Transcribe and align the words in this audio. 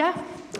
Ja, 0.00 0.12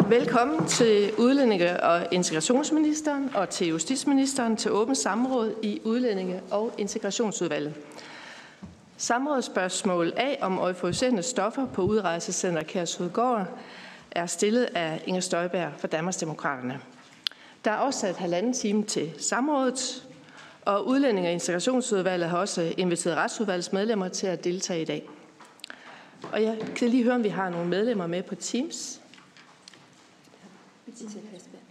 velkommen 0.08 0.66
til 0.66 1.12
udlændinge- 1.18 1.82
og 1.82 2.06
integrationsministeren 2.10 3.30
og 3.34 3.48
til 3.48 3.66
justitsministeren 3.66 4.56
til 4.56 4.70
åbent 4.70 4.98
samråd 4.98 5.54
i 5.62 5.80
udlændinge- 5.84 6.40
og 6.50 6.72
integrationsudvalget. 6.78 7.74
Samrådsspørgsmål 8.96 10.12
A 10.16 10.34
om 10.40 10.58
euforiserende 10.58 11.22
stoffer 11.22 11.66
på 11.66 11.82
udrejsecenter 11.82 12.62
Kærsudgård 12.62 13.46
er 14.10 14.26
stillet 14.26 14.68
af 14.74 15.02
Inger 15.06 15.20
Støjberg 15.20 15.72
fra 15.78 15.88
Danmarksdemokraterne. 15.88 16.80
Der 17.64 17.70
er 17.70 17.76
også 17.76 18.00
sat 18.00 18.16
halvanden 18.16 18.52
time 18.52 18.82
til 18.84 19.12
samrådet, 19.18 20.04
og 20.64 20.86
Udlændinge- 20.86 21.28
og 21.28 21.32
Integrationsudvalget 21.32 22.28
har 22.28 22.38
også 22.38 22.74
inviteret 22.76 23.16
retsudvalgets 23.16 23.72
medlemmer 23.72 24.08
til 24.08 24.26
at 24.26 24.44
deltage 24.44 24.82
i 24.82 24.84
dag. 24.84 25.08
Og 26.32 26.42
jeg 26.42 26.58
kan 26.76 26.88
lige 26.88 27.04
høre, 27.04 27.14
om 27.14 27.24
vi 27.24 27.28
har 27.28 27.50
nogle 27.50 27.68
medlemmer 27.68 28.06
med 28.06 28.22
på 28.22 28.34
Teams. 28.34 29.00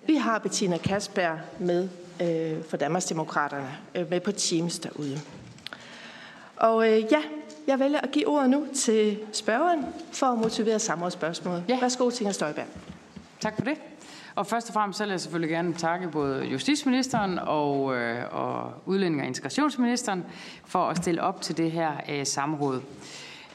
Vi 0.07 0.15
har 0.15 0.39
Bettina 0.39 0.77
Kasper 0.77 1.37
med 1.59 1.89
øh, 2.21 2.63
for 2.63 2.77
Danmarksdemokraterne 2.77 3.77
øh, 3.95 4.09
med 4.09 4.19
på 4.19 4.31
Teams 4.31 4.79
derude. 4.79 5.19
Og 6.55 6.91
øh, 6.91 6.99
ja, 7.11 7.21
jeg 7.67 7.79
vælger 7.79 7.99
at 7.99 8.11
give 8.11 8.27
ordet 8.27 8.49
nu 8.49 8.67
til 8.75 9.19
spørgeren 9.33 9.85
for 10.11 10.25
at 10.25 10.37
motivere 10.37 10.79
samrådsspørgsmålet. 10.79 11.63
Ja. 11.69 11.79
Værsgo, 11.81 12.11
Inger 12.19 12.31
Støjberg. 12.31 12.65
Tak 13.39 13.55
for 13.55 13.63
det. 13.63 13.77
Og 14.35 14.47
først 14.47 14.67
og 14.67 14.73
fremmest 14.73 14.97
så 14.97 15.03
vil 15.03 15.11
jeg 15.11 15.19
selvfølgelig 15.19 15.49
gerne 15.49 15.73
takke 15.73 16.09
både 16.09 16.45
justitsministeren 16.45 17.39
og, 17.39 17.95
øh, 17.95 18.23
og 18.31 18.73
udlænding- 18.85 19.21
og 19.21 19.27
integrationsministeren 19.27 20.25
for 20.65 20.79
at 20.79 20.97
stille 20.97 21.21
op 21.23 21.41
til 21.41 21.57
det 21.57 21.71
her 21.71 21.91
øh, 22.09 22.25
samråd. 22.25 22.81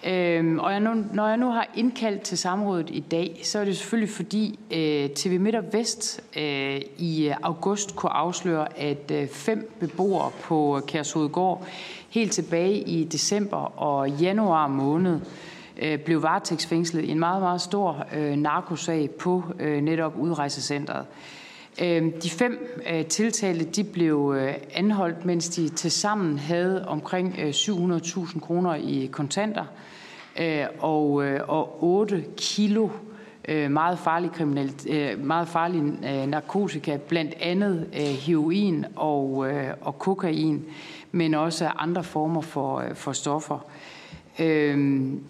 Øhm, 0.07 0.59
og 0.59 0.73
jeg 0.73 0.81
nu, 0.81 1.05
når 1.13 1.29
jeg 1.29 1.37
nu 1.37 1.51
har 1.51 1.71
indkaldt 1.75 2.23
til 2.23 2.39
samrådet 2.39 2.91
i 2.91 3.01
dag, 3.01 3.41
så 3.43 3.59
er 3.59 3.65
det 3.65 3.77
selvfølgelig 3.77 4.11
fordi 4.11 4.59
øh, 4.71 5.11
TV 5.11 5.41
Midt 5.41 5.55
og 5.55 5.65
Vest 5.73 6.21
øh, 6.37 6.81
i 6.99 7.29
øh, 7.29 7.35
august 7.43 7.97
kunne 7.97 8.13
afsløre, 8.13 8.79
at 8.79 9.11
øh, 9.11 9.29
fem 9.29 9.77
beboere 9.81 10.31
på 10.43 10.77
øh, 10.77 10.83
Kærshovedgård 10.83 11.67
helt 12.11 12.33
tilbage 12.33 12.79
i 12.81 13.05
december 13.05 13.81
og 13.83 14.11
januar 14.11 14.69
måned 14.69 15.21
øh, 15.83 15.99
blev 15.99 16.23
varetægtsfængslet 16.23 17.05
i 17.05 17.11
en 17.11 17.19
meget, 17.19 17.43
meget 17.43 17.61
stor 17.61 18.07
øh, 18.17 18.37
narkosag 18.37 19.11
på 19.11 19.43
øh, 19.61 19.81
netop 19.81 20.17
udrejsecentret. 20.19 21.01
Øh, 21.01 21.44
Øhm, 21.83 22.13
de 22.21 22.31
fem 22.31 22.81
øh, 22.93 23.05
tiltalte 23.05 23.65
de 23.65 23.85
blev 23.85 24.35
øh, 24.39 24.55
anholdt, 24.75 25.25
mens 25.25 25.49
de 25.49 25.69
til 25.69 25.91
sammen 25.91 26.39
havde 26.39 26.89
omkring 26.89 27.37
øh, 27.39 27.49
700.000 27.49 28.41
kroner 28.41 28.75
i 28.75 29.09
kontanter 29.13 29.65
og, 30.79 31.13
og 31.49 31.85
8 31.85 32.25
kilo 32.37 32.89
meget 33.69 33.99
farlig, 33.99 34.33
kriminel, 34.33 34.73
meget 35.19 35.49
farlig 35.49 35.83
narkotika, 36.27 36.97
blandt 36.97 37.35
andet 37.41 37.89
heroin 37.95 38.85
og, 38.97 39.47
og 39.81 39.99
kokain, 39.99 40.65
men 41.13 41.35
også 41.35 41.67
andre 41.67 42.05
former 42.05 42.41
for, 42.41 42.85
for 42.95 43.13
stoffer. 43.13 43.67
Øhm, 44.39 45.21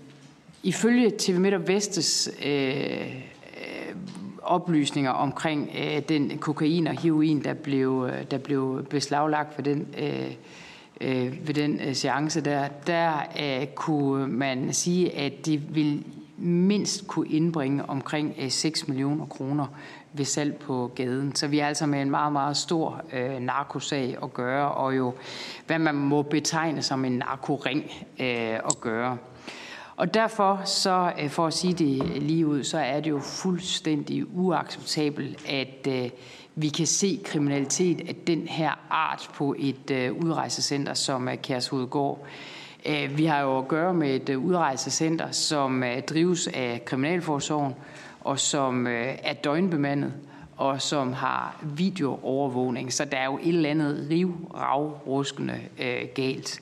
ifølge 0.62 1.12
TV 1.19 1.39
Midt 1.39 1.55
og 1.55 1.69
Vestes 1.69 2.31
øh, 2.45 3.15
oplysninger 4.44 5.10
omkring 5.10 5.71
øh, 5.78 6.03
den 6.09 6.38
kokain 6.38 6.87
og 6.87 7.00
heroin, 7.00 7.44
der 7.44 7.55
blev, 7.55 8.10
øh, 8.12 8.25
der 8.31 8.38
blev 8.38 8.87
beslaglagt 8.91 9.59
ved 9.59 9.65
den, 9.65 9.87
øh, 9.99 10.34
øh, 11.00 11.47
ved 11.47 11.55
den 11.55 11.81
øh, 11.81 11.94
seance 11.94 12.41
der, 12.41 12.69
der 12.87 13.12
øh, 13.41 13.66
kunne 13.66 14.27
man 14.27 14.72
sige, 14.72 15.16
at 15.16 15.47
det 15.47 15.75
vil 15.75 16.05
mindst 16.37 17.06
kunne 17.06 17.28
indbringe 17.28 17.88
omkring 17.88 18.34
øh, 18.38 18.50
6 18.50 18.88
millioner 18.88 19.27
kroner 19.27 19.66
ved 20.12 20.25
salg 20.25 20.56
på 20.56 20.91
gaden. 20.94 21.34
Så 21.34 21.47
vi 21.47 21.59
er 21.59 21.66
altså 21.66 21.87
med 21.87 22.03
en 22.03 22.11
meget, 22.11 22.32
meget 22.32 22.56
stor 22.56 23.03
øh, 23.12 23.41
narkosag 23.41 24.16
at 24.22 24.34
gøre, 24.34 24.71
og 24.71 24.97
jo 24.97 25.15
hvad 25.66 25.78
man 25.78 25.94
må 25.94 26.22
betegne 26.22 26.82
som 26.82 27.05
en 27.05 27.12
narkoring 27.12 27.84
øh, 28.21 28.55
at 28.55 28.81
gøre. 28.81 29.19
Og 29.97 30.15
derfor, 30.15 30.60
så 30.65 31.12
øh, 31.21 31.31
for 31.31 31.47
at 31.47 31.55
sige 31.55 31.72
det 31.72 32.22
lige 32.22 32.47
ud, 32.47 32.65
så 32.65 32.78
er 32.78 33.00
det 33.00 33.10
jo 33.10 33.21
fuldstændig 33.21 34.38
uacceptabelt, 34.38 35.47
at 35.49 35.87
øh, 35.88 36.10
vi 36.55 36.69
kan 36.69 36.87
se 36.87 37.21
kriminalitet 37.25 38.09
af 38.09 38.15
den 38.27 38.49
her 38.49 38.71
art 38.91 39.31
på 39.34 39.55
et 39.59 39.91
øh, 39.91 40.12
udrejsecenter 40.12 40.94
som 40.94 41.28
Kærshovedgård. 41.43 42.27
Vi 43.10 43.25
har 43.25 43.41
jo 43.41 43.59
at 43.59 43.69
gøre 43.69 43.94
med 43.94 44.28
et 44.28 44.37
udrejsecenter, 44.37 45.31
som 45.31 45.84
drives 46.09 46.49
af 46.49 46.82
Kriminalforsorgen, 46.84 47.75
og 48.21 48.38
som 48.38 48.87
er 49.22 49.32
døgnbemandet, 49.44 50.12
og 50.56 50.82
som 50.82 51.12
har 51.12 51.62
videoovervågning. 51.62 52.93
Så 52.93 53.05
der 53.05 53.16
er 53.16 53.25
jo 53.25 53.38
et 53.43 53.49
eller 53.49 53.71
andet 53.71 54.06
rivragruskende 54.11 55.61
ruskende 55.76 56.09
galt. 56.15 56.61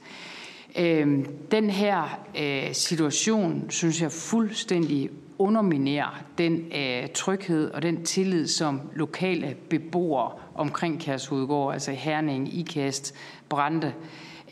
Øh, 0.78 1.18
den 1.50 1.70
her 1.70 2.20
øh, 2.38 2.74
situation, 2.74 3.66
synes 3.70 4.02
jeg, 4.02 4.12
fuldstændig 4.12 5.10
underminerer 5.38 6.22
den 6.38 6.72
øh, 6.74 7.08
tryghed 7.14 7.70
og 7.70 7.82
den 7.82 8.04
tillid, 8.04 8.46
som 8.46 8.80
lokale 8.94 9.56
beboere 9.70 10.32
omkring 10.54 11.00
Kærshovedgård, 11.00 11.72
altså 11.72 11.92
Herning, 11.92 12.58
Ikast, 12.58 13.14
Brande, 13.48 13.92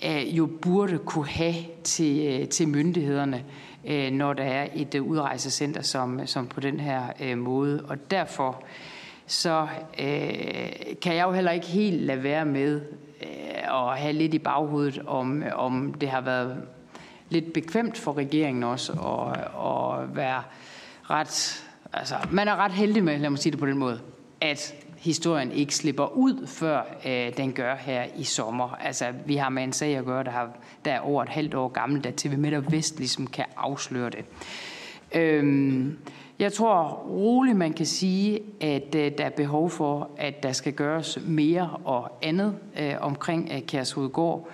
øh, 0.04 0.38
jo 0.38 0.46
burde 0.62 0.98
kunne 0.98 1.28
have 1.28 1.54
til, 1.84 2.40
øh, 2.40 2.48
til 2.48 2.68
myndighederne, 2.68 3.44
øh, 3.86 4.10
når 4.10 4.32
der 4.32 4.44
er 4.44 4.68
et 4.74 4.94
øh, 4.94 5.02
udrejsecenter 5.02 5.82
som, 5.82 6.26
som 6.26 6.46
på 6.46 6.60
den 6.60 6.80
her 6.80 7.02
øh, 7.20 7.38
måde. 7.38 7.84
Og 7.88 8.10
derfor 8.10 8.64
så 9.26 9.66
øh, 9.98 10.96
kan 11.02 11.16
jeg 11.16 11.24
jo 11.26 11.32
heller 11.32 11.50
ikke 11.50 11.66
helt 11.66 12.00
lade 12.02 12.22
være 12.22 12.44
med 12.44 12.80
øh, 13.22 13.90
at 13.90 13.98
have 13.98 14.12
lidt 14.12 14.34
i 14.34 14.38
baghovedet, 14.38 15.02
om, 15.06 15.42
om 15.54 15.94
det 15.94 16.10
har 16.10 16.20
været 16.20 16.62
lidt 17.28 17.52
bekvemt 17.52 17.98
for 17.98 18.16
regeringen 18.16 18.62
også 18.62 18.92
at, 18.92 19.38
at 19.40 20.16
være 20.16 20.42
ret... 21.10 21.64
Altså, 21.92 22.14
man 22.30 22.48
er 22.48 22.56
ret 22.56 22.72
heldig 22.72 23.04
med, 23.04 23.18
lad 23.18 23.30
mig 23.30 23.38
sige 23.38 23.50
det 23.50 23.60
på 23.60 23.66
den 23.66 23.78
måde, 23.78 24.00
at 24.40 24.74
historien 24.98 25.52
ikke 25.52 25.74
slipper 25.74 26.06
ud, 26.06 26.46
før 26.46 26.82
øh, 27.06 27.36
den 27.36 27.52
gør 27.52 27.74
her 27.74 28.04
i 28.16 28.24
sommer. 28.24 28.68
Altså, 28.68 29.12
vi 29.26 29.36
har 29.36 29.48
med 29.48 29.62
en 29.62 29.72
sag 29.72 29.96
at 29.96 30.04
gøre, 30.04 30.24
der, 30.24 30.30
har, 30.30 30.50
der 30.84 30.92
er 30.92 31.00
over 31.00 31.22
et 31.22 31.28
halvt 31.28 31.54
år 31.54 31.68
gammel, 31.68 32.04
da 32.04 32.12
TV 32.16 32.38
Midt 32.38 32.54
og 32.54 32.72
Vest 32.72 32.98
ligesom 32.98 33.26
kan 33.26 33.44
afsløre 33.56 34.10
det. 34.10 34.24
Øhm, 35.14 35.98
jeg 36.40 36.52
tror 36.52 37.02
roligt, 37.08 37.56
man 37.56 37.72
kan 37.72 37.86
sige, 37.86 38.40
at 38.60 38.94
øh, 38.94 39.12
der 39.18 39.24
er 39.24 39.30
behov 39.30 39.70
for, 39.70 40.10
at 40.16 40.42
der 40.42 40.52
skal 40.52 40.72
gøres 40.72 41.18
mere 41.26 41.70
og 41.84 42.12
andet 42.22 42.56
øh, 42.80 42.94
omkring 43.00 43.50
øh, 43.54 43.62
Kærshovedgård. 43.62 44.48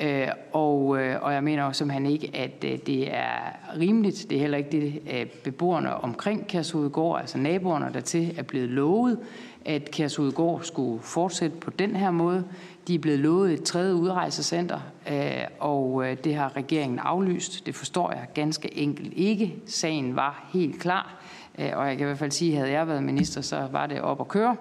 Øh, 0.00 0.28
og, 0.52 1.00
øh, 1.00 1.22
og 1.22 1.32
jeg 1.32 1.44
mener 1.44 1.62
også 1.64 1.86
han 1.86 2.06
ikke, 2.06 2.30
at 2.34 2.64
øh, 2.64 2.78
det 2.86 3.14
er 3.14 3.58
rimeligt. 3.78 4.26
Det 4.30 4.36
er 4.36 4.40
heller 4.40 4.58
ikke 4.58 4.70
det, 4.70 5.02
øh, 5.12 5.26
beboerne 5.26 5.94
omkring 5.94 6.46
Kærshovedgård, 6.46 7.20
altså 7.20 7.38
naboerne 7.38 7.90
dertil, 7.94 8.34
er 8.38 8.42
blevet 8.42 8.68
lovet, 8.68 9.18
at 9.64 9.90
Kærshovedgård 9.90 10.62
skulle 10.62 11.02
fortsætte 11.02 11.56
på 11.56 11.70
den 11.70 11.96
her 11.96 12.10
måde. 12.10 12.44
De 12.88 12.94
er 12.94 12.98
blevet 12.98 13.18
lovet 13.18 13.52
et 13.52 13.62
tredje 13.62 13.94
udrejsecenter, 13.94 14.80
øh, 15.10 15.44
og 15.58 16.04
øh, 16.06 16.16
det 16.24 16.34
har 16.34 16.56
regeringen 16.56 16.98
aflyst. 16.98 17.66
Det 17.66 17.74
forstår 17.74 18.12
jeg 18.12 18.26
ganske 18.34 18.78
enkelt 18.78 19.12
ikke. 19.16 19.54
Sagen 19.66 20.16
var 20.16 20.48
helt 20.52 20.80
klar, 20.80 21.22
øh, 21.58 21.70
og 21.74 21.88
jeg 21.88 21.96
kan 21.96 22.04
i 22.04 22.06
hvert 22.06 22.18
fald 22.18 22.30
sige, 22.30 22.52
at 22.52 22.58
havde 22.58 22.72
jeg 22.72 22.88
været 22.88 23.02
minister, 23.02 23.40
så 23.40 23.68
var 23.72 23.86
det 23.86 24.00
op 24.00 24.20
at 24.20 24.28
køre 24.28 24.56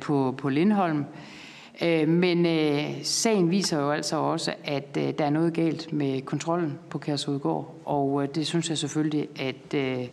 på, 0.00 0.34
på 0.38 0.48
Lindholm. 0.48 1.04
Men 2.06 2.46
øh, 2.46 2.90
sagen 3.02 3.50
viser 3.50 3.80
jo 3.80 3.90
altså 3.90 4.16
også, 4.16 4.54
at 4.64 4.96
øh, 4.98 5.12
der 5.18 5.24
er 5.24 5.30
noget 5.30 5.54
galt 5.54 5.92
med 5.92 6.20
kontrollen 6.20 6.78
på 6.90 6.98
Kærshovedgård, 6.98 7.74
og 7.84 8.22
øh, 8.22 8.28
det 8.34 8.46
synes 8.46 8.70
jeg 8.70 8.78
selvfølgelig, 8.78 9.28
at, 9.40 9.74
øh, 9.74 10.06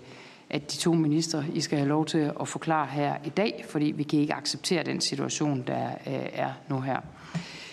at 0.53 0.71
de 0.71 0.77
to 0.77 0.93
ministre, 0.93 1.45
I 1.53 1.61
skal 1.61 1.77
have 1.77 1.89
lov 1.89 2.05
til 2.05 2.31
at 2.39 2.47
forklare 2.47 2.87
her 2.87 3.15
i 3.25 3.29
dag, 3.29 3.65
fordi 3.69 3.85
vi 3.85 4.03
kan 4.03 4.19
ikke 4.19 4.33
acceptere 4.33 4.83
den 4.83 5.01
situation, 5.01 5.63
der 5.67 5.85
øh, 6.07 6.13
er 6.33 6.49
nu 6.69 6.79
her. 6.79 6.99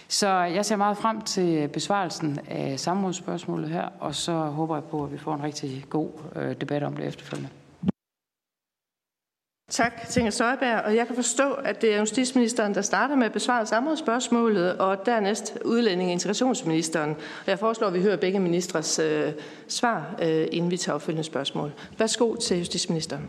Så 0.08 0.28
jeg 0.28 0.64
ser 0.64 0.76
meget 0.76 0.98
frem 0.98 1.20
til 1.20 1.68
besvarelsen 1.68 2.38
af 2.48 2.80
samrådsspørgsmålet 2.80 3.70
her, 3.70 3.88
og 4.00 4.14
så 4.14 4.32
håber 4.32 4.76
jeg 4.76 4.84
på, 4.84 5.04
at 5.04 5.12
vi 5.12 5.18
får 5.18 5.34
en 5.34 5.42
rigtig 5.42 5.84
god 5.90 6.08
øh, 6.36 6.56
debat 6.60 6.82
om 6.82 6.96
det 6.96 7.06
efterfølgende. 7.06 7.50
Tak 9.70 10.08
til 10.08 10.20
Inger 10.20 10.30
Støjberg, 10.30 10.80
og 10.84 10.96
jeg 10.96 11.06
kan 11.06 11.16
forstå, 11.16 11.52
at 11.52 11.82
det 11.82 11.94
er 11.94 11.98
justitsministeren, 11.98 12.74
der 12.74 12.82
starter 12.82 13.16
med 13.16 13.26
at 13.26 13.32
besvare 13.32 13.66
samrådsspørgsmålet, 13.66 14.76
og 14.76 15.06
dernæst 15.06 15.58
udlænding- 15.64 16.08
og 16.08 16.12
integrationsministeren. 16.12 17.10
Og 17.10 17.46
jeg 17.46 17.58
foreslår, 17.58 17.88
at 17.88 17.94
vi 17.94 18.00
hører 18.02 18.16
begge 18.16 18.40
ministres 18.40 18.98
øh, 18.98 19.32
svar, 19.68 20.14
øh, 20.22 20.46
inden 20.52 20.70
vi 20.70 20.76
tager 20.76 20.94
opfølgende 20.94 21.24
spørgsmål. 21.24 21.72
Værsgo 21.98 22.36
til 22.36 22.58
justitsministeren. 22.58 23.22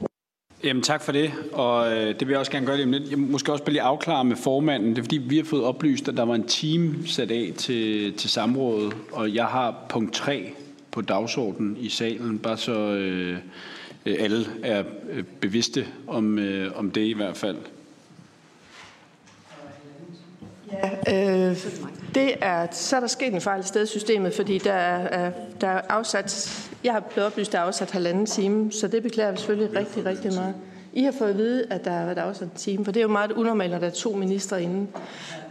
Jamen 0.64 0.84
tak 0.84 1.02
for 1.02 1.12
det, 1.12 1.32
og 1.54 1.92
øh, 1.92 2.08
det 2.08 2.28
vil 2.28 2.30
jeg 2.30 2.40
også 2.40 2.52
gerne 2.52 2.66
gøre 2.66 2.76
lige 2.76 2.86
om 2.86 2.92
lidt. 2.92 3.10
Jeg 3.10 3.20
måske 3.20 3.52
også 3.52 3.64
bare 3.64 3.74
lige 3.74 3.82
afklare 3.82 4.26
med 4.26 4.36
formanden. 4.36 4.90
Det 4.90 4.98
er 4.98 5.04
fordi, 5.04 5.18
vi 5.18 5.38
har 5.38 5.44
fået 5.44 5.64
oplyst, 5.64 6.08
at 6.08 6.18
der 6.18 6.24
var 6.24 6.36
en 6.36 6.48
team 6.48 7.06
sat 7.06 7.32
af 7.32 7.54
til, 7.58 8.14
til 8.14 8.30
samrådet, 8.30 8.94
og 9.12 9.36
jeg 9.36 9.46
har 9.46 9.76
punkt 9.90 10.14
3 10.14 10.52
på 10.92 11.02
dagsordenen 11.02 11.78
i 11.80 11.90
salen, 11.90 12.40
bare 12.40 12.58
så... 12.58 12.74
Øh, 12.80 13.38
Øh, 14.06 14.16
alle 14.20 14.46
er 14.64 14.84
øh, 15.10 15.24
bevidste 15.24 15.88
om, 16.08 16.40
øh, 16.40 16.72
om 16.76 16.92
det 16.92 17.02
i 17.02 17.14
hvert 17.14 17.38
fald. 17.38 17.58
Ja, 20.72 21.50
øh, 21.50 21.58
det 22.16 22.34
er, 22.42 22.68
så 22.72 22.96
er 22.96 23.00
der 23.00 23.08
sket 23.08 23.34
en 23.34 23.42
fejl 23.42 23.60
i 23.60 23.64
stedsystemet, 23.68 24.34
fordi 24.34 24.58
der 24.58 24.74
er, 24.74 25.32
der 25.62 25.68
er 25.68 25.82
afsat, 25.90 26.60
jeg 26.84 26.94
har 26.94 27.00
blevet 27.00 27.28
oplyst, 27.28 27.52
der 27.52 27.60
er 27.60 27.64
afsat 27.64 27.92
halvanden 27.92 28.26
time, 28.26 28.72
så 28.72 28.88
det 28.88 29.04
beklager 29.04 29.32
vi 29.32 29.38
selvfølgelig 29.38 29.80
rigtig, 29.80 30.06
rigtig 30.06 30.34
meget. 30.34 30.56
I 30.94 31.04
har 31.04 31.12
fået 31.12 31.30
at 31.30 31.38
vide, 31.38 31.66
at 31.70 31.86
der 31.86 31.92
er 31.92 32.22
afsat 32.22 32.48
en 32.48 32.54
time, 32.56 32.86
for 32.86 32.92
det 32.92 33.00
er 33.00 33.04
jo 33.04 33.08
meget 33.12 33.32
unormalt, 33.32 33.74
at 33.74 33.82
der 33.82 33.88
er 33.88 33.92
to 33.92 34.12
ministre 34.12 34.64
inde. 34.64 34.88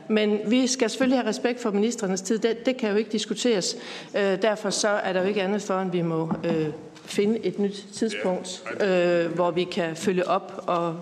Men 0.09 0.39
vi 0.47 0.67
skal 0.67 0.91
selvfølgelig 0.91 1.19
have 1.19 1.29
respekt 1.29 1.61
for 1.61 1.71
ministerernes 1.71 2.21
tid. 2.21 2.39
Det, 2.39 2.67
det 2.67 2.77
kan 2.77 2.91
jo 2.91 2.97
ikke 2.97 3.13
diskuteres. 3.13 3.77
Øh, 4.17 4.43
derfor 4.43 4.71
så 4.71 4.89
er 4.89 5.13
der 5.13 5.21
jo 5.21 5.27
ikke 5.27 5.43
andet 5.43 5.63
for, 5.63 5.81
end 5.81 5.91
vi 5.91 6.03
må 6.03 6.33
øh, 6.45 6.69
finde 7.09 7.47
et 7.47 7.59
nyt 7.59 7.87
tidspunkt, 7.95 8.63
øh, 8.81 9.27
hvor 9.27 9.51
vi 9.51 9.65
kan 9.65 9.97
følge 9.97 10.29
op 10.29 10.65
og 10.67 11.01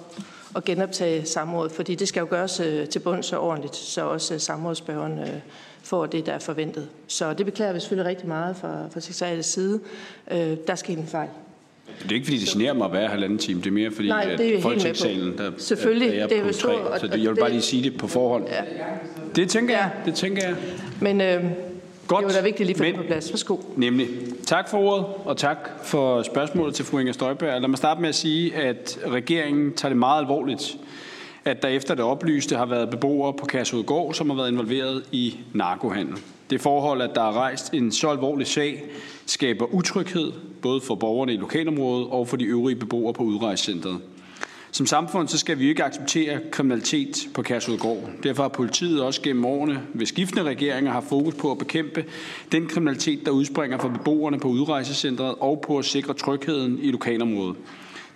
at 0.56 0.64
genoptage 0.64 1.24
samrådet, 1.24 1.72
fordi 1.72 1.94
det 1.94 2.08
skal 2.08 2.20
jo 2.20 2.26
gøres 2.30 2.60
øh, 2.60 2.88
til 2.88 2.98
bunds 2.98 3.32
og 3.32 3.40
ordentligt, 3.40 3.76
så 3.76 4.04
også 4.04 4.34
øh, 4.34 4.40
samrådsspørgeren 4.40 5.18
øh, 5.18 5.28
får 5.82 6.06
det, 6.06 6.26
der 6.26 6.32
er 6.32 6.38
forventet. 6.38 6.88
Så 7.06 7.32
det 7.32 7.46
beklager 7.46 7.72
vi 7.72 7.80
selvfølgelig 7.80 8.10
rigtig 8.10 8.28
meget 8.28 8.56
fra, 8.56 8.88
fra 8.92 9.00
sekretariatets 9.00 9.48
side. 9.48 9.80
Der 10.66 10.74
skal 10.74 10.98
en 10.98 11.06
fejl. 11.06 11.28
Det 12.02 12.10
er 12.10 12.14
ikke, 12.14 12.26
fordi 12.26 12.38
det 12.38 12.48
generer 12.48 12.72
mig 12.72 12.86
at 12.86 12.92
være 12.92 13.08
halvanden 13.08 13.38
time. 13.38 13.60
Det 13.60 13.66
er 13.66 13.70
mere, 13.70 13.90
fordi 13.90 14.08
Nej, 14.08 14.34
det 14.38 14.52
er 14.52 14.56
at 14.56 14.62
folketingssalen, 14.62 15.38
der 15.38 15.52
Selvfølgelig, 15.58 16.18
er, 16.18 16.22
er 16.24 16.26
det 16.26 16.38
er 16.38 16.44
på 16.44 16.52
tre. 16.52 16.98
Så 17.00 17.06
det, 17.06 17.22
jeg 17.22 17.30
vil 17.30 17.40
bare 17.40 17.50
lige 17.50 17.62
sige 17.62 17.90
det 17.90 17.98
på 17.98 18.06
forhånd. 18.06 18.44
Ja. 18.48 18.62
Det 19.36 19.50
tænker 19.50 19.74
ja. 19.74 19.80
jeg. 19.80 19.90
Det 20.04 20.14
tænker 20.14 20.48
jeg. 20.48 20.56
Men 21.00 21.20
øh, 21.20 21.44
Godt. 22.08 22.24
Det 22.24 22.34
var 22.34 22.40
da 22.40 22.44
vigtigt 22.44 22.66
lige 22.66 22.76
for 22.76 22.84
men, 22.84 22.94
på 22.94 23.02
plads. 23.02 23.30
Værsgo. 23.32 23.56
Nemlig. 23.76 24.08
Tak 24.46 24.68
for 24.68 24.78
ordet, 24.78 25.04
og 25.24 25.36
tak 25.36 25.70
for 25.84 26.22
spørgsmålet 26.22 26.74
til 26.74 26.84
fru 26.84 26.98
Inger 26.98 27.12
Støjberg. 27.12 27.60
Lad 27.60 27.68
mig 27.68 27.78
starte 27.78 28.00
med 28.00 28.08
at 28.08 28.14
sige, 28.14 28.54
at 28.56 28.98
regeringen 29.06 29.72
tager 29.72 29.90
det 29.90 29.98
meget 29.98 30.20
alvorligt, 30.20 30.76
at 31.44 31.62
der 31.62 31.68
efter 31.68 31.94
det 31.94 32.04
oplyste 32.04 32.56
har 32.56 32.66
været 32.66 32.90
beboere 32.90 33.32
på 33.32 33.46
Kærshovedgård, 33.46 34.14
som 34.14 34.30
har 34.30 34.36
været 34.36 34.50
involveret 34.50 35.02
i 35.12 35.36
narkohandel. 35.54 36.16
Det 36.50 36.60
forhold, 36.60 37.02
at 37.02 37.10
der 37.14 37.22
er 37.22 37.32
rejst 37.32 37.74
en 37.74 37.92
så 37.92 38.08
alvorlig 38.08 38.46
sag, 38.46 38.84
skaber 39.26 39.64
utryghed, 39.64 40.32
både 40.62 40.80
for 40.80 40.94
borgerne 40.94 41.34
i 41.34 41.36
lokalområdet 41.36 42.06
og 42.10 42.28
for 42.28 42.36
de 42.36 42.44
øvrige 42.44 42.76
beboere 42.76 43.12
på 43.12 43.22
udrejsecentret. 43.22 44.00
Som 44.76 44.86
samfund 44.86 45.28
så 45.28 45.38
skal 45.38 45.58
vi 45.58 45.68
ikke 45.68 45.84
acceptere 45.84 46.40
kriminalitet 46.50 47.28
på 47.34 47.42
Kærsudgård. 47.42 48.10
Derfor 48.22 48.42
har 48.42 48.48
politiet 48.48 49.02
også 49.02 49.22
gennem 49.22 49.44
årene 49.44 49.82
ved 49.94 50.06
skiftende 50.06 50.42
regeringer 50.42 50.92
har 50.92 51.00
fokus 51.00 51.34
på 51.34 51.50
at 51.50 51.58
bekæmpe 51.58 52.04
den 52.52 52.66
kriminalitet, 52.66 53.20
der 53.24 53.30
udspringer 53.30 53.78
fra 53.78 53.88
beboerne 53.88 54.40
på 54.40 54.48
udrejsecentret 54.48 55.34
og 55.40 55.64
på 55.66 55.78
at 55.78 55.84
sikre 55.84 56.14
trygheden 56.14 56.78
i 56.82 56.90
lokalområdet. 56.90 57.56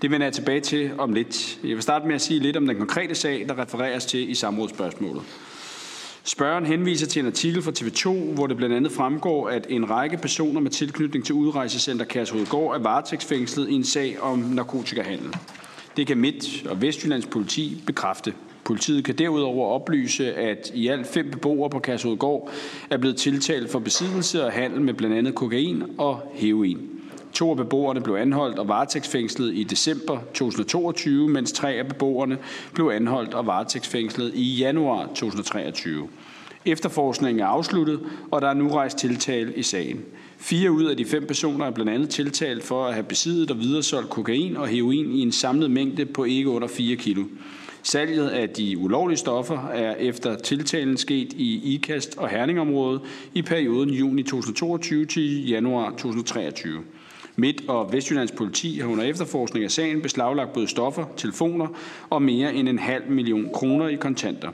Det 0.03 0.11
vender 0.11 0.27
jeg 0.27 0.33
tilbage 0.33 0.61
til 0.61 0.91
om 0.99 1.13
lidt. 1.13 1.59
Jeg 1.63 1.71
vil 1.71 1.83
starte 1.83 2.07
med 2.07 2.15
at 2.15 2.21
sige 2.21 2.41
lidt 2.41 2.57
om 2.57 2.67
den 2.67 2.77
konkrete 2.77 3.15
sag, 3.15 3.45
der 3.49 3.59
refereres 3.59 4.07
til 4.07 4.31
i 4.31 4.35
samrådsspørgsmålet. 4.35 5.23
Spørgeren 6.25 6.67
henviser 6.67 7.07
til 7.07 7.21
en 7.21 7.27
artikel 7.27 7.63
fra 7.63 7.73
TV2, 7.81 8.35
hvor 8.35 8.47
det 8.47 8.57
blandt 8.57 8.75
andet 8.75 8.93
fremgår, 8.93 9.49
at 9.49 9.67
en 9.69 9.91
række 9.91 10.17
personer 10.17 10.61
med 10.61 10.71
tilknytning 10.71 11.25
til 11.25 11.35
udrejsecenter 11.35 12.05
Kærshovedgård 12.05 12.77
er 12.77 12.83
varetægtsfængslet 12.83 13.69
i 13.69 13.75
en 13.75 13.85
sag 13.85 14.21
om 14.21 14.39
narkotikahandel. 14.39 15.35
Det 15.97 16.07
kan 16.07 16.19
Midt- 16.19 16.67
og 16.67 16.83
Vestjyllands 16.83 17.27
politi 17.27 17.83
bekræfte. 17.87 18.35
Politiet 18.65 19.05
kan 19.05 19.15
derudover 19.19 19.69
oplyse, 19.69 20.35
at 20.35 20.71
i 20.75 20.89
alt 20.89 21.07
fem 21.07 21.31
beboere 21.31 21.71
på 21.71 21.79
Kasseudgård 21.79 22.51
er 22.91 22.97
blevet 22.97 23.17
tiltalt 23.17 23.71
for 23.71 23.79
besiddelse 23.79 24.45
og 24.45 24.53
handel 24.53 24.81
med 24.81 24.95
blandt 24.95 25.17
andet 25.17 25.35
kokain 25.35 25.83
og 25.99 26.33
heroin. 26.35 26.89
To 27.33 27.51
af 27.51 27.57
beboerne 27.57 28.01
blev 28.01 28.15
anholdt 28.15 28.59
og 28.59 28.69
varetægtsfængslet 28.69 29.55
i 29.55 29.65
december 29.65 30.19
2022, 30.35 31.29
mens 31.29 31.53
tre 31.53 31.73
af 31.73 31.89
beboerne 31.89 32.39
blev 32.75 32.89
anholdt 32.89 33.35
og 33.35 33.47
varetægtsfængslet 33.47 34.33
i 34.35 34.57
januar 34.57 35.07
2023. 35.07 36.09
Efterforskningen 36.65 37.41
er 37.41 37.47
afsluttet, 37.47 38.01
og 38.31 38.43
der 38.43 38.49
er 38.49 38.55
nu 38.55 38.69
rejst 38.69 38.99
tiltale 38.99 39.55
i 39.55 39.63
sagen. 39.63 40.05
Fire 40.43 40.71
ud 40.71 40.85
af 40.85 40.97
de 40.97 41.05
fem 41.05 41.27
personer 41.27 41.67
er 41.67 41.71
blandt 41.71 41.93
andet 41.93 42.09
tiltalt 42.09 42.65
for 42.65 42.87
at 42.87 42.95
have 42.95 43.05
besiddet 43.05 43.51
og 43.51 43.61
videresolgt 43.61 44.11
kokain 44.11 44.57
og 44.57 44.69
heroin 44.69 45.13
i 45.13 45.21
en 45.21 45.33
samlet 45.33 45.71
mængde 45.71 46.07
på 46.07 46.25
ikke 46.25 46.49
under 46.49 46.69
4 46.69 46.97
kilo. 46.97 47.25
Salget 47.83 48.29
af 48.29 48.49
de 48.49 48.79
ulovlige 48.79 49.19
stoffer 49.19 49.69
er 49.69 49.95
efter 49.95 50.37
tiltalen 50.37 50.97
sket 50.97 51.33
i 51.33 51.75
IKAST 51.75 52.19
og 52.19 52.29
Herningområdet 52.29 53.01
i 53.35 53.43
perioden 53.43 53.91
juni 53.91 54.23
2022 54.23 55.07
til 55.07 55.49
januar 55.49 55.91
2023. 55.91 56.81
Midt- 57.37 57.69
og 57.69 57.93
Vestjyllands 57.93 58.33
politi 58.33 58.79
har 58.79 58.89
under 58.89 59.05
efterforskning 59.05 59.65
af 59.65 59.71
sagen 59.71 60.03
beslaglagt 60.03 60.53
både 60.53 60.69
stoffer, 60.69 61.05
telefoner 61.17 61.67
og 62.11 62.23
mere 62.23 62.55
end 62.55 62.69
en 62.69 62.79
halv 62.79 63.11
million 63.11 63.49
kroner 63.55 63.89
i 63.89 63.97
kontanter. 63.97 64.51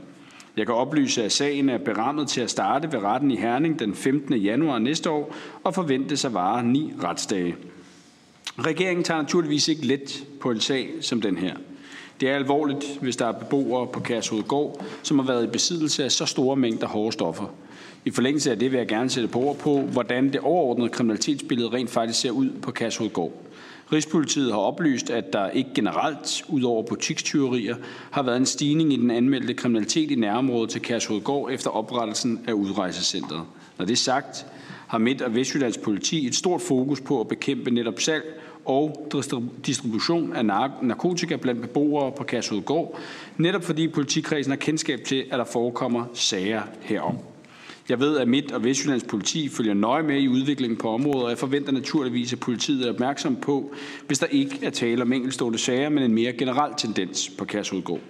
Jeg 0.57 0.67
kan 0.67 0.75
oplyse, 0.75 1.25
at 1.25 1.33
sagen 1.33 1.69
er 1.69 1.79
berammet 1.79 2.29
til 2.29 2.41
at 2.41 2.51
starte 2.51 2.93
ved 2.93 3.03
retten 3.03 3.31
i 3.31 3.37
Herning 3.37 3.79
den 3.79 3.95
15. 3.95 4.35
januar 4.35 4.79
næste 4.79 5.11
år 5.11 5.35
og 5.65 5.75
forventes 5.75 6.25
at 6.25 6.35
vare 6.35 6.65
ni 6.65 6.93
retsdage. 7.03 7.57
Regeringen 8.59 9.05
tager 9.05 9.23
naturligvis 9.23 9.69
ikke 9.69 9.87
let 9.87 10.27
på 10.41 10.51
en 10.51 10.61
sag 10.61 10.91
som 11.01 11.21
den 11.21 11.37
her. 11.39 11.57
Det 12.21 12.31
er 12.31 12.35
alvorligt, 12.35 12.99
hvis 13.01 13.17
der 13.17 13.27
er 13.27 13.33
beboere 13.33 13.87
på 13.87 14.01
Kærshovedgård, 14.01 14.85
som 15.03 15.19
har 15.19 15.27
været 15.27 15.45
i 15.45 15.51
besiddelse 15.51 16.05
af 16.05 16.13
så 16.13 16.27
store 16.27 16.57
mængder 16.57 16.87
hårde 16.87 17.13
stoffer. 17.13 17.55
I 18.05 18.11
forlængelse 18.11 18.51
af 18.51 18.59
det 18.59 18.73
vil 18.73 18.79
jeg 18.79 18.89
gerne 18.89 19.11
sætte 19.11 19.29
på 19.29 19.39
ord 19.39 19.59
på, 19.59 19.81
hvordan 19.81 20.33
det 20.33 20.41
overordnede 20.41 20.89
kriminalitetsbillede 20.89 21.69
rent 21.69 21.91
faktisk 21.91 22.21
ser 22.21 22.31
ud 22.31 22.51
på 22.63 22.71
Kærshovedgård. 22.71 23.46
Rigspolitiet 23.93 24.53
har 24.53 24.59
oplyst, 24.59 25.11
at 25.11 25.33
der 25.33 25.51
ikke 25.51 25.71
generelt, 25.75 26.45
ud 26.49 26.63
over 26.63 26.83
butikstyverier, 26.83 27.77
har 28.11 28.23
været 28.23 28.37
en 28.37 28.47
stigning 28.47 28.93
i 28.93 28.97
den 28.97 29.11
anmeldte 29.11 29.55
kriminalitet 29.55 30.11
i 30.11 30.15
nærområdet 30.15 30.71
til 30.71 30.83
Kærshovedgård 30.83 31.53
efter 31.53 31.71
oprettelsen 31.71 32.41
af 32.49 32.53
udrejsecentret. 32.53 33.43
Når 33.79 33.85
det 33.85 33.93
er 33.93 33.97
sagt, 33.97 34.47
har 34.87 34.99
Midt- 34.99 35.23
og 35.23 35.35
Vestjyllands 35.35 35.79
politi 35.79 36.27
et 36.27 36.35
stort 36.35 36.61
fokus 36.61 37.01
på 37.01 37.21
at 37.21 37.29
bekæmpe 37.29 37.71
netop 37.71 38.01
salg 38.01 38.25
og 38.65 39.09
distribution 39.67 40.33
af 40.33 40.45
narkotika 40.83 41.37
blandt 41.37 41.61
beboere 41.61 42.13
på 42.13 42.25
Kærshovedgård, 42.25 42.99
netop 43.37 43.65
fordi 43.65 43.89
politikredsen 43.89 44.51
har 44.51 44.57
kendskab 44.57 45.01
til, 45.05 45.25
at 45.31 45.39
der 45.39 45.45
forekommer 45.45 46.05
sager 46.15 46.63
herom. 46.81 47.19
Jeg 47.89 48.01
ved, 48.01 48.19
at 48.19 48.29
Midt- 48.29 48.53
og 48.53 48.65
Vestjyllands 48.65 49.05
politi 49.05 49.49
følger 49.49 49.75
nøje 49.75 50.03
med 50.03 50.21
i 50.21 50.29
udviklingen 50.29 50.77
på 50.77 50.91
området, 50.91 51.25
og 51.25 51.31
jeg 51.31 51.39
forventer 51.39 51.73
naturligvis, 51.73 52.33
at 52.33 52.41
politiet 52.41 52.87
er 52.87 52.93
opmærksom 52.93 53.37
på, 53.37 53.75
hvis 54.07 54.19
der 54.19 54.27
ikke 54.27 54.59
er 54.63 54.71
tale 54.71 55.03
om 55.03 55.13
enkeltstående 55.13 55.59
sager, 55.59 55.89
men 55.89 56.03
en 56.03 56.15
mere 56.15 56.33
generel 56.33 56.73
tendens 56.79 57.31
på 57.39 57.45
Kærsudgård. 57.45 58.01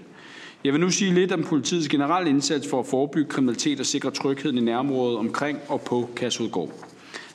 Jeg 0.65 0.73
vil 0.73 0.81
nu 0.81 0.91
sige 0.91 1.15
lidt 1.15 1.33
om 1.33 1.43
politiets 1.43 1.89
generelle 1.89 2.31
indsats 2.31 2.71
for 2.71 2.81
at 2.81 2.87
forebygge 2.87 3.31
kriminalitet 3.31 3.81
og 3.81 3.87
sikre 3.87 4.11
trygheden 4.11 4.59
i 4.59 4.61
nærområdet 4.61 5.19
omkring 5.19 5.59
og 5.69 5.81
på 5.81 6.11
Kærsudgård. 6.17 6.71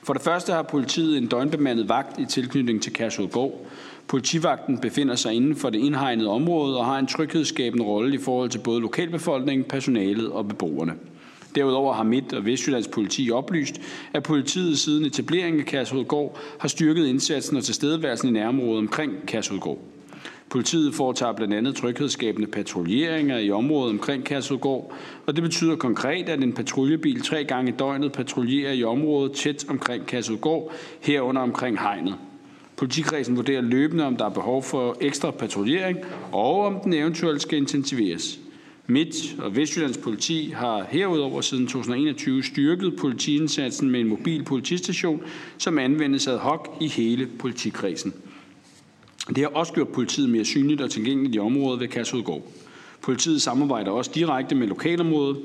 For 0.04 0.14
det 0.14 0.22
første 0.22 0.54
har 0.54 0.62
politiet 0.62 1.18
en 1.18 1.28
døgnbemandet 1.28 1.90
vagt 1.90 2.20
i 2.20 2.26
tilknytning 2.26 2.82
til 2.82 2.94
Kærsudgård. 2.94 3.66
Politivagten 4.08 4.78
befinder 4.78 5.16
sig 5.16 5.34
inden 5.34 5.56
for 5.56 5.70
det 5.70 5.80
indhegnede 5.80 6.30
område 6.30 6.78
og 6.78 6.86
har 6.86 7.00
en 7.00 7.08
tryghedsskabende 7.08 7.86
rolle 7.86 8.16
i 8.16 8.18
forhold 8.18 8.50
til 8.50 8.60
både 8.60 8.82
lokalbefolkningen, 8.82 9.64
personalet 9.64 10.32
og 10.32 10.48
beboerne. 10.48 10.94
Derudover 11.56 11.94
har 11.94 12.04
Midt- 12.04 12.34
og 12.34 12.46
Vestjyllands 12.46 12.88
politi 12.88 13.32
oplyst, 13.32 13.82
at 14.14 14.24
politiet 14.24 14.80
siden 14.80 15.06
etableringen 15.06 15.60
af 15.62 15.66
Kærshovedgård 15.66 16.38
har 16.60 16.68
styrket 16.68 17.06
indsatsen 17.06 17.58
og 17.58 17.64
tilstedeværelsen 17.64 18.30
i 18.30 18.32
nærområdet 18.32 18.78
omkring 18.78 19.14
Kærshovedgård. 19.28 19.80
Politiet 20.50 20.94
foretager 20.94 21.34
blandt 21.34 21.54
andet 21.54 21.76
tryghedsskabende 21.76 22.48
patruljeringer 22.48 23.38
i 23.38 23.52
området 23.52 23.92
omkring 23.92 24.24
Kærshovedgård, 24.24 24.94
og 25.26 25.36
det 25.36 25.44
betyder 25.44 25.76
konkret, 25.76 26.30
at 26.30 26.44
en 26.44 26.54
patruljebil 26.54 27.22
tre 27.22 27.44
gange 27.44 27.72
i 27.72 27.76
døgnet 27.80 28.12
patruljerer 28.12 28.74
i 28.74 28.84
området 28.84 29.32
tæt 29.32 29.66
omkring 29.70 30.06
Kærshovedgård, 30.06 30.72
herunder 31.02 31.42
omkring 31.42 31.80
hegnet. 31.80 32.16
Politikredsen 32.76 33.36
vurderer 33.36 33.62
løbende, 33.62 34.06
om 34.06 34.18
der 34.18 34.26
er 34.26 34.30
behov 34.30 34.64
for 34.64 34.98
ekstra 35.02 35.32
patruljering, 35.32 35.98
og 36.32 36.66
om 36.66 36.80
den 36.84 36.94
eventuelt 36.94 37.42
skal 37.42 37.58
intensiveres. 37.58 38.40
Midt- 38.92 39.36
og 39.40 39.56
Vestjyllands 39.56 39.98
politi 39.98 40.54
har 40.56 40.88
herudover 40.90 41.42
siden 41.42 41.68
2021 41.68 42.44
styrket 42.44 42.96
politiindsatsen 42.96 43.90
med 43.90 44.00
en 44.00 44.08
mobil 44.08 44.44
politistation, 44.44 45.22
som 45.58 45.80
anvendes 45.80 46.28
ad 46.28 46.38
hoc 46.38 46.68
i 46.82 46.88
hele 46.88 47.28
politikredsen. 47.40 48.14
Det 49.28 49.38
har 49.38 49.48
også 49.48 49.74
gjort 49.74 49.88
politiet 49.88 50.30
mere 50.30 50.46
synligt 50.46 50.82
og 50.82 50.92
tilgængeligt 50.92 51.36
i 51.36 51.40
området 51.40 51.80
ved 51.80 51.88
Kærshovedgård. 51.88 52.42
Politiet 53.02 53.42
samarbejder 53.42 53.92
også 53.92 54.12
direkte 54.16 54.56
med 54.56 54.68
lokalområdet. 54.68 55.38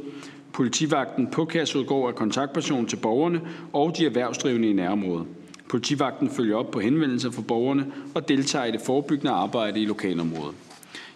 Politivagten 0.52 1.26
på 1.30 1.44
Kærshovedgård 1.44 2.08
er 2.08 2.12
kontaktperson 2.12 2.86
til 2.86 2.96
borgerne 2.96 3.40
og 3.72 3.94
de 3.98 4.06
erhvervsdrivende 4.06 4.70
i 4.70 4.72
nærområdet. 4.72 5.26
Politivagten 5.68 6.30
følger 6.30 6.56
op 6.56 6.70
på 6.70 6.80
henvendelser 6.80 7.30
fra 7.30 7.42
borgerne 7.42 7.92
og 8.14 8.28
deltager 8.28 8.64
i 8.64 8.72
det 8.72 8.80
forebyggende 8.80 9.32
arbejde 9.32 9.80
i 9.80 9.86
lokalområdet. 9.86 10.54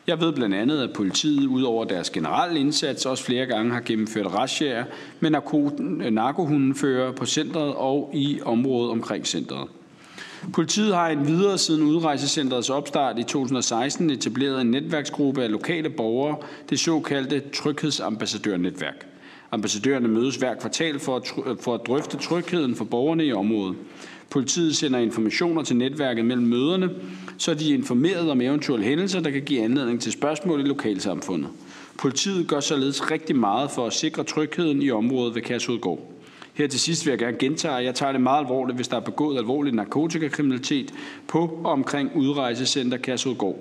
Jeg 0.07 0.21
ved 0.21 0.33
blandt 0.33 0.55
andet, 0.55 0.83
at 0.83 0.93
politiet 0.93 1.47
ud 1.47 1.63
over 1.63 1.85
deres 1.85 2.11
generelle 2.11 2.61
indsats 2.61 3.07
også 3.07 3.25
flere 3.25 3.47
gange 3.47 3.73
har 3.73 3.81
gennemført 3.81 4.35
razziaer 4.35 4.85
med 5.21 6.11
narkohundenfører 6.11 7.13
på 7.13 7.27
centret 7.27 7.75
og 7.75 8.11
i 8.15 8.41
området 8.45 8.91
omkring 8.91 9.27
centret. 9.27 9.69
Politiet 10.53 10.95
har 10.95 11.09
en 11.09 11.27
videre 11.27 11.59
siden 11.59 11.83
udrejsecentrets 11.83 12.71
opstart 12.71 13.19
i 13.19 13.23
2016 13.23 14.11
etableret 14.11 14.61
en 14.61 14.71
netværksgruppe 14.71 15.43
af 15.43 15.51
lokale 15.51 15.91
borgere, 15.91 16.37
det 16.71 16.81
såkaldte 16.81 17.43
Tryghedsambassadørnetværk. 17.55 19.07
Ambassadørerne 19.53 20.09
mødes 20.09 20.37
hver 20.37 20.55
kvartal 20.55 20.99
for 20.99 21.17
at, 21.17 21.23
for 21.61 21.75
at 21.75 21.81
drøfte 21.87 22.17
trygheden 22.17 22.77
for 22.77 22.85
borgerne 22.85 23.25
i 23.25 23.33
området. 23.33 23.77
Politiet 24.31 24.77
sender 24.77 24.99
informationer 24.99 25.63
til 25.63 25.77
netværket 25.77 26.25
mellem 26.25 26.47
møderne, 26.47 26.91
så 27.39 27.55
de 27.55 27.71
er 27.71 27.75
informeret 27.75 28.31
om 28.31 28.41
eventuelle 28.41 28.87
hændelser, 28.87 29.21
der 29.21 29.31
kan 29.31 29.43
give 29.43 29.63
anledning 29.63 30.01
til 30.01 30.13
spørgsmål 30.13 30.61
i 30.61 30.63
lokalsamfundet. 30.63 31.49
Politiet 31.99 32.49
gør 32.49 32.61
således 32.61 33.11
rigtig 33.11 33.37
meget 33.37 33.71
for 33.71 33.87
at 33.87 33.93
sikre 33.93 34.25
trygheden 34.25 34.83
i 34.83 34.91
området 34.91 35.35
ved 35.35 35.43
Kærsudgård. 35.43 36.13
Her 36.55 36.67
til 36.67 36.81
sidst 36.81 37.07
vil 37.07 37.11
jeg 37.11 37.19
gerne 37.19 37.37
gentage, 37.37 37.79
at 37.79 37.85
jeg 37.85 37.95
tager 37.95 38.13
det 38.13 38.21
meget 38.21 38.41
alvorligt, 38.41 38.77
hvis 38.77 38.89
der 38.89 38.97
er 38.97 39.01
begået 39.01 39.39
alvorlig 39.39 39.73
narkotikakriminalitet 39.73 40.95
på 41.29 41.61
og 41.65 41.73
omkring 41.73 42.11
udrejsecenter 42.17 42.99
Kærsudgård. 42.99 43.59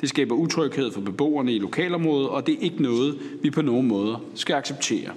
Det 0.00 0.08
skaber 0.08 0.34
utryghed 0.34 0.92
for 0.92 1.00
beboerne 1.00 1.52
i 1.54 1.58
lokalområdet, 1.58 2.28
og 2.28 2.46
det 2.46 2.54
er 2.54 2.58
ikke 2.60 2.82
noget, 2.82 3.18
vi 3.42 3.50
på 3.50 3.62
nogen 3.62 3.88
måde 3.88 4.18
skal 4.34 4.54
acceptere. 4.54 5.10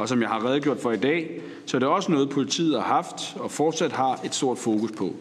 Og 0.00 0.08
som 0.08 0.22
jeg 0.22 0.28
har 0.28 0.44
redegjort 0.46 0.78
for 0.78 0.92
i 0.92 0.96
dag, 0.96 1.40
så 1.66 1.76
er 1.76 1.78
det 1.78 1.88
også 1.88 2.12
noget, 2.12 2.30
politiet 2.30 2.82
har 2.82 2.94
haft 2.94 3.36
og 3.36 3.50
fortsat 3.50 3.92
har 3.92 4.20
et 4.24 4.34
stort 4.34 4.58
fokus 4.58 4.92
på. 4.92 5.14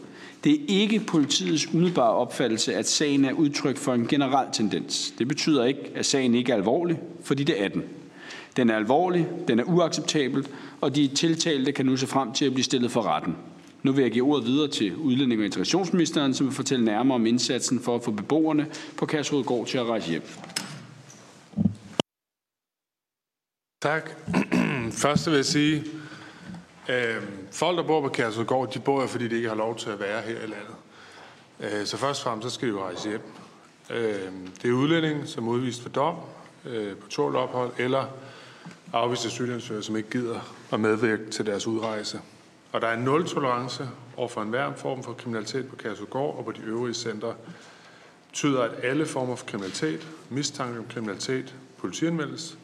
Det 0.44 0.54
er 0.54 0.66
ikke 0.68 1.00
politiets 1.00 1.74
umiddelbare 1.74 2.10
opfattelse, 2.12 2.76
at 2.76 2.88
sagen 2.88 3.26
er 3.26 3.34
udtryk 3.34 3.78
for 3.78 3.94
en 3.94 4.08
generel 4.08 4.48
tendens. 4.54 5.14
Det 5.18 5.28
betyder 5.28 5.66
ikke, 5.66 5.92
at 5.96 6.06
sagen 6.06 6.36
ikke 6.36 6.52
er 6.52 6.56
alvorlig, 6.56 7.00
fordi 7.24 7.44
det 7.44 7.64
er 7.64 7.68
den. 7.68 7.84
Den 8.58 8.70
er 8.70 8.76
alvorlig, 8.76 9.28
den 9.48 9.60
er 9.60 9.64
uacceptabel, 9.64 10.48
og 10.82 10.96
de 10.96 11.08
tiltalte 11.08 11.72
kan 11.72 11.86
nu 11.86 11.98
se 11.98 12.08
frem 12.08 12.34
til 12.34 12.46
at 12.46 12.54
blive 12.54 12.64
stillet 12.64 12.92
for 12.92 13.02
retten. 13.02 13.36
Nu 13.84 13.92
vil 13.92 14.02
jeg 14.02 14.12
give 14.12 14.26
ordet 14.26 14.46
videre 14.48 14.68
til 14.68 14.96
udlænding- 14.96 15.40
og 15.42 15.46
integrationsministeren, 15.46 16.34
som 16.34 16.48
vil 16.48 16.56
fortælle 16.56 16.86
nærmere 16.86 17.16
om 17.16 17.26
indsatsen 17.26 17.80
for 17.80 17.96
at 17.96 18.04
få 18.04 18.12
beboerne 18.12 18.68
på 18.98 19.06
Kærshovedgård 19.06 19.68
til 19.68 19.78
at 19.78 19.86
rejse 19.86 20.10
hjem. 20.10 20.24
Tak. 23.82 24.10
Først 25.00 25.28
vil 25.28 25.36
jeg 25.36 25.46
sige, 25.46 25.86
øh, 26.90 27.24
folk, 27.52 27.78
der 27.78 27.84
bor 27.84 28.02
på 28.02 28.10
Kærsudgård, 28.10 28.74
de 28.74 28.80
bor 28.80 29.00
her, 29.00 29.08
fordi 29.08 29.28
de 29.28 29.36
ikke 29.36 29.48
har 29.48 29.56
lov 29.56 29.78
til 29.78 29.90
at 29.90 30.00
være 30.00 30.22
her 30.22 30.38
i 30.38 30.48
landet. 30.48 30.76
Øh, 31.60 31.86
så 31.86 31.98
først 31.98 32.22
og 32.22 32.24
fremmest, 32.24 32.48
så 32.48 32.54
skal 32.54 32.68
de 32.68 32.74
jo 32.74 32.84
rejse 32.84 33.10
hjem. 33.10 33.22
Øh, 33.90 34.32
det 34.62 34.70
er 34.70 34.74
udlænding, 34.74 35.28
som 35.28 35.48
er 35.48 35.52
udvist 35.52 35.82
for 35.82 35.90
dom 35.90 36.16
øh, 36.66 36.98
på 36.98 37.08
tålt 37.10 37.36
ophold, 37.36 37.72
eller 37.78 38.06
afviste 38.94 39.28
asylansøgere, 39.28 39.84
som 39.84 39.98
ikke 39.98 40.10
gider 40.10 40.40
at 40.72 40.80
medvirke 40.80 41.30
til 41.32 41.46
deres 41.46 41.68
udrejse. 41.68 42.22
Og 42.72 42.82
der 42.82 42.88
er 42.88 42.96
nul 42.96 43.28
tolerance 43.28 43.90
over 44.18 44.28
for 44.28 44.42
enhver 44.42 44.74
form 44.76 45.04
for 45.04 45.14
kriminalitet 45.14 45.68
på 45.68 45.76
Kærsudgård 45.76 46.38
og 46.38 46.46
på 46.46 46.52
de 46.52 46.62
øvrige 46.62 46.94
centre. 46.94 47.34
tyder, 48.34 48.62
at 48.62 48.72
alle 48.84 49.06
former 49.06 49.36
for 49.36 49.46
kriminalitet, 49.46 50.08
mistanke 50.30 50.80
om 50.80 50.86
kriminalitet, 50.90 51.56
politianmeldes. 51.78 52.58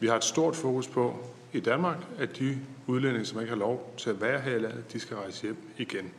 Vi 0.00 0.06
har 0.06 0.16
et 0.16 0.24
stort 0.24 0.56
fokus 0.56 0.86
på 0.88 1.30
i 1.52 1.60
Danmark, 1.60 1.96
at 2.18 2.38
de 2.38 2.58
udlændinge, 2.86 3.24
som 3.24 3.40
ikke 3.40 3.50
har 3.50 3.58
lov 3.58 3.94
til 3.96 4.10
at 4.10 4.20
være 4.20 4.40
her 4.40 4.56
i 4.56 4.58
landet, 4.58 4.92
de 4.92 5.00
skal 5.00 5.16
rejse 5.16 5.42
hjem 5.42 5.56
igen. 5.78 6.10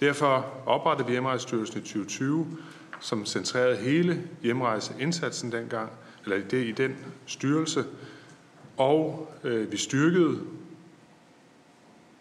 Derfor 0.00 0.46
oprettede 0.66 1.06
vi 1.06 1.12
Hjemrejsestyrelsen 1.12 1.78
i 1.78 1.80
2020, 1.80 2.58
som 3.00 3.26
centrerede 3.26 3.76
hele 3.76 4.22
hjemrejseindsatsen 4.42 5.52
dengang, 5.52 5.90
eller 6.24 6.48
det 6.48 6.66
i 6.66 6.72
den 6.72 6.96
styrelse, 7.26 7.84
og 8.76 9.32
øh, 9.44 9.72
vi 9.72 9.76
styrkede 9.76 10.40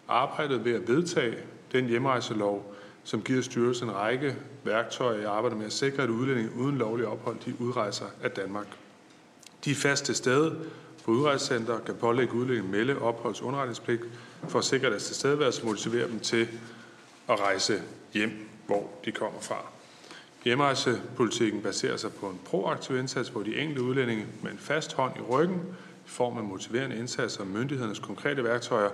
arbejdet 0.08 0.66
ved 0.66 0.74
at 0.74 0.88
vedtage 0.88 1.38
den 1.72 1.86
hjemrejselov, 1.86 2.75
som 3.04 3.22
giver 3.22 3.42
styrelsen 3.42 3.90
en 3.90 3.96
række 3.96 4.36
værktøjer 4.64 5.22
i 5.22 5.24
arbejdet 5.24 5.58
med 5.58 5.66
at 5.66 5.74
sikre, 5.74 6.04
at 6.04 6.10
udlændinge 6.10 6.52
uden 6.56 6.78
lovlig 6.78 7.08
ophold, 7.08 7.38
de 7.46 7.54
udrejser 7.60 8.06
af 8.24 8.32
Danmark. 8.32 8.68
De 9.66 9.72
er 9.72 9.75
fast 9.75 10.06
til 10.06 10.16
stede 10.16 10.58
på 11.06 11.12
udrejsecenter, 11.12 11.80
kan 11.80 11.96
pålægge 11.96 12.34
udlændinge 12.34 12.72
melde 12.72 12.96
opholds- 12.96 13.42
underretningspligt 13.42 14.02
for 14.48 14.60
at 14.60 14.66
sikre 14.66 14.90
deres 14.90 15.06
tilstedeværelse 15.06 15.62
og 15.62 15.68
motivere 15.68 16.08
dem 16.08 16.20
til 16.20 16.48
at 17.30 17.40
rejse 17.40 17.82
hjem, 18.14 18.50
hvor 18.68 18.90
de 19.06 19.12
kommer 19.12 19.40
fra. 19.40 19.66
Hjemrejsepolitikken 20.44 21.62
baserer 21.62 21.98
sig 21.98 22.14
på 22.14 22.30
en 22.30 22.40
proaktiv 22.46 22.98
indsats, 22.98 23.30
hvor 23.30 23.44
de 23.44 23.58
enkelte 23.58 23.82
udlændinge 23.82 24.26
med 24.44 24.52
en 24.52 24.58
fast 24.58 24.94
hånd 24.94 25.18
i 25.18 25.22
ryggen 25.22 25.62
i 26.06 26.10
form 26.10 26.38
af 26.38 26.44
motiverende 26.44 26.96
indsatser 26.96 27.42
og 27.42 27.48
myndighedernes 27.48 28.00
konkrete 28.00 28.44
værktøjer 28.44 28.90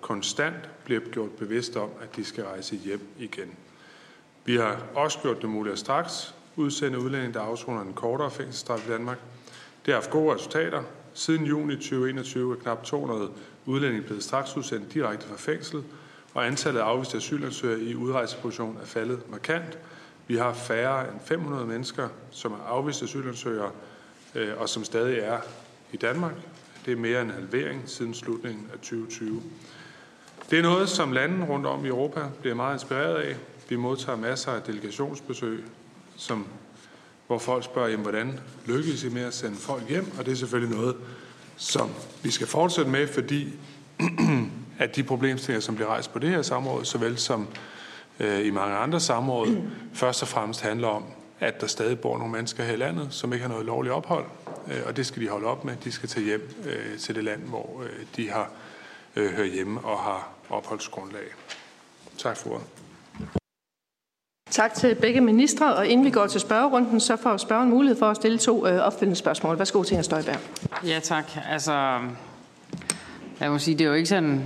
konstant 0.00 0.56
bliver 0.84 1.00
gjort 1.00 1.30
bevidst 1.30 1.76
om, 1.76 1.88
at 2.02 2.16
de 2.16 2.24
skal 2.24 2.44
rejse 2.44 2.76
hjem 2.76 3.00
igen. 3.18 3.50
Vi 4.44 4.56
har 4.56 4.82
også 4.94 5.18
gjort 5.18 5.42
det 5.42 5.50
muligt 5.50 5.72
at 5.72 5.78
straks 5.78 6.34
udsende 6.56 6.98
udlændinge, 6.98 7.34
der 7.34 7.40
afsoner 7.40 7.82
en 7.82 7.92
kortere 7.92 8.30
fængselsstraf 8.30 8.88
i 8.88 8.90
Danmark. 8.90 9.18
Det 9.86 9.94
har 9.94 10.00
haft 10.00 10.10
gode 10.10 10.34
resultater. 10.34 10.82
Siden 11.16 11.44
juni 11.46 11.74
2021 11.74 12.52
er 12.52 12.60
knap 12.60 12.84
200 12.84 13.30
udlændinge 13.66 14.06
blevet 14.06 14.22
straks 14.22 14.56
udsendt 14.56 14.94
direkte 14.94 15.26
fra 15.26 15.36
fængsel, 15.36 15.82
og 16.34 16.46
antallet 16.46 16.80
af 16.80 16.84
afviste 16.84 17.16
asylansøgere 17.16 17.80
i 17.80 17.94
udrejseposition 17.94 18.78
er 18.82 18.86
faldet 18.86 19.30
markant. 19.30 19.78
Vi 20.26 20.36
har 20.36 20.52
færre 20.52 21.08
end 21.08 21.20
500 21.24 21.66
mennesker, 21.66 22.08
som 22.30 22.52
er 22.52 22.66
afviste 22.68 23.04
asylansøgere, 23.04 23.70
øh, 24.34 24.48
og 24.58 24.68
som 24.68 24.84
stadig 24.84 25.18
er 25.18 25.38
i 25.92 25.96
Danmark. 25.96 26.34
Det 26.86 26.92
er 26.92 26.96
mere 26.96 27.22
end 27.22 27.30
en 27.30 27.34
halvering 27.34 27.82
siden 27.86 28.14
slutningen 28.14 28.66
af 28.72 28.78
2020. 28.78 29.42
Det 30.50 30.58
er 30.58 30.62
noget, 30.62 30.88
som 30.88 31.12
landene 31.12 31.46
rundt 31.46 31.66
om 31.66 31.84
i 31.84 31.88
Europa 31.88 32.20
bliver 32.40 32.54
meget 32.54 32.74
inspireret 32.74 33.14
af. 33.14 33.36
Vi 33.68 33.76
modtager 33.76 34.18
masser 34.18 34.52
af 34.52 34.62
delegationsbesøg, 34.62 35.64
som, 36.16 36.46
hvor 37.26 37.38
folk 37.38 37.64
spørger, 37.64 37.88
jamen, 37.88 38.02
hvordan 38.02 38.40
lykkes 38.66 39.04
I 39.04 39.08
med 39.08 39.22
at 39.22 39.34
sende 39.34 39.56
folk 39.56 39.88
hjem? 39.88 40.12
Og 40.18 40.26
det 40.26 40.32
er 40.32 40.36
selvfølgelig 40.36 40.76
noget, 40.76 40.96
som 41.56 41.90
vi 42.22 42.30
skal 42.30 42.46
fortsætte 42.46 42.90
med, 42.90 43.06
fordi 43.06 43.52
at 44.78 44.96
de 44.96 45.02
problemstillinger, 45.02 45.60
som 45.60 45.74
bliver 45.74 45.88
rejst 45.88 46.12
på 46.12 46.18
det 46.18 46.30
her 46.30 46.42
samråd, 46.42 46.84
såvel 46.84 47.18
som 47.18 47.48
øh, 48.20 48.46
i 48.46 48.50
mange 48.50 48.76
andre 48.76 49.00
samråd, 49.00 49.62
først 49.94 50.22
og 50.22 50.28
fremmest 50.28 50.60
handler 50.60 50.88
om, 50.88 51.04
at 51.40 51.60
der 51.60 51.66
stadig 51.66 52.00
bor 52.00 52.18
nogle 52.18 52.32
mennesker 52.32 52.64
her 52.64 52.72
i 52.72 52.76
landet, 52.76 53.08
som 53.10 53.32
ikke 53.32 53.42
har 53.42 53.50
noget 53.50 53.66
lovligt 53.66 53.94
ophold, 53.94 54.24
øh, 54.68 54.82
og 54.86 54.96
det 54.96 55.06
skal 55.06 55.22
de 55.22 55.28
holde 55.28 55.46
op 55.46 55.64
med. 55.64 55.76
De 55.84 55.92
skal 55.92 56.08
tage 56.08 56.24
hjem 56.24 56.54
øh, 56.64 56.98
til 56.98 57.14
det 57.14 57.24
land, 57.24 57.42
hvor 57.42 57.82
øh, 57.82 58.06
de 58.16 58.30
har 58.30 58.50
øh, 59.16 59.32
hørt 59.32 59.50
hjemme 59.50 59.80
og 59.80 59.98
har 59.98 60.28
opholdsgrundlag. 60.50 61.24
Tak 62.18 62.36
for 62.36 62.50
ordet. 62.50 62.75
Tak 64.50 64.74
til 64.74 64.94
begge 64.94 65.20
ministre, 65.20 65.74
og 65.74 65.86
inden 65.86 66.06
vi 66.06 66.10
går 66.10 66.26
til 66.26 66.40
spørgerunden, 66.40 67.00
så 67.00 67.16
får 67.16 67.36
spørgeren 67.36 67.70
mulighed 67.70 67.98
for 67.98 68.06
at 68.06 68.16
stille 68.16 68.38
to 68.38 68.66
øh, 68.66 68.80
opfølgende 68.80 69.16
spørgsmål. 69.16 69.58
Værsgo 69.58 69.82
til 69.82 69.92
Inger 69.92 70.02
Støjberg. 70.02 70.36
Ja, 70.86 71.00
tak. 71.02 71.24
Altså, 71.50 71.98
jeg 73.40 73.50
må 73.50 73.58
sige, 73.58 73.78
det 73.78 73.84
er 73.84 73.88
jo 73.88 73.94
ikke 73.94 74.08
sådan, 74.08 74.42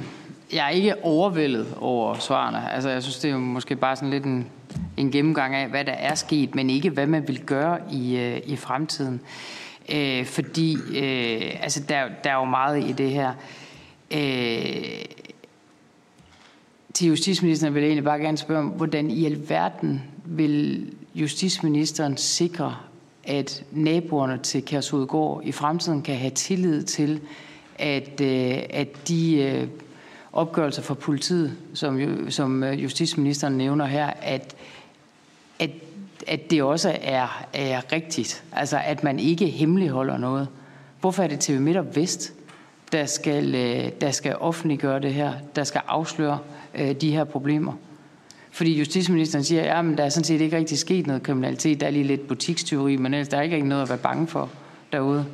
jeg 0.52 0.66
er 0.66 0.70
ikke 0.70 1.04
overvældet 1.04 1.74
over 1.80 2.14
svarene. 2.14 2.72
Altså, 2.72 2.90
jeg 2.90 3.02
synes, 3.02 3.18
det 3.18 3.28
er 3.28 3.32
jo 3.32 3.38
måske 3.38 3.76
bare 3.76 3.96
sådan 3.96 4.10
lidt 4.10 4.24
en, 4.24 4.46
en 4.96 5.10
gennemgang 5.10 5.54
af, 5.54 5.68
hvad 5.68 5.84
der 5.84 5.92
er 5.92 6.14
sket, 6.14 6.54
men 6.54 6.70
ikke 6.70 6.90
hvad 6.90 7.06
man 7.06 7.28
vil 7.28 7.40
gøre 7.40 7.78
i, 7.92 8.16
øh, 8.16 8.40
i 8.44 8.56
fremtiden. 8.56 9.20
Øh, 9.94 10.26
fordi 10.26 10.74
øh, 10.74 11.62
altså, 11.62 11.80
der, 11.80 12.04
der 12.24 12.30
er 12.30 12.34
jo 12.34 12.44
meget 12.44 12.84
i 12.88 12.92
det 12.92 13.10
her. 13.10 13.32
Øh, 14.10 15.04
til 17.00 17.08
justitsministeren 17.08 17.74
vil 17.74 17.80
jeg 17.80 17.88
egentlig 17.88 18.04
bare 18.04 18.18
gerne 18.18 18.38
spørge 18.38 18.60
om, 18.60 18.66
hvordan 18.66 19.10
i 19.10 19.24
alverden 19.24 20.02
vil 20.24 20.86
justitsministeren 21.14 22.16
sikre, 22.16 22.76
at 23.24 23.64
naboerne 23.72 24.38
til 24.42 24.64
Kærsudgård 24.64 25.42
i 25.44 25.52
fremtiden 25.52 26.02
kan 26.02 26.16
have 26.16 26.30
tillid 26.30 26.82
til, 26.82 27.20
at, 27.78 28.20
øh, 28.20 28.58
at 28.70 29.08
de 29.08 29.36
øh, 29.36 29.68
opgørelser 30.32 30.82
fra 30.82 30.94
politiet, 30.94 31.56
som, 31.74 32.00
som 32.30 32.64
øh, 32.64 32.82
justitsministeren 32.82 33.58
nævner 33.58 33.86
her, 33.86 34.06
at, 34.06 34.56
at, 35.58 35.70
at 36.26 36.50
det 36.50 36.62
også 36.62 36.98
er, 37.02 37.46
er 37.52 37.92
rigtigt. 37.92 38.44
Altså, 38.52 38.80
at 38.84 39.04
man 39.04 39.18
ikke 39.18 39.46
hemmeligholder 39.46 40.18
noget. 40.18 40.48
Hvorfor 41.00 41.22
er 41.22 41.28
det 41.28 41.40
TV 41.40 41.60
Midt 41.60 41.76
og 41.76 41.96
Vest, 41.96 42.32
der 42.92 43.06
skal, 43.06 43.54
øh, 43.54 43.90
der 44.00 44.10
skal 44.10 44.36
offentliggøre 44.36 45.00
det 45.00 45.14
her, 45.14 45.32
der 45.56 45.64
skal 45.64 45.80
afsløre 45.88 46.38
øh, 46.74 46.92
de 46.92 47.10
her 47.10 47.24
problemer. 47.24 47.72
Fordi 48.50 48.78
justitsministeren 48.78 49.44
siger, 49.44 49.60
at 49.62 49.86
ja, 49.86 49.92
der 49.96 50.04
er 50.04 50.08
sådan 50.08 50.24
set 50.24 50.40
ikke 50.40 50.56
rigtig 50.56 50.78
sket 50.78 51.06
noget 51.06 51.22
kriminalitet. 51.22 51.80
Der 51.80 51.86
er 51.86 51.90
lige 51.90 52.04
lidt 52.04 52.28
butikstyveri, 52.28 52.96
men 52.96 53.14
ellers 53.14 53.28
der 53.28 53.36
er 53.36 53.42
ikke 53.42 53.56
rigtig 53.56 53.68
noget 53.68 53.82
at 53.82 53.88
være 53.88 53.98
bange 53.98 54.26
for 54.26 54.48
derude. 54.92 55.26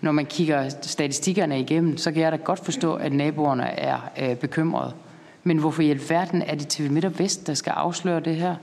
Når 0.00 0.12
man 0.12 0.26
kigger 0.26 0.68
statistikkerne 0.68 1.60
igennem, 1.60 1.96
så 1.96 2.12
kan 2.12 2.22
jeg 2.22 2.32
da 2.32 2.36
godt 2.36 2.64
forstå, 2.64 2.94
at 2.94 3.12
naboerne 3.12 3.64
er 3.64 4.10
øh, 4.20 4.36
bekymrede. 4.36 4.92
Men 5.44 5.58
hvorfor 5.58 5.82
i 5.82 5.90
alverden 5.90 6.42
er 6.42 6.54
det 6.54 6.68
TV 6.68 6.90
Midt 6.90 7.04
og 7.04 7.18
Vest, 7.18 7.46
der 7.46 7.54
skal 7.54 7.70
afsløre 7.70 8.20
det 8.20 8.36
her? 8.36 8.54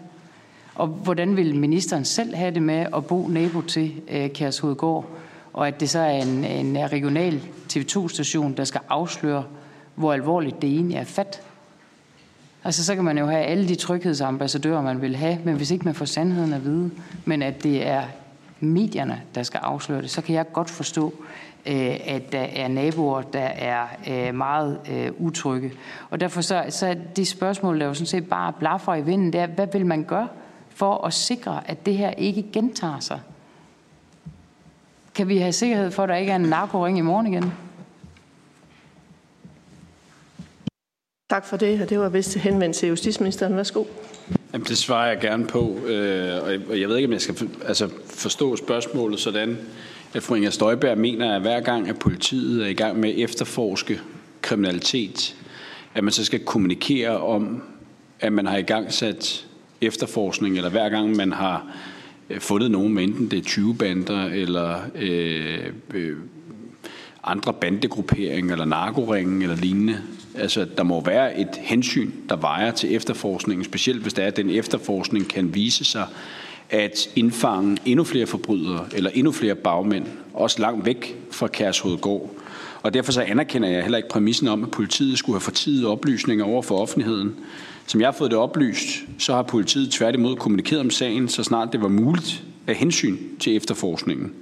Og 0.76 0.88
hvordan 0.88 1.38
vil 1.38 1.56
ministeren 1.56 2.06
selv 2.06 2.36
have 2.36 2.54
det 2.54 2.64
med 2.64 2.86
at 2.96 3.06
bo 3.06 3.28
nabo 3.28 3.62
til 3.62 3.94
øh, 4.12 4.30
Kærshovedgård? 4.30 5.06
Og 5.54 5.68
at 5.68 5.80
det 5.80 5.90
så 5.90 6.00
er 6.00 6.12
en, 6.12 6.44
en 6.46 6.92
regional 6.92 7.42
TV2-station, 7.74 8.54
der 8.58 8.64
skal 8.64 8.82
afsløre, 8.90 9.44
hvor 9.96 10.14
alvorligt 10.14 10.62
det 10.62 10.70
egentlig 10.70 10.98
er 10.98 11.04
fat? 11.04 11.42
Altså, 12.64 12.86
så 12.86 12.96
kan 12.96 13.04
man 13.04 13.18
jo 13.18 13.26
have 13.26 13.44
alle 13.44 13.68
de 13.68 13.76
tryghedsambassadører, 13.76 14.82
man 14.82 15.02
vil 15.02 15.16
have, 15.16 15.40
men 15.44 15.56
hvis 15.56 15.72
ikke 15.72 15.86
man 15.86 15.96
får 15.96 16.06
sandheden 16.06 16.54
at 16.54 16.64
vide, 16.64 16.92
men 17.26 17.42
at 17.42 17.64
det 17.64 17.88
er 17.88 18.04
medierne, 18.60 19.22
der 19.36 19.44
skal 19.44 19.58
afsløre 19.64 20.02
det, 20.02 20.10
så 20.10 20.22
kan 20.22 20.36
jeg 20.36 20.52
godt 20.54 20.70
forstå, 20.70 21.14
øh, 21.66 21.98
at 22.06 22.32
der 22.32 22.40
er 22.42 22.68
naboer, 22.68 23.22
der 23.22 23.40
er 23.40 23.88
øh, 24.10 24.36
meget 24.36 24.80
øh, 24.92 25.12
utrygge. 25.18 25.72
Og 26.10 26.20
derfor 26.20 26.42
så, 26.42 26.66
så 26.70 26.88
er 26.88 26.94
det 26.94 27.28
spørgsmål, 27.28 27.80
der 27.80 27.86
jo 27.86 27.94
sådan 27.94 28.08
set 28.08 28.30
bare 28.30 28.54
blaffer 28.54 28.96
i 28.96 29.02
vinden, 29.02 29.34
det 29.34 29.42
er, 29.42 29.48
hvad 29.48 29.68
vil 29.74 29.86
man 29.86 30.04
gøre 30.04 30.28
for 30.70 31.06
at 31.06 31.14
sikre, 31.14 31.62
at 31.66 31.86
det 31.86 31.98
her 31.98 32.10
ikke 32.10 32.46
gentager 32.54 33.00
sig? 33.00 33.20
Kan 35.16 35.28
vi 35.28 35.38
have 35.38 35.54
sikkerhed 35.54 35.92
for, 35.92 36.04
at 36.04 36.10
der 36.10 36.16
ikke 36.16 36.32
er 36.32 36.36
en 36.36 36.42
narkoring 36.42 36.98
i 36.98 37.02
morgen 37.02 37.28
igen? 37.28 37.54
Tak 41.30 41.46
for 41.46 41.58
det, 41.58 41.82
og 41.82 41.90
det 41.90 42.00
var 42.00 42.10
vist 42.10 42.38
henvendt 42.38 42.76
til 42.76 42.90
justitsministeren. 42.90 43.58
Værsgo. 43.58 43.84
Jamen, 44.54 44.68
det 44.68 44.78
svarer 44.78 45.08
jeg 45.08 45.20
gerne 45.20 45.48
på, 45.48 45.78
øh, 45.86 46.44
og 46.70 46.80
jeg 46.80 46.90
ved 46.90 46.96
ikke, 46.96 47.08
om 47.08 47.14
jeg 47.14 47.22
skal 47.22 47.50
altså, 47.66 47.90
forstå 48.06 48.56
spørgsmålet 48.56 49.20
sådan, 49.20 49.58
at 50.14 50.24
fru 50.24 50.36
Inger 50.36 50.50
Støjberg 50.50 50.98
mener, 50.98 51.36
at 51.36 51.42
hver 51.42 51.60
gang, 51.60 51.90
at 51.90 52.00
politiet 52.00 52.64
er 52.64 52.68
i 52.68 52.74
gang 52.74 53.00
med 53.00 53.10
at 53.10 53.16
efterforske 53.16 54.00
kriminalitet, 54.42 55.36
at 55.94 56.04
man 56.04 56.14
så 56.14 56.26
skal 56.26 56.40
kommunikere 56.40 57.18
om, 57.18 57.64
at 58.20 58.34
man 58.34 58.46
har 58.46 58.58
i 58.58 58.62
gang 58.62 58.94
sat 58.94 59.46
efterforskning, 59.82 60.58
eller 60.58 60.70
hver 60.70 60.90
gang 60.90 61.16
man 61.16 61.32
har 61.32 61.66
Øh, 62.32 62.40
fundet 62.40 62.72
nogen, 62.72 62.94
med 62.94 63.04
enten 63.04 63.32
det 63.32 63.40
er 63.40 63.44
20 63.44 63.76
bander 63.76 64.26
eller 64.26 64.80
øh, 64.96 65.66
øh, 65.94 66.18
andre 67.24 67.54
bandegrupperinger, 67.54 68.54
eller 68.54 68.66
narkoringen, 68.66 69.42
eller 69.42 69.56
lignende, 69.56 70.02
Altså, 70.36 70.68
der 70.78 70.84
må 70.84 71.04
være 71.04 71.40
et 71.40 71.50
hensyn, 71.60 72.12
der 72.30 72.36
vejer 72.36 72.72
til 72.72 72.96
efterforskningen, 72.96 73.66
specielt 73.66 74.02
hvis 74.02 74.14
der 74.14 74.24
er, 74.24 74.28
at 74.28 74.38
den 74.38 74.50
efterforskning 74.50 75.28
kan 75.28 75.56
vise 75.56 75.86
sig 75.86 76.08
at 76.70 77.10
indfange 77.16 77.78
endnu 77.86 78.04
flere 78.04 78.28
forbrydere 78.28 78.86
eller 78.94 79.10
endnu 79.14 79.32
flere 79.32 79.56
bagmænd, 79.56 80.06
også 80.34 80.62
langt 80.62 80.86
væk 80.86 81.18
fra 81.32 81.48
Kærshovedgård. 81.48 82.30
Og 82.82 82.94
derfor 82.94 83.12
så 83.12 83.22
anerkender 83.22 83.70
jeg 83.70 83.82
heller 83.82 83.98
ikke 83.98 84.10
præmissen 84.10 84.48
om, 84.48 84.64
at 84.64 84.72
politiet 84.72 85.18
skulle 85.18 85.36
have 85.36 85.42
fortidet 85.42 85.86
oplysninger 85.86 86.46
over 86.46 86.62
for 86.62 86.78
offentligheden. 86.78 87.36
Som 87.92 88.02
jeg 88.02 88.08
har 88.08 88.12
fået 88.12 88.32
det 88.32 88.40
oplyst, 88.40 88.88
så 89.18 89.34
har 89.34 89.42
politiet 89.44 89.92
tværtimod 89.92 90.36
kommunikeret 90.36 90.82
om 90.82 90.90
sagen, 90.90 91.30
så 91.30 91.44
snart 91.44 91.70
det 91.72 91.82
var 91.82 91.88
muligt 91.88 92.44
af 92.68 92.76
hensyn 92.76 93.18
til 93.40 93.56
efterforskningen. 93.56 94.34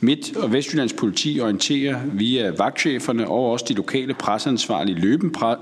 Midt- 0.00 0.36
og 0.36 0.52
Vestjyllands 0.52 0.92
politi 0.92 1.40
orienterer 1.40 2.00
via 2.12 2.50
vagtcheferne 2.50 3.28
og 3.28 3.50
også 3.50 3.64
de 3.68 3.74
lokale 3.74 4.14
presseansvarlige 4.14 5.00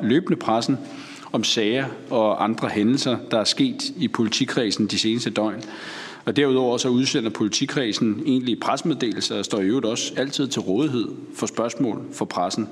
løbende 0.02 0.36
pressen 0.36 0.78
om 1.32 1.44
sager 1.44 1.86
og 2.10 2.44
andre 2.44 2.68
hændelser, 2.68 3.16
der 3.30 3.38
er 3.38 3.44
sket 3.44 3.82
i 3.96 4.08
politikredsen 4.08 4.86
de 4.86 4.98
seneste 4.98 5.30
døgn. 5.30 5.62
Og 6.24 6.36
derudover 6.36 6.78
så 6.78 6.88
udsender 6.88 7.30
politikredsen 7.30 8.22
egentlig 8.26 8.60
presmeddelelser 8.60 9.38
og 9.38 9.44
står 9.44 9.60
i 9.60 9.64
øvrigt 9.64 9.86
også 9.86 10.12
altid 10.16 10.48
til 10.48 10.62
rådighed 10.62 11.08
for 11.34 11.46
spørgsmål 11.46 12.02
for 12.12 12.24
pressen. 12.24 12.68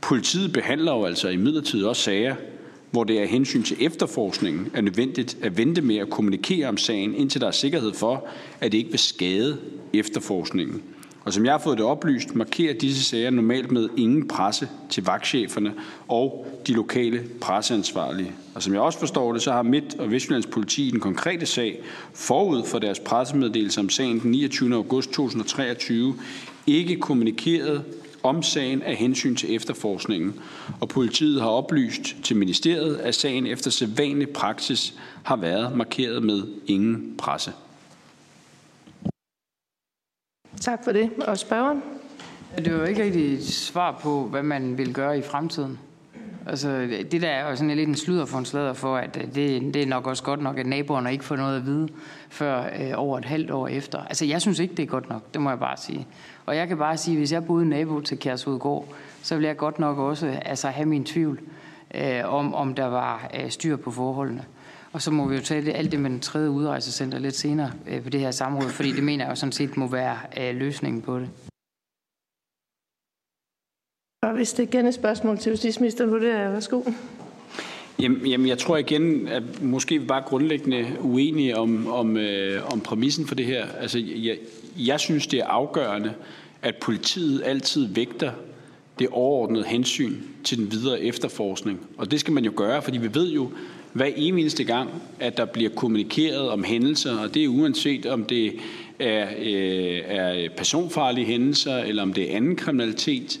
Politiet 0.00 0.52
behandler 0.52 0.92
jo 0.92 1.04
altså 1.04 1.28
i 1.28 1.36
midlertid 1.36 1.84
også 1.84 2.02
sager, 2.02 2.34
hvor 2.90 3.04
det 3.04 3.22
er 3.22 3.26
hensyn 3.26 3.62
til 3.62 3.76
efterforskningen 3.80 4.70
er 4.74 4.80
nødvendigt 4.80 5.36
at 5.42 5.56
vente 5.56 5.82
med 5.82 5.96
at 5.96 6.10
kommunikere 6.10 6.68
om 6.68 6.76
sagen, 6.76 7.14
indtil 7.14 7.40
der 7.40 7.46
er 7.46 7.50
sikkerhed 7.50 7.92
for, 7.94 8.26
at 8.60 8.72
det 8.72 8.78
ikke 8.78 8.90
vil 8.90 8.98
skade 8.98 9.58
efterforskningen. 9.92 10.82
Og 11.26 11.32
som 11.32 11.44
jeg 11.44 11.52
har 11.52 11.58
fået 11.58 11.78
det 11.78 11.86
oplyst, 11.86 12.34
markerer 12.34 12.74
disse 12.74 13.04
sager 13.04 13.30
normalt 13.30 13.70
med 13.72 13.88
ingen 13.96 14.28
presse 14.28 14.68
til 14.90 15.04
vagtcheferne 15.04 15.74
og 16.08 16.46
de 16.66 16.72
lokale 16.72 17.24
presseansvarlige. 17.40 18.32
Og 18.54 18.62
som 18.62 18.72
jeg 18.72 18.82
også 18.82 18.98
forstår 18.98 19.32
det, 19.32 19.42
så 19.42 19.52
har 19.52 19.62
Midt- 19.62 19.98
og 19.98 20.10
Vestjyllands 20.10 20.46
politi 20.46 20.88
i 20.88 20.90
den 20.90 21.00
konkrete 21.00 21.46
sag 21.46 21.80
forud 22.14 22.64
for 22.64 22.78
deres 22.78 23.00
pressemeddelelse 23.00 23.80
om 23.80 23.90
sagen 23.90 24.20
den 24.20 24.30
29. 24.30 24.74
august 24.74 25.10
2023 25.10 26.14
ikke 26.66 26.96
kommunikeret 26.96 27.84
om 28.22 28.42
sagen 28.42 28.82
af 28.82 28.96
hensyn 28.96 29.36
til 29.36 29.54
efterforskningen, 29.54 30.40
og 30.80 30.88
politiet 30.88 31.40
har 31.40 31.48
oplyst 31.48 32.16
til 32.22 32.36
ministeriet, 32.36 32.96
at 32.96 33.14
sagen 33.14 33.46
efter 33.46 33.70
sædvanlig 33.70 34.28
praksis 34.28 34.94
har 35.22 35.36
været 35.36 35.76
markeret 35.76 36.22
med 36.22 36.42
ingen 36.66 37.14
presse. 37.18 37.52
Tak 40.60 40.84
for 40.84 40.92
det. 40.92 41.10
Og 41.26 41.38
spørgeren? 41.38 41.82
Det 42.58 42.72
var 42.72 42.78
jo 42.78 42.84
ikke 42.84 43.02
rigtig 43.02 43.34
et 43.34 43.44
svar 43.46 44.00
på, 44.02 44.24
hvad 44.24 44.42
man 44.42 44.78
vil 44.78 44.94
gøre 44.94 45.18
i 45.18 45.22
fremtiden. 45.22 45.78
Altså, 46.46 46.88
det 47.10 47.22
der 47.22 47.28
er 47.28 47.50
jo 47.50 47.56
sådan 47.56 47.76
lidt 47.76 47.88
en 47.88 47.94
sludder 47.94 48.24
for 48.24 48.38
en 48.38 48.44
slader 48.44 48.72
for, 48.72 48.96
at 48.96 49.16
øh, 49.20 49.34
det, 49.34 49.74
det 49.74 49.82
er 49.82 49.86
nok 49.86 50.06
også 50.06 50.22
godt 50.22 50.42
nok, 50.42 50.58
at 50.58 50.66
naboerne 50.66 51.12
ikke 51.12 51.24
får 51.24 51.36
noget 51.36 51.56
at 51.56 51.66
vide 51.66 51.88
før 52.28 52.64
øh, 52.80 52.92
over 52.96 53.18
et 53.18 53.24
halvt 53.24 53.50
år 53.50 53.68
efter. 53.68 53.98
Altså, 53.98 54.24
jeg 54.24 54.40
synes 54.42 54.58
ikke, 54.58 54.74
det 54.74 54.82
er 54.82 54.86
godt 54.86 55.08
nok. 55.08 55.22
Det 55.34 55.40
må 55.40 55.50
jeg 55.50 55.58
bare 55.58 55.76
sige. 55.76 56.06
Og 56.46 56.56
jeg 56.56 56.68
kan 56.68 56.78
bare 56.78 56.96
sige, 56.96 57.14
at 57.14 57.18
hvis 57.18 57.32
jeg 57.32 57.44
boede 57.44 57.68
nabo 57.68 58.00
til 58.00 58.18
Kærsudgård, 58.18 58.88
så 59.22 59.34
ville 59.34 59.48
jeg 59.48 59.56
godt 59.56 59.78
nok 59.78 59.98
også 59.98 60.40
altså, 60.44 60.68
have 60.68 60.86
min 60.86 61.04
tvivl 61.04 61.40
øh, 61.94 62.34
om, 62.34 62.54
om 62.54 62.74
der 62.74 62.86
var 62.86 63.30
øh, 63.34 63.50
styr 63.50 63.76
på 63.76 63.90
forholdene. 63.90 64.44
Og 64.92 65.02
så 65.02 65.10
må 65.10 65.28
vi 65.28 65.36
jo 65.36 65.42
tale 65.42 65.72
alt 65.72 65.92
det 65.92 66.00
med 66.00 66.10
den 66.10 66.20
tredje 66.20 66.50
udrejsecenter 66.50 67.18
lidt 67.18 67.36
senere 67.36 67.72
øh, 67.86 68.02
på 68.02 68.10
det 68.10 68.20
her 68.20 68.30
samråd, 68.30 68.68
fordi 68.68 68.92
det 68.92 69.04
mener 69.04 69.24
jeg 69.24 69.30
jo 69.30 69.34
sådan 69.34 69.52
set 69.52 69.76
må 69.76 69.86
være 69.86 70.16
øh, 70.40 70.56
løsningen 70.56 71.02
på 71.02 71.18
det. 71.18 71.28
Og 74.26 74.32
hvis 74.32 74.52
det 74.52 74.62
igen 74.62 74.86
et 74.86 74.94
spørgsmål 74.94 75.38
til 75.38 75.50
justitsministeren, 75.50 76.10
hvor 76.10 76.18
det 76.18 76.30
er, 76.30 76.50
værsgo. 76.50 76.82
Jamen, 77.98 78.26
jamen, 78.26 78.48
jeg 78.48 78.58
tror 78.58 78.76
igen, 78.76 79.28
at 79.28 79.62
måske 79.62 79.98
vi 79.98 80.06
bare 80.06 80.22
grundlæggende 80.22 80.86
uenige 81.00 81.56
om, 81.56 81.86
om, 81.86 82.16
øh, 82.16 82.72
om 82.72 82.80
præmissen 82.80 83.26
for 83.26 83.34
det 83.34 83.46
her. 83.46 83.66
Altså, 83.80 83.98
jeg, 83.98 84.36
jeg 84.78 85.00
synes, 85.00 85.26
det 85.26 85.40
er 85.40 85.46
afgørende, 85.46 86.12
at 86.62 86.76
politiet 86.76 87.42
altid 87.44 87.86
vægter 87.94 88.30
det 88.98 89.08
overordnede 89.10 89.64
hensyn 89.64 90.14
til 90.44 90.58
den 90.58 90.72
videre 90.72 91.00
efterforskning. 91.00 91.80
Og 91.98 92.10
det 92.10 92.20
skal 92.20 92.32
man 92.34 92.44
jo 92.44 92.52
gøre, 92.56 92.82
fordi 92.82 92.98
vi 92.98 93.14
ved 93.14 93.30
jo, 93.30 93.50
hver 93.92 94.10
eneste 94.16 94.64
gang, 94.64 94.90
at 95.20 95.36
der 95.36 95.44
bliver 95.44 95.70
kommunikeret 95.70 96.48
om 96.48 96.64
hændelser, 96.64 97.18
og 97.18 97.34
det 97.34 97.44
er 97.44 97.48
uanset 97.48 98.06
om 98.06 98.24
det 98.24 98.52
er, 98.98 99.26
øh, 99.38 100.00
er 100.06 100.48
personfarlige 100.56 101.26
hændelser, 101.26 101.76
eller 101.76 102.02
om 102.02 102.12
det 102.12 102.32
er 102.32 102.36
anden 102.36 102.56
kriminalitet, 102.56 103.40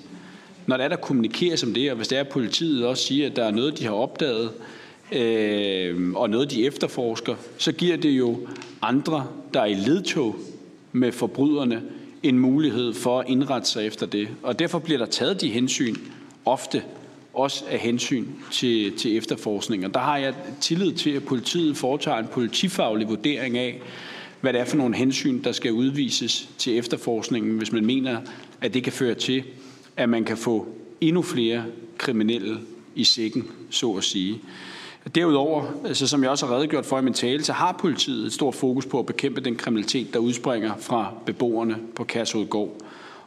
når 0.66 0.76
der 0.76 0.84
er, 0.84 0.88
der 0.88 0.96
kommunikeres 0.96 1.62
om 1.62 1.74
det, 1.74 1.90
og 1.90 1.96
hvis 1.96 2.08
det 2.08 2.16
er, 2.18 2.20
at 2.20 2.28
politiet 2.28 2.86
også 2.86 3.04
siger, 3.04 3.26
at 3.26 3.36
der 3.36 3.44
er 3.44 3.50
noget, 3.50 3.78
de 3.78 3.84
har 3.84 3.92
opdaget, 3.92 4.50
øh, 5.12 6.12
og 6.14 6.30
noget, 6.30 6.50
de 6.50 6.66
efterforsker, 6.66 7.34
så 7.58 7.72
giver 7.72 7.96
det 7.96 8.10
jo 8.10 8.38
andre, 8.82 9.26
der 9.54 9.60
er 9.60 9.66
i 9.66 9.74
ledtog 9.74 10.36
med 10.92 11.12
forbryderne, 11.12 11.82
en 12.22 12.38
mulighed 12.38 12.94
for 12.94 13.20
at 13.20 13.28
indrette 13.28 13.68
sig 13.68 13.86
efter 13.86 14.06
det. 14.06 14.28
Og 14.42 14.58
derfor 14.58 14.78
bliver 14.78 14.98
der 14.98 15.06
taget 15.06 15.40
de 15.40 15.48
hensyn 15.48 15.96
ofte, 16.44 16.82
også 17.34 17.64
af 17.70 17.78
hensyn 17.78 18.26
til, 18.52 18.92
til 18.98 19.16
efterforskning. 19.16 19.86
Og 19.86 19.94
der 19.94 20.00
har 20.00 20.16
jeg 20.16 20.34
tillid 20.60 20.92
til, 20.92 21.10
at 21.10 21.24
politiet 21.24 21.76
foretager 21.76 22.18
en 22.18 22.26
politifaglig 22.26 23.08
vurdering 23.08 23.58
af, 23.58 23.80
hvad 24.40 24.52
det 24.52 24.60
er 24.60 24.64
for 24.64 24.76
nogle 24.76 24.96
hensyn, 24.96 25.42
der 25.42 25.52
skal 25.52 25.72
udvises 25.72 26.48
til 26.58 26.78
efterforskningen, 26.78 27.58
hvis 27.58 27.72
man 27.72 27.86
mener, 27.86 28.20
at 28.60 28.74
det 28.74 28.84
kan 28.84 28.92
føre 28.92 29.14
til, 29.14 29.44
at 29.96 30.08
man 30.08 30.24
kan 30.24 30.36
få 30.36 30.66
endnu 31.00 31.22
flere 31.22 31.64
kriminelle 31.98 32.58
i 32.94 33.04
sækken, 33.04 33.50
så 33.70 33.92
at 33.92 34.04
sige. 34.04 34.40
Derudover, 35.14 35.64
altså 35.84 36.08
som 36.08 36.22
jeg 36.22 36.30
også 36.30 36.46
har 36.46 36.56
redegjort 36.56 36.86
for 36.86 36.98
i 36.98 37.02
min 37.02 37.12
tale, 37.12 37.44
så 37.44 37.52
har 37.52 37.72
politiet 37.72 38.26
et 38.26 38.32
stort 38.32 38.54
fokus 38.54 38.86
på 38.86 38.98
at 38.98 39.06
bekæmpe 39.06 39.40
den 39.40 39.56
kriminalitet, 39.56 40.14
der 40.14 40.18
udspringer 40.18 40.76
fra 40.76 41.12
beboerne 41.26 41.76
på 41.94 42.04
Kærshovedgård. 42.04 42.76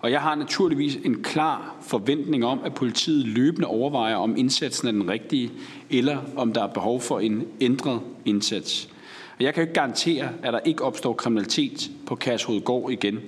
Og 0.01 0.11
jeg 0.11 0.21
har 0.21 0.35
naturligvis 0.35 0.95
en 0.95 1.23
klar 1.23 1.75
forventning 1.81 2.45
om, 2.45 2.59
at 2.65 2.73
politiet 2.73 3.25
løbende 3.25 3.67
overvejer, 3.67 4.15
om 4.15 4.37
indsatsen 4.37 4.87
er 4.87 4.91
den 4.91 5.09
rigtige, 5.09 5.51
eller 5.89 6.17
om 6.35 6.53
der 6.53 6.63
er 6.63 6.67
behov 6.67 7.01
for 7.01 7.19
en 7.19 7.47
ændret 7.61 7.99
indsats. 8.25 8.89
Og 9.37 9.43
jeg 9.43 9.53
kan 9.53 9.63
ikke 9.63 9.73
garantere, 9.73 10.29
at 10.43 10.53
der 10.53 10.59
ikke 10.59 10.83
opstår 10.83 11.13
kriminalitet 11.13 11.91
på 12.05 12.15
Kærshovedgård 12.15 12.91
igen. 12.91 13.19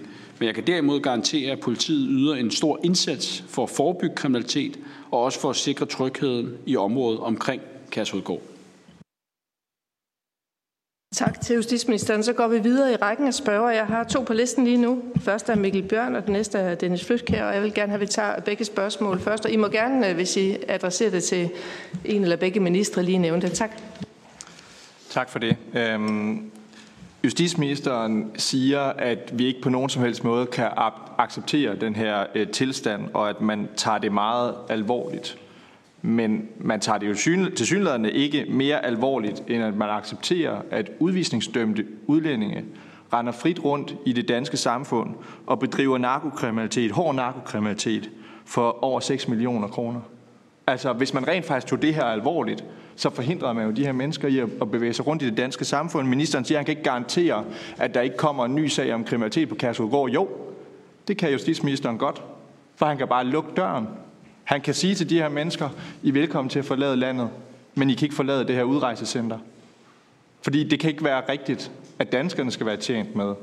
Men 0.41 0.45
jeg 0.47 0.55
kan 0.55 0.67
derimod 0.67 0.99
garantere, 0.99 1.51
at 1.51 1.59
politiet 1.59 2.07
yder 2.11 2.35
en 2.35 2.51
stor 2.51 2.79
indsats 2.83 3.43
for 3.47 3.63
at 3.63 3.69
forebygge 3.69 4.15
kriminalitet 4.15 4.79
og 5.11 5.23
også 5.23 5.39
for 5.39 5.49
at 5.49 5.55
sikre 5.55 5.85
trygheden 5.85 6.57
i 6.65 6.77
området 6.77 7.19
omkring 7.19 7.61
Kærshovedgård. 7.89 8.41
Tak 11.15 11.41
til 11.41 11.55
justitsministeren. 11.55 12.23
Så 12.23 12.33
går 12.33 12.47
vi 12.47 12.59
videre 12.59 12.93
i 12.93 12.95
rækken 12.95 13.27
af 13.27 13.33
spørger. 13.33 13.69
Jeg 13.69 13.85
har 13.85 14.03
to 14.03 14.21
på 14.21 14.33
listen 14.33 14.63
lige 14.63 14.77
nu. 14.77 15.03
Først 15.19 15.49
er 15.49 15.55
Mikkel 15.55 15.83
Bjørn, 15.83 16.15
og 16.15 16.25
den 16.25 16.33
næste 16.33 16.57
er 16.57 16.75
Dennis 16.75 17.05
Flytkær, 17.05 17.45
og 17.45 17.53
jeg 17.53 17.63
vil 17.63 17.73
gerne 17.73 17.89
have, 17.89 18.01
at 18.01 18.01
vi 18.01 18.07
tager 18.07 18.39
begge 18.39 18.65
spørgsmål 18.65 19.19
først. 19.19 19.45
Og 19.45 19.51
I 19.51 19.55
må 19.55 19.67
gerne, 19.67 20.09
øh, 20.09 20.15
hvis 20.15 20.37
I 20.37 20.57
adresserer 20.67 21.09
det 21.11 21.23
til 21.23 21.49
en 22.05 22.21
eller 22.21 22.35
begge 22.35 22.59
ministre, 22.59 23.03
lige 23.03 23.17
nævne 23.17 23.41
det. 23.41 23.51
Tak. 23.51 23.71
Tak 25.09 25.29
for 25.29 25.39
det. 25.39 25.57
Øhm, 25.73 26.51
Justitsministeren 27.23 28.31
siger, 28.35 28.81
at 28.81 29.31
vi 29.33 29.45
ikke 29.45 29.61
på 29.61 29.69
nogen 29.69 29.89
som 29.89 30.03
helst 30.03 30.23
måde 30.23 30.45
kan 30.45 30.69
acceptere 31.17 31.75
den 31.75 31.95
her 31.95 32.25
øh, 32.35 32.47
tilstand, 32.47 33.09
og 33.13 33.29
at 33.29 33.41
man 33.41 33.69
tager 33.75 33.97
det 33.97 34.11
meget 34.11 34.55
alvorligt. 34.69 35.37
Men 36.01 36.49
man 36.59 36.79
tager 36.79 36.97
det 36.97 37.09
jo 37.09 37.13
til 37.55 38.11
ikke 38.13 38.45
mere 38.49 38.85
alvorligt, 38.85 39.43
end 39.47 39.63
at 39.63 39.75
man 39.75 39.89
accepterer, 39.89 40.61
at 40.71 40.91
udvisningsdømte 40.99 41.85
udlændinge 42.07 42.65
render 43.13 43.31
frit 43.31 43.63
rundt 43.63 43.95
i 44.05 44.13
det 44.13 44.27
danske 44.27 44.57
samfund 44.57 45.09
og 45.47 45.59
bedriver 45.59 45.97
narkokriminalitet, 45.97 46.91
hård 46.91 47.15
narkokriminalitet, 47.15 48.09
for 48.45 48.83
over 48.83 48.99
6 48.99 49.27
millioner 49.27 49.67
kroner. 49.67 50.01
Altså, 50.67 50.93
hvis 50.93 51.13
man 51.13 51.27
rent 51.27 51.45
faktisk 51.45 51.67
tog 51.67 51.81
det 51.81 51.95
her 51.95 52.03
alvorligt, 52.03 52.63
så 53.01 53.09
forhindrer 53.09 53.53
man 53.53 53.65
jo 53.65 53.71
de 53.71 53.85
her 53.85 53.91
mennesker 53.91 54.27
i 54.27 54.39
at 54.39 54.71
bevæge 54.71 54.93
sig 54.93 55.07
rundt 55.07 55.21
i 55.21 55.25
det 55.25 55.37
danske 55.37 55.65
samfund. 55.65 56.07
Ministeren 56.07 56.45
siger, 56.45 56.57
at 56.57 56.59
han 56.59 56.65
kan 56.65 56.71
ikke 56.71 56.89
garantere, 56.89 57.45
at 57.77 57.93
der 57.93 58.01
ikke 58.01 58.17
kommer 58.17 58.45
en 58.45 58.55
ny 58.55 58.67
sag 58.67 58.93
om 58.93 59.03
kriminalitet 59.03 59.49
på 59.49 59.55
Kærsudgård. 59.55 60.09
Jo, 60.09 60.29
det 61.07 61.17
kan 61.17 61.31
justitsministeren 61.31 61.97
godt, 61.97 62.23
for 62.75 62.85
han 62.85 62.97
kan 62.97 63.07
bare 63.07 63.25
lukke 63.25 63.49
døren. 63.55 63.87
Han 64.43 64.61
kan 64.61 64.73
sige 64.73 64.95
til 64.95 65.09
de 65.09 65.17
her 65.17 65.29
mennesker, 65.29 65.69
I 66.03 66.09
er 66.09 66.13
velkommen 66.13 66.49
til 66.49 66.59
at 66.59 66.65
forlade 66.65 66.95
landet, 66.95 67.29
men 67.75 67.89
I 67.89 67.93
kan 67.93 68.05
ikke 68.05 68.15
forlade 68.15 68.47
det 68.47 68.55
her 68.55 68.63
udrejsecenter. 68.63 69.37
Fordi 70.41 70.63
det 70.63 70.79
kan 70.79 70.89
ikke 70.89 71.03
være 71.03 71.23
rigtigt, 71.29 71.71
at 71.99 72.11
danskerne 72.11 72.51
skal 72.51 72.65
være 72.65 72.77
tjent 72.77 73.15
med, 73.15 73.33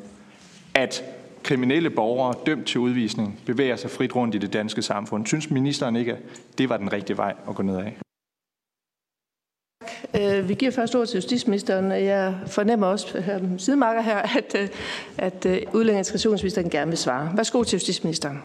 at 0.74 1.04
kriminelle 1.42 1.90
borgere 1.90 2.34
dømt 2.46 2.66
til 2.66 2.80
udvisning 2.80 3.40
bevæger 3.46 3.76
sig 3.76 3.90
frit 3.90 4.16
rundt 4.16 4.34
i 4.34 4.38
det 4.38 4.52
danske 4.52 4.82
samfund. 4.82 5.26
Synes 5.26 5.50
ministeren 5.50 5.96
ikke, 5.96 6.12
at 6.12 6.18
det 6.58 6.68
var 6.68 6.76
den 6.76 6.92
rigtige 6.92 7.16
vej 7.16 7.34
at 7.48 7.54
gå 7.54 7.62
ned 7.62 7.76
af? 7.76 7.98
Øh, 10.20 10.48
vi 10.48 10.54
giver 10.54 10.70
først 10.70 10.94
ord 10.94 11.06
til 11.06 11.16
justitsministeren. 11.16 11.90
Jeg 11.90 12.34
fornemmer 12.46 12.86
også 12.86 13.20
her, 13.20 13.40
sidemarker 13.58 14.02
her, 14.02 14.16
at, 14.16 14.56
øh, 14.58 14.68
at 15.18 15.46
øh, 15.46 16.70
gerne 16.70 16.90
vil 16.90 16.98
svare. 16.98 17.32
Værsgo 17.36 17.62
til 17.62 17.76
justitsministeren. 17.76 18.42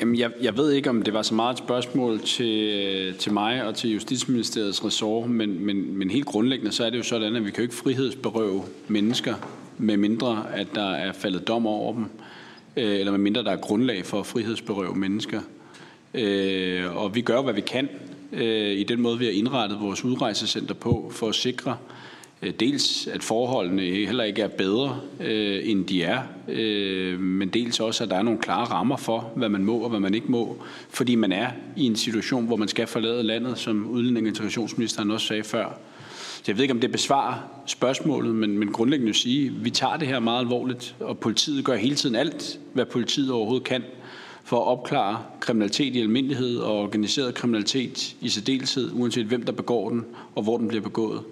Jamen, 0.00 0.18
jeg, 0.18 0.30
jeg 0.40 0.56
ved 0.56 0.72
ikke, 0.72 0.90
om 0.90 1.02
det 1.02 1.14
var 1.14 1.22
så 1.22 1.34
meget 1.34 1.52
et 1.52 1.58
spørgsmål 1.58 2.20
til, 2.20 3.14
til 3.18 3.32
mig 3.32 3.64
og 3.64 3.74
til 3.74 3.90
Justitsministeriets 3.90 4.84
ressort, 4.84 5.30
men, 5.30 5.66
men, 5.66 5.96
men 5.96 6.10
helt 6.10 6.26
grundlæggende 6.26 6.72
så 6.72 6.84
er 6.84 6.90
det 6.90 6.98
jo 6.98 7.02
sådan, 7.02 7.36
at 7.36 7.44
vi 7.44 7.50
kan 7.50 7.56
jo 7.56 7.62
ikke 7.62 7.74
frihedsberøve 7.74 8.62
mennesker, 8.88 9.34
med 9.78 9.96
mindre 9.96 10.46
at 10.54 10.66
der 10.74 10.90
er 10.90 11.12
faldet 11.12 11.48
dom 11.48 11.66
over 11.66 11.92
dem, 11.92 12.04
øh, 12.76 12.98
eller 12.98 13.12
med 13.12 13.18
mindre 13.18 13.44
der 13.44 13.50
er 13.50 13.56
grundlag 13.56 14.06
for 14.06 14.20
at 14.20 14.26
frihedsberøve 14.26 14.94
mennesker. 14.94 15.40
Øh, 16.14 16.96
og 16.96 17.14
vi 17.14 17.20
gør, 17.20 17.42
hvad 17.42 17.54
vi 17.54 17.60
kan 17.60 17.88
øh, 18.32 18.72
i 18.72 18.84
den 18.84 19.00
måde, 19.00 19.18
vi 19.18 19.24
har 19.24 19.32
indrettet 19.32 19.80
vores 19.80 20.04
udrejsecenter 20.04 20.74
på, 20.74 21.10
for 21.14 21.28
at 21.28 21.34
sikre, 21.34 21.76
Øh, 22.42 22.52
dels 22.60 23.06
at 23.06 23.22
forholdene 23.22 23.82
heller 23.82 24.24
ikke 24.24 24.42
er 24.42 24.48
bedre, 24.48 25.00
øh, 25.20 25.60
end 25.64 25.86
de 25.86 26.02
er, 26.02 26.22
øh, 26.48 27.20
men 27.20 27.48
dels 27.48 27.80
også, 27.80 28.04
at 28.04 28.10
der 28.10 28.16
er 28.16 28.22
nogle 28.22 28.40
klare 28.40 28.64
rammer 28.64 28.96
for, 28.96 29.32
hvad 29.36 29.48
man 29.48 29.64
må 29.64 29.78
og 29.78 29.90
hvad 29.90 30.00
man 30.00 30.14
ikke 30.14 30.32
må, 30.32 30.62
fordi 30.90 31.14
man 31.14 31.32
er 31.32 31.50
i 31.76 31.86
en 31.86 31.96
situation, 31.96 32.46
hvor 32.46 32.56
man 32.56 32.68
skal 32.68 32.86
forlade 32.86 33.22
landet, 33.22 33.58
som 33.58 33.86
udlænding- 33.86 34.26
og 34.26 34.28
integrationsministeren 34.28 35.10
også 35.10 35.26
sagde 35.26 35.42
før. 35.42 35.78
Så 36.36 36.42
jeg 36.46 36.56
ved 36.56 36.62
ikke, 36.62 36.74
om 36.74 36.80
det 36.80 36.92
besvarer 36.92 37.62
spørgsmålet, 37.66 38.34
men, 38.34 38.58
men 38.58 38.72
grundlæggende 38.72 39.10
at 39.10 39.16
sige, 39.16 39.46
at 39.46 39.64
vi 39.64 39.70
tager 39.70 39.96
det 39.96 40.08
her 40.08 40.20
meget 40.20 40.40
alvorligt, 40.40 40.94
og 41.00 41.18
politiet 41.18 41.64
gør 41.64 41.76
hele 41.76 41.94
tiden 41.94 42.16
alt, 42.16 42.58
hvad 42.72 42.84
politiet 42.86 43.30
overhovedet 43.30 43.64
kan, 43.66 43.82
for 44.44 44.56
at 44.56 44.66
opklare 44.66 45.24
kriminalitet 45.40 45.96
i 45.96 46.00
almindelighed 46.00 46.58
og 46.58 46.78
organiseret 46.78 47.34
kriminalitet 47.34 48.16
i 48.20 48.28
særdeleshed, 48.28 48.90
uanset 48.94 49.26
hvem 49.26 49.42
der 49.42 49.52
begår 49.52 49.88
den 49.88 50.06
og 50.34 50.42
hvor 50.42 50.58
den 50.58 50.68
bliver 50.68 50.82
begået. 50.82 51.22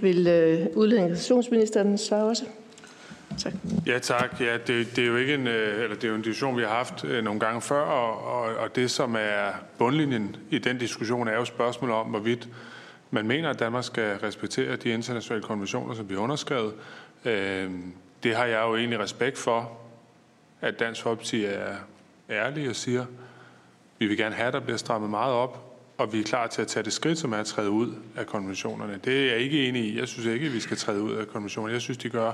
Vil 0.00 0.26
øh, 0.26 0.66
udlændinge- 0.76 1.96
svare 1.98 2.24
også? 2.24 2.44
Tak. 3.38 3.52
Ja, 3.86 3.98
tak. 3.98 4.40
Ja, 4.40 4.56
det, 4.66 4.96
det, 4.96 5.04
er 5.04 5.06
jo 5.06 5.16
ikke 5.16 5.34
en, 5.34 5.46
øh, 5.46 5.82
eller 5.82 5.96
det 5.96 6.04
er 6.04 6.08
jo 6.08 6.14
en 6.14 6.22
diskussion, 6.22 6.56
vi 6.56 6.62
har 6.62 6.68
haft 6.68 7.04
øh, 7.04 7.24
nogle 7.24 7.40
gange 7.40 7.60
før, 7.60 7.80
og, 7.80 8.40
og, 8.40 8.56
og 8.56 8.76
det, 8.76 8.90
som 8.90 9.16
er 9.18 9.50
bundlinjen 9.78 10.36
i 10.50 10.58
den 10.58 10.78
diskussion, 10.78 11.28
er 11.28 11.34
jo 11.34 11.44
spørgsmålet 11.44 11.96
om, 11.96 12.06
hvorvidt 12.06 12.48
man 13.10 13.26
mener, 13.26 13.50
at 13.50 13.58
Danmark 13.58 13.84
skal 13.84 14.16
respektere 14.16 14.76
de 14.76 14.88
internationale 14.88 15.42
konventioner, 15.42 15.94
som 15.94 16.08
vi 16.08 16.14
har 16.14 16.20
underskrevet. 16.20 16.72
Øh, 17.24 17.70
det 18.22 18.36
har 18.36 18.44
jeg 18.44 18.62
jo 18.62 18.76
egentlig 18.76 18.98
respekt 18.98 19.38
for, 19.38 19.72
at 20.62 20.78
Dansk 20.78 21.02
Folkeparti 21.02 21.44
er 21.44 21.76
ærlige 22.30 22.70
og 22.70 22.76
siger, 22.76 23.04
vi 23.98 24.06
vil 24.06 24.16
gerne 24.16 24.34
have, 24.34 24.46
at 24.46 24.52
der 24.52 24.60
bliver 24.60 24.76
strammet 24.76 25.10
meget 25.10 25.34
op, 25.34 25.72
og 25.98 26.12
vi 26.12 26.20
er 26.20 26.24
klar 26.24 26.46
til 26.46 26.62
at 26.62 26.68
tage 26.68 26.82
det 26.82 26.92
skridt, 26.92 27.18
som 27.18 27.32
er 27.32 27.36
at 27.36 27.46
træde 27.46 27.70
ud 27.70 27.94
af 28.16 28.26
konventionerne. 28.26 29.00
Det 29.04 29.20
er 29.20 29.32
jeg 29.32 29.38
ikke 29.38 29.68
enig 29.68 29.84
i. 29.84 29.98
Jeg 29.98 30.08
synes 30.08 30.26
ikke, 30.26 30.46
at 30.46 30.52
vi 30.52 30.60
skal 30.60 30.76
træde 30.76 31.02
ud 31.02 31.12
af 31.12 31.26
konventionerne. 31.28 31.72
Jeg 31.72 31.80
synes, 31.80 31.98
de 31.98 32.08
gør 32.08 32.32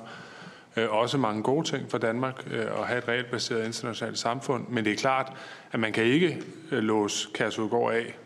øh, 0.77 0.93
også 0.93 1.19
mange 1.19 1.43
gode 1.43 1.67
ting 1.67 1.91
for 1.91 1.99
Danmark 1.99 2.47
øh, 2.51 2.81
at 2.81 2.87
have 2.87 2.99
et 2.99 3.09
regelbaseret 3.09 3.67
internationalt 3.67 4.19
samfund. 4.19 4.69
Men 4.69 4.85
det 4.85 4.93
er 4.93 4.97
klart, 4.97 5.33
at 5.73 5.81
man 5.81 5.93
kan 5.93 6.05
ikke 6.05 6.43
øh, 6.71 6.79
låse 6.83 7.29
Kærsudgård 7.35 7.95
af, 7.95 8.19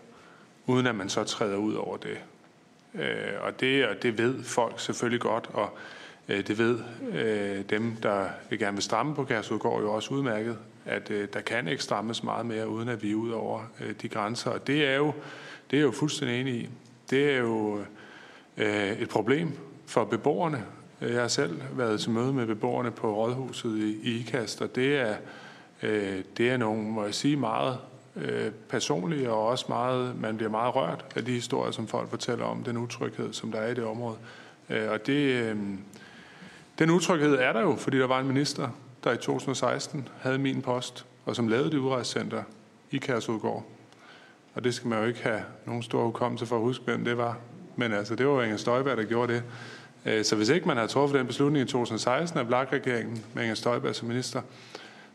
uden 0.66 0.86
at 0.86 0.94
man 0.94 1.08
så 1.08 1.24
træder 1.24 1.56
ud 1.56 1.74
over 1.74 1.96
det. 1.96 2.18
Øh, 2.94 3.32
og 3.40 3.60
det, 3.60 3.86
og 3.86 4.02
det 4.02 4.18
ved 4.18 4.44
folk 4.44 4.80
selvfølgelig 4.80 5.20
godt, 5.20 5.50
og 5.52 5.78
Øh, 6.28 6.46
det 6.46 6.58
ved 6.58 6.78
øh, 7.12 7.64
dem, 7.70 7.96
der 8.02 8.26
vil 8.50 8.58
gerne 8.58 8.76
vil 8.76 8.82
stramme 8.82 9.14
på 9.14 9.24
Kærsudgård 9.24 9.82
jo 9.82 9.92
også 9.92 10.14
udmærket 10.14 10.58
at 10.84 11.10
øh, 11.10 11.28
der 11.32 11.40
kan 11.40 11.68
ikke 11.68 11.82
strammes 11.82 12.22
meget 12.22 12.46
mere, 12.46 12.68
uden 12.68 12.88
at 12.88 13.02
vi 13.02 13.10
er 13.10 13.14
ud 13.14 13.30
over 13.30 13.60
de 14.02 14.08
grænser. 14.08 14.50
Og 14.50 14.66
det 14.66 14.86
er 14.86 14.96
jo, 14.96 15.12
det 15.70 15.78
er 15.78 15.82
jo 15.82 15.90
fuldstændig 15.90 16.40
enig 16.40 16.54
i. 16.54 16.68
Det 17.10 17.32
er 17.32 17.38
jo 17.38 17.80
et 18.98 19.08
problem 19.08 19.52
for 19.86 20.04
beboerne. 20.04 20.64
Jeg 21.00 21.20
har 21.20 21.28
selv 21.28 21.60
været 21.72 22.00
til 22.00 22.10
møde 22.10 22.32
med 22.32 22.46
beboerne 22.46 22.90
på 22.90 23.14
Rådhuset 23.14 23.78
i, 23.78 24.20
IKAST, 24.20 24.62
og 24.62 24.74
det 24.74 24.96
er, 24.96 25.16
det 26.36 26.50
er 26.50 26.56
nogle, 26.56 26.82
må 26.82 27.04
jeg 27.04 27.14
sige, 27.14 27.36
meget 27.36 27.78
personlige, 28.68 29.30
og 29.30 29.46
også 29.46 29.64
meget, 29.68 30.20
man 30.20 30.36
bliver 30.36 30.50
meget 30.50 30.74
rørt 30.74 31.04
af 31.16 31.24
de 31.24 31.32
historier, 31.32 31.72
som 31.72 31.88
folk 31.88 32.10
fortæller 32.10 32.44
om 32.44 32.64
den 32.64 32.76
utryghed, 32.76 33.32
som 33.32 33.52
der 33.52 33.58
er 33.58 33.70
i 33.70 33.74
det 33.74 33.84
område. 33.84 34.16
Og 34.68 35.06
det, 35.06 35.42
øh, 35.42 35.56
den 36.78 36.90
utryghed 36.90 37.34
er 37.34 37.52
der 37.52 37.60
jo, 37.60 37.76
fordi 37.76 37.98
der 37.98 38.06
var 38.06 38.20
en 38.20 38.26
minister, 38.26 38.68
der 39.04 39.12
i 39.12 39.16
2016 39.16 40.08
havde 40.20 40.38
min 40.38 40.62
post, 40.62 41.06
og 41.24 41.36
som 41.36 41.48
lavede 41.48 41.70
det 41.70 41.78
udrejsecenter 41.78 42.42
i 42.90 42.98
Kærsudgård. 42.98 43.64
Og 44.54 44.64
det 44.64 44.74
skal 44.74 44.88
man 44.88 44.98
jo 44.98 45.04
ikke 45.04 45.22
have 45.22 45.42
nogen 45.66 45.82
stor 45.82 46.04
hukommelse 46.04 46.46
for 46.46 46.56
at 46.56 46.62
huske, 46.62 46.84
hvem 46.84 47.04
det 47.04 47.16
var. 47.16 47.38
Men 47.76 47.92
altså, 47.92 48.14
det 48.14 48.26
var 48.26 48.32
jo 48.32 48.40
Inger 48.40 48.56
Støjberg, 48.56 48.96
der 48.96 49.04
gjorde 49.04 49.32
det. 49.32 49.42
Øh, 50.06 50.24
så 50.24 50.36
hvis 50.36 50.48
ikke 50.48 50.68
man 50.68 50.76
havde 50.76 50.88
truffet 50.88 51.18
den 51.18 51.26
beslutning 51.26 51.68
i 51.68 51.68
2016 51.68 52.38
af 52.38 52.46
Blak-regeringen 52.46 53.24
med 53.34 53.42
Inger 53.42 53.54
Støjberg 53.54 53.94
som 53.94 54.08
minister, 54.08 54.42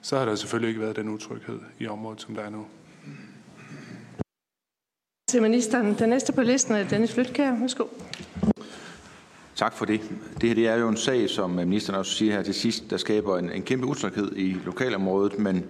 så 0.02 0.18
har 0.18 0.26
der 0.26 0.36
selvfølgelig 0.36 0.68
ikke 0.68 0.82
været 0.82 0.96
den 0.96 1.10
utryghed 1.10 1.60
i 1.80 1.88
området, 1.88 2.22
som 2.22 2.36
der 2.36 2.42
er 2.42 2.50
nu. 2.50 2.66
Til 5.30 5.42
ministeren. 5.42 5.94
Den 6.00 6.10
næste 6.10 6.34
på 6.34 6.42
listen 6.42 6.76
er 6.76 6.88
Dennis 6.88 7.14
Flytkær. 7.14 7.60
Værsgo. 7.60 7.84
Tak 9.58 9.78
for 9.78 9.86
det. 9.86 10.02
Det 10.42 10.50
her 10.50 10.56
det 10.56 10.68
er 10.68 10.76
jo 10.76 10.90
en 10.90 10.98
sag, 10.98 11.30
som 11.30 11.60
øh, 11.60 11.68
ministeren 11.68 12.00
også 12.00 12.12
siger 12.12 12.34
her 12.34 12.44
til 12.44 12.54
sidst, 12.54 12.84
der 12.90 12.98
skaber 12.98 13.38
en, 13.38 13.52
en 13.52 13.62
kæmpe 13.62 13.88
utryghed 13.88 14.32
i 14.36 14.56
lokalområdet, 14.66 15.40
men 15.40 15.66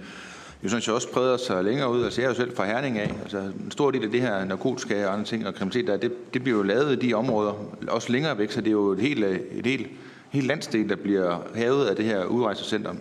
jo 0.64 0.70
sådan 0.70 0.82
set 0.82 0.94
også 0.94 1.08
spreder 1.08 1.38
sig 1.38 1.64
længere 1.64 1.92
ud. 1.92 2.04
Altså 2.04 2.22
jeg 2.22 2.26
er 2.26 2.32
jo 2.32 2.36
selv 2.36 2.56
fra 2.56 2.66
Herning 2.66 3.00
af. 3.00 3.16
Altså 3.24 3.40
en 3.40 3.72
stor 3.72 3.92
del 3.92 4.04
af 4.04 4.12
det 4.12 4.22
her 4.22 4.46
narkotika 4.46 5.08
og 5.08 5.14
andre 5.14 5.26
ting 5.26 5.48
og 5.48 5.56
kriminalitet, 5.56 5.88
der, 5.88 5.98
det, 5.98 6.34
det 6.34 6.44
bliver 6.44 6.58
jo 6.58 6.64
lavet 6.64 7.04
i 7.04 7.08
de 7.08 7.14
områder, 7.14 7.54
også 7.88 8.12
længere 8.12 8.38
væk, 8.38 8.52
så 8.52 8.62
det 8.62 8.68
er 8.68 8.72
jo 8.72 8.92
et 8.92 9.00
helt, 9.00 9.24
øh, 9.24 9.40
et 9.52 9.66
helt, 9.66 9.88
helt 10.30 10.48
landsdel, 10.48 10.90
der 10.90 10.96
bliver 10.96 11.42
havet 11.56 11.86
af 11.86 11.96
det 11.96 12.06
her 12.06 12.26
udrejsecenter. 12.26 12.92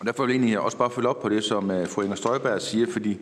Og 0.00 0.06
derfor 0.06 0.26
vil 0.26 0.32
jeg 0.32 0.38
egentlig 0.40 0.60
også 0.60 0.76
bare 0.76 0.90
følge 0.90 1.08
op 1.08 1.22
på 1.22 1.28
det, 1.28 1.44
som 1.44 1.70
øh, 1.70 1.88
fru 1.88 2.02
Inger 2.02 2.16
Støjberg 2.16 2.62
siger, 2.62 2.86
fordi 2.92 3.18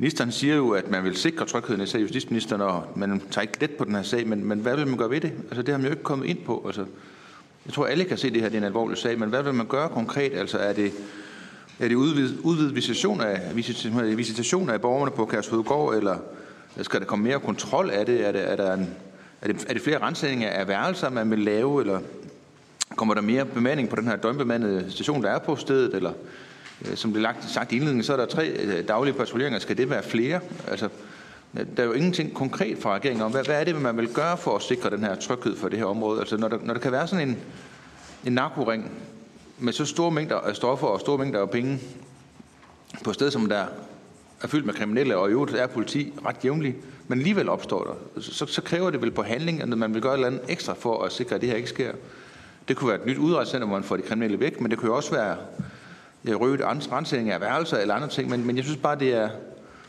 Ministeren 0.00 0.32
siger 0.32 0.56
jo, 0.56 0.70
at 0.70 0.90
man 0.90 1.04
vil 1.04 1.16
sikre 1.16 1.46
trygheden 1.46 1.82
især 1.82 1.98
justitsministeren, 1.98 2.62
og 2.62 2.84
man 2.96 3.22
tager 3.30 3.42
ikke 3.42 3.60
let 3.60 3.70
på 3.70 3.84
den 3.84 3.94
her 3.94 4.02
sag, 4.02 4.26
men, 4.26 4.44
men 4.44 4.58
hvad 4.58 4.76
vil 4.76 4.86
man 4.86 4.96
gøre 4.96 5.10
ved 5.10 5.20
det? 5.20 5.32
Altså, 5.42 5.62
det 5.62 5.68
har 5.68 5.78
man 5.78 5.84
jo 5.86 5.90
ikke 5.90 6.02
kommet 6.02 6.26
ind 6.26 6.38
på. 6.46 6.62
Altså, 6.66 6.84
jeg 7.66 7.74
tror, 7.74 7.86
alle 7.86 8.04
kan 8.04 8.18
se, 8.18 8.26
at 8.26 8.32
det 8.34 8.42
her 8.42 8.48
det 8.48 8.56
er 8.56 8.60
en 8.60 8.64
alvorlig 8.64 8.98
sag, 8.98 9.18
men 9.18 9.28
hvad 9.28 9.42
vil 9.42 9.54
man 9.54 9.66
gøre 9.66 9.88
konkret? 9.88 10.32
Altså, 10.34 10.58
er 10.58 10.72
det, 10.72 10.92
er 11.78 11.88
det 11.88 11.94
udvidet, 11.94 12.38
udvidet 12.42 12.74
visitation, 12.74 13.20
af, 13.20 13.56
visitation 14.16 14.70
af 14.70 14.80
borgerne 14.80 15.10
på 15.10 15.24
Kærshovedgård, 15.24 15.94
eller 15.96 16.16
skal 16.82 17.00
der 17.00 17.06
komme 17.06 17.24
mere 17.24 17.40
kontrol 17.40 17.90
af 17.90 18.06
det? 18.06 18.26
Er 18.26 18.32
det, 18.32 18.52
er 18.52 18.56
der 18.56 18.74
en, 18.74 18.88
er 19.42 19.46
det, 19.46 19.66
er 19.68 19.72
det 19.72 19.82
flere 19.82 19.98
rensninger 19.98 20.50
af 20.50 20.68
værelser, 20.68 21.10
man 21.10 21.30
vil 21.30 21.38
lave, 21.38 21.80
eller 21.80 22.00
kommer 22.96 23.14
der 23.14 23.20
mere 23.20 23.44
bemanding 23.44 23.88
på 23.88 23.96
den 23.96 24.04
her 24.04 24.16
døgnbemandede 24.16 24.90
station, 24.90 25.22
der 25.22 25.30
er 25.30 25.38
på 25.38 25.56
stedet, 25.56 25.94
eller 25.94 26.12
Øh, 26.84 26.96
som 26.96 27.12
det 27.12 27.22
lagt, 27.22 27.50
sagt 27.50 27.72
i 27.72 27.76
indledningen, 27.76 28.04
så 28.04 28.12
er 28.12 28.16
der 28.16 28.26
tre 28.26 28.48
øh, 28.48 28.88
daglige 28.88 29.14
patruljeringer. 29.14 29.58
Skal 29.58 29.76
det 29.76 29.90
være 29.90 30.02
flere? 30.02 30.40
Altså, 30.68 30.88
øh, 31.58 31.66
der 31.76 31.82
er 31.82 31.86
jo 31.86 31.92
ingenting 31.92 32.34
konkret 32.34 32.78
fra 32.78 32.94
regeringen 32.94 33.22
om, 33.22 33.30
hvad, 33.30 33.44
hvad 33.44 33.60
er 33.60 33.64
det, 33.64 33.82
man 33.82 33.96
vil 33.96 34.08
gøre 34.08 34.36
for 34.36 34.56
at 34.56 34.62
sikre 34.62 34.90
den 34.90 35.04
her 35.04 35.14
tryghed 35.14 35.56
for 35.56 35.68
det 35.68 35.78
her 35.78 35.86
område? 35.86 36.20
Altså, 36.20 36.36
når 36.36 36.48
der, 36.48 36.58
når 36.62 36.74
der 36.74 36.80
kan 36.80 36.92
være 36.92 37.08
sådan 37.08 37.28
en, 37.28 37.38
en 38.26 38.32
narkoring 38.32 38.90
med 39.58 39.72
så 39.72 39.84
store 39.84 40.10
mængder 40.10 40.36
af 40.36 40.56
stoffer 40.56 40.86
og 40.86 41.00
store 41.00 41.18
mængder 41.18 41.40
af 41.40 41.50
penge 41.50 41.80
på 43.04 43.10
et 43.10 43.14
sted, 43.14 43.30
som 43.30 43.48
der 43.48 43.64
er 44.42 44.46
fyldt 44.46 44.66
med 44.66 44.74
kriminelle, 44.74 45.16
og 45.16 45.28
i 45.28 45.32
øvrigt 45.32 45.56
er 45.56 45.66
politi 45.66 46.12
ret 46.26 46.36
jævnligt, 46.44 46.76
men 47.08 47.18
alligevel 47.18 47.48
opstår 47.48 47.84
der, 47.84 48.20
så, 48.20 48.46
så 48.46 48.62
kræver 48.62 48.90
det 48.90 49.02
vel 49.02 49.10
på 49.10 49.22
handling, 49.22 49.62
at 49.62 49.68
man 49.68 49.94
vil 49.94 50.02
gøre 50.02 50.12
et 50.12 50.16
eller 50.16 50.26
andet 50.26 50.40
ekstra 50.48 50.74
for 50.74 51.02
at 51.02 51.12
sikre, 51.12 51.34
at 51.34 51.40
det 51.40 51.48
her 51.48 51.56
ikke 51.56 51.68
sker. 51.68 51.92
Det 52.68 52.76
kunne 52.76 52.88
være 52.90 53.00
et 53.00 53.06
nyt 53.06 53.18
udrejsecenter, 53.18 53.66
hvor 53.66 53.76
man 53.76 53.84
får 53.84 53.96
de 53.96 54.02
kriminelle 54.02 54.40
væk, 54.40 54.60
men 54.60 54.70
det 54.70 54.78
kunne 54.78 54.88
jo 54.88 54.96
også 54.96 55.10
være 55.10 55.36
røget 56.26 56.60
rensning 56.92 57.30
af 57.30 57.40
værelser 57.40 57.78
eller 57.78 57.94
andre 57.94 58.08
ting, 58.08 58.30
men, 58.30 58.46
men 58.46 58.56
jeg 58.56 58.64
synes 58.64 58.78
bare, 58.78 58.98
det 58.98 59.14
er, 59.14 59.28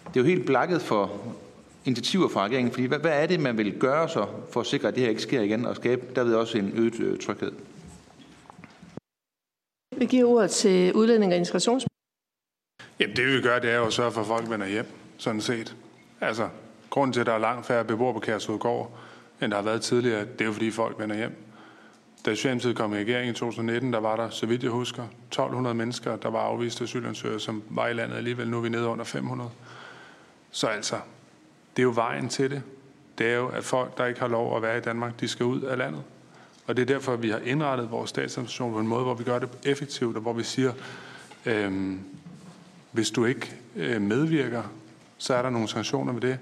det 0.07 0.15
er 0.15 0.19
jo 0.19 0.23
helt 0.23 0.45
blakket 0.45 0.81
for 0.81 1.11
initiativer 1.85 2.29
fra 2.29 2.45
regeringen, 2.45 2.71
fordi 2.71 2.85
hvad, 2.85 2.99
hvad 2.99 3.23
er 3.23 3.25
det, 3.25 3.39
man 3.39 3.57
vil 3.57 3.79
gøre 3.79 4.09
så 4.09 4.25
for 4.51 4.59
at 4.59 4.65
sikre, 4.65 4.87
at 4.87 4.95
det 4.95 5.03
her 5.03 5.09
ikke 5.09 5.21
sker 5.21 5.41
igen, 5.41 5.65
og 5.65 5.75
skabe 5.75 6.05
derved 6.15 6.35
også 6.35 6.57
en 6.57 6.71
øget 6.75 6.99
øh, 6.99 7.19
tryghed? 7.19 7.51
Vi 9.97 10.05
giver 10.05 10.25
ordet 10.25 10.51
til 10.51 10.93
udlænding 10.93 11.33
og 11.33 11.37
integrations. 11.37 11.85
Jamen 12.99 13.15
det 13.15 13.25
vi 13.25 13.31
vil 13.31 13.43
gøre, 13.43 13.59
det 13.59 13.69
er 13.71 13.75
jo 13.75 13.85
at 13.85 13.93
sørge 13.93 14.11
for, 14.11 14.21
at 14.21 14.27
folk 14.27 14.49
vender 14.49 14.67
hjem, 14.67 14.85
sådan 15.17 15.41
set. 15.41 15.75
Altså, 16.21 16.49
grunden 16.89 17.13
til, 17.13 17.19
at 17.19 17.25
der 17.25 17.33
er 17.33 17.39
langt 17.39 17.65
færre 17.65 17.85
beboere 17.85 18.13
på 18.13 18.19
Kærsudgård, 18.19 18.97
end 19.41 19.51
der 19.51 19.57
har 19.57 19.63
været 19.63 19.81
tidligere, 19.81 20.21
det 20.21 20.41
er 20.41 20.45
jo 20.45 20.51
fordi 20.51 20.71
folk 20.71 20.99
vender 20.99 21.15
hjem. 21.15 21.48
Da 22.25 22.35
Socialdemokratiet 22.35 22.75
kom 22.75 22.93
i 22.93 22.97
regering 22.97 23.29
i 23.29 23.33
2019, 23.33 23.93
der 23.93 23.99
var 23.99 24.15
der, 24.15 24.29
så 24.29 24.45
vidt 24.45 24.63
jeg 24.63 24.71
husker, 24.71 25.03
1200 25.03 25.75
mennesker, 25.75 26.15
der 26.15 26.29
var 26.29 26.39
afviste 26.39 26.83
asylansøgere, 26.83 27.39
som 27.39 27.63
var 27.69 27.87
i 27.87 27.93
landet 27.93 28.17
alligevel. 28.17 28.49
Nu 28.49 28.57
er 28.57 28.61
vi 28.61 28.69
nede 28.69 28.87
under 28.87 29.05
500. 29.05 29.49
Så 30.51 30.67
altså, 30.67 30.95
det 31.75 31.81
er 31.81 31.83
jo 31.83 31.91
vejen 31.95 32.29
til 32.29 32.51
det. 32.51 32.61
Det 33.17 33.27
er 33.27 33.35
jo, 33.35 33.47
at 33.47 33.63
folk, 33.63 33.97
der 33.97 34.05
ikke 34.05 34.19
har 34.19 34.27
lov 34.27 34.55
at 34.55 34.61
være 34.61 34.77
i 34.77 34.81
Danmark, 34.81 35.19
de 35.19 35.27
skal 35.27 35.45
ud 35.45 35.61
af 35.61 35.77
landet. 35.77 36.03
Og 36.67 36.77
det 36.77 36.81
er 36.81 36.85
derfor, 36.85 37.13
at 37.13 37.21
vi 37.21 37.29
har 37.29 37.39
indrettet 37.39 37.91
vores 37.91 38.09
statsadministration 38.09 38.73
på 38.73 38.79
en 38.79 38.87
måde, 38.87 39.03
hvor 39.03 39.13
vi 39.13 39.23
gør 39.23 39.39
det 39.39 39.49
effektivt, 39.63 40.15
og 40.15 40.21
hvor 40.21 40.33
vi 40.33 40.43
siger, 40.43 40.73
øhm, 41.45 41.99
hvis 42.91 43.11
du 43.11 43.25
ikke 43.25 43.55
øh, 43.75 44.01
medvirker, 44.01 44.63
så 45.17 45.33
er 45.33 45.41
der 45.41 45.49
nogle 45.49 45.67
sanktioner 45.67 46.13
ved 46.13 46.21
det. 46.21 46.39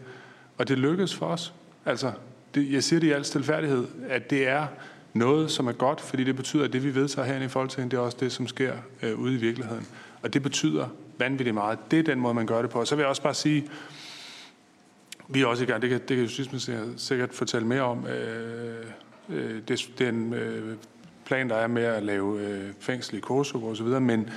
Og 0.58 0.68
det 0.68 0.78
lykkedes 0.78 1.16
for 1.16 1.26
os. 1.26 1.54
Altså, 1.86 2.12
det, 2.56 2.72
jeg 2.72 2.84
siger 2.84 3.00
det 3.00 3.08
i 3.08 3.12
al 3.12 3.26
stilfærdighed, 3.26 3.88
at 4.10 4.30
det 4.30 4.48
er 4.48 4.68
noget, 5.18 5.52
som 5.52 5.68
er 5.68 5.72
godt, 5.72 6.02
fordi 6.02 6.24
det 6.24 6.36
betyder, 6.36 6.64
at 6.64 6.74
det, 6.74 6.84
vi 6.84 6.96
vedtager 6.96 7.26
herinde 7.26 7.46
i 7.46 7.50
Folketinget, 7.50 7.92
det 7.92 7.98
er 7.98 8.02
også 8.02 8.18
det, 8.20 8.32
som 8.32 8.48
sker 8.48 8.74
øh, 9.04 9.20
ude 9.20 9.34
i 9.34 9.38
virkeligheden. 9.38 9.88
Og 10.22 10.34
det 10.34 10.44
betyder 10.44 10.88
vanvittigt 11.18 11.54
meget. 11.54 11.80
Det 11.92 12.00
er 12.00 12.04
den 12.04 12.20
måde, 12.20 12.34
man 12.34 12.46
gør 12.46 12.62
det 12.62 12.72
på. 12.72 12.80
Og 12.80 12.88
så 12.88 12.96
vil 12.96 13.02
jeg 13.02 13.10
også 13.10 13.22
bare 13.22 13.34
sige, 13.34 13.70
vi 15.28 15.42
er 15.42 15.46
også 15.46 15.64
i 15.64 15.68
gang, 15.68 15.82
det 15.82 15.90
kan, 15.90 16.00
det 16.00 16.08
kan 16.08 16.20
Justitsministeriet 16.20 16.94
sikkert 16.98 17.34
fortælle 17.34 17.68
mere 17.68 17.82
om, 17.82 18.08
øh, 18.08 18.86
øh, 19.30 19.62
det, 19.68 19.90
den 20.00 20.34
øh, 20.34 20.76
plan, 21.26 21.50
der 21.50 21.56
er 21.56 21.68
med 21.68 21.84
at 21.84 22.04
lave 22.04 22.42
øh, 22.42 22.74
fængsel 22.80 23.18
i 23.18 23.20
Kosovo 23.20 23.70
osv., 23.70 23.88
men 23.88 24.30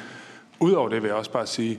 udover 0.60 0.88
det 0.88 1.02
vil 1.02 1.08
jeg 1.08 1.16
også 1.16 1.32
bare 1.32 1.46
sige, 1.46 1.78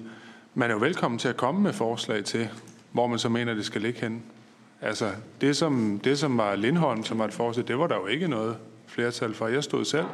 man 0.53 0.69
er 0.69 0.73
jo 0.73 0.79
velkommen 0.79 1.19
til 1.19 1.27
at 1.27 1.37
komme 1.37 1.61
med 1.61 1.73
forslag 1.73 2.23
til, 2.23 2.49
hvor 2.91 3.07
man 3.07 3.19
så 3.19 3.29
mener, 3.29 3.53
det 3.53 3.65
skal 3.65 3.81
ligge 3.81 4.01
hen. 4.01 4.23
Altså, 4.81 5.11
det 5.41 5.57
som, 5.57 6.01
det 6.03 6.19
som 6.19 6.37
var 6.37 6.55
Lindholm, 6.55 7.03
som 7.03 7.19
var 7.19 7.25
et 7.25 7.33
forslag, 7.33 7.67
det 7.67 7.77
var 7.77 7.87
der 7.87 7.95
jo 7.95 8.07
ikke 8.07 8.27
noget 8.27 8.57
flertal 8.91 9.33
for. 9.33 9.47
Jeg 9.47 9.63
stod 9.63 9.85
selv 9.85 10.05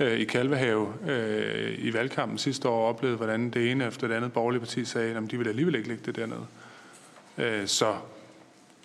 øh, 0.00 0.18
i 0.18 0.24
Kalvehave 0.24 0.94
øh, 1.06 1.74
i 1.78 1.92
valgkampen 1.92 2.38
sidste 2.38 2.68
år 2.68 2.82
og 2.82 2.88
oplevede, 2.88 3.16
hvordan 3.16 3.50
det 3.50 3.70
ene 3.70 3.86
efter 3.86 4.08
det 4.08 4.14
andet 4.14 4.32
borgerlige 4.32 4.60
parti 4.60 4.84
sagde, 4.84 5.16
at 5.16 5.22
de 5.30 5.36
ville 5.36 5.50
alligevel 5.50 5.74
ikke 5.74 5.88
lægge 5.88 6.02
det 6.06 6.16
dernede. 6.16 6.46
Øh, 7.38 7.66
så 7.66 7.94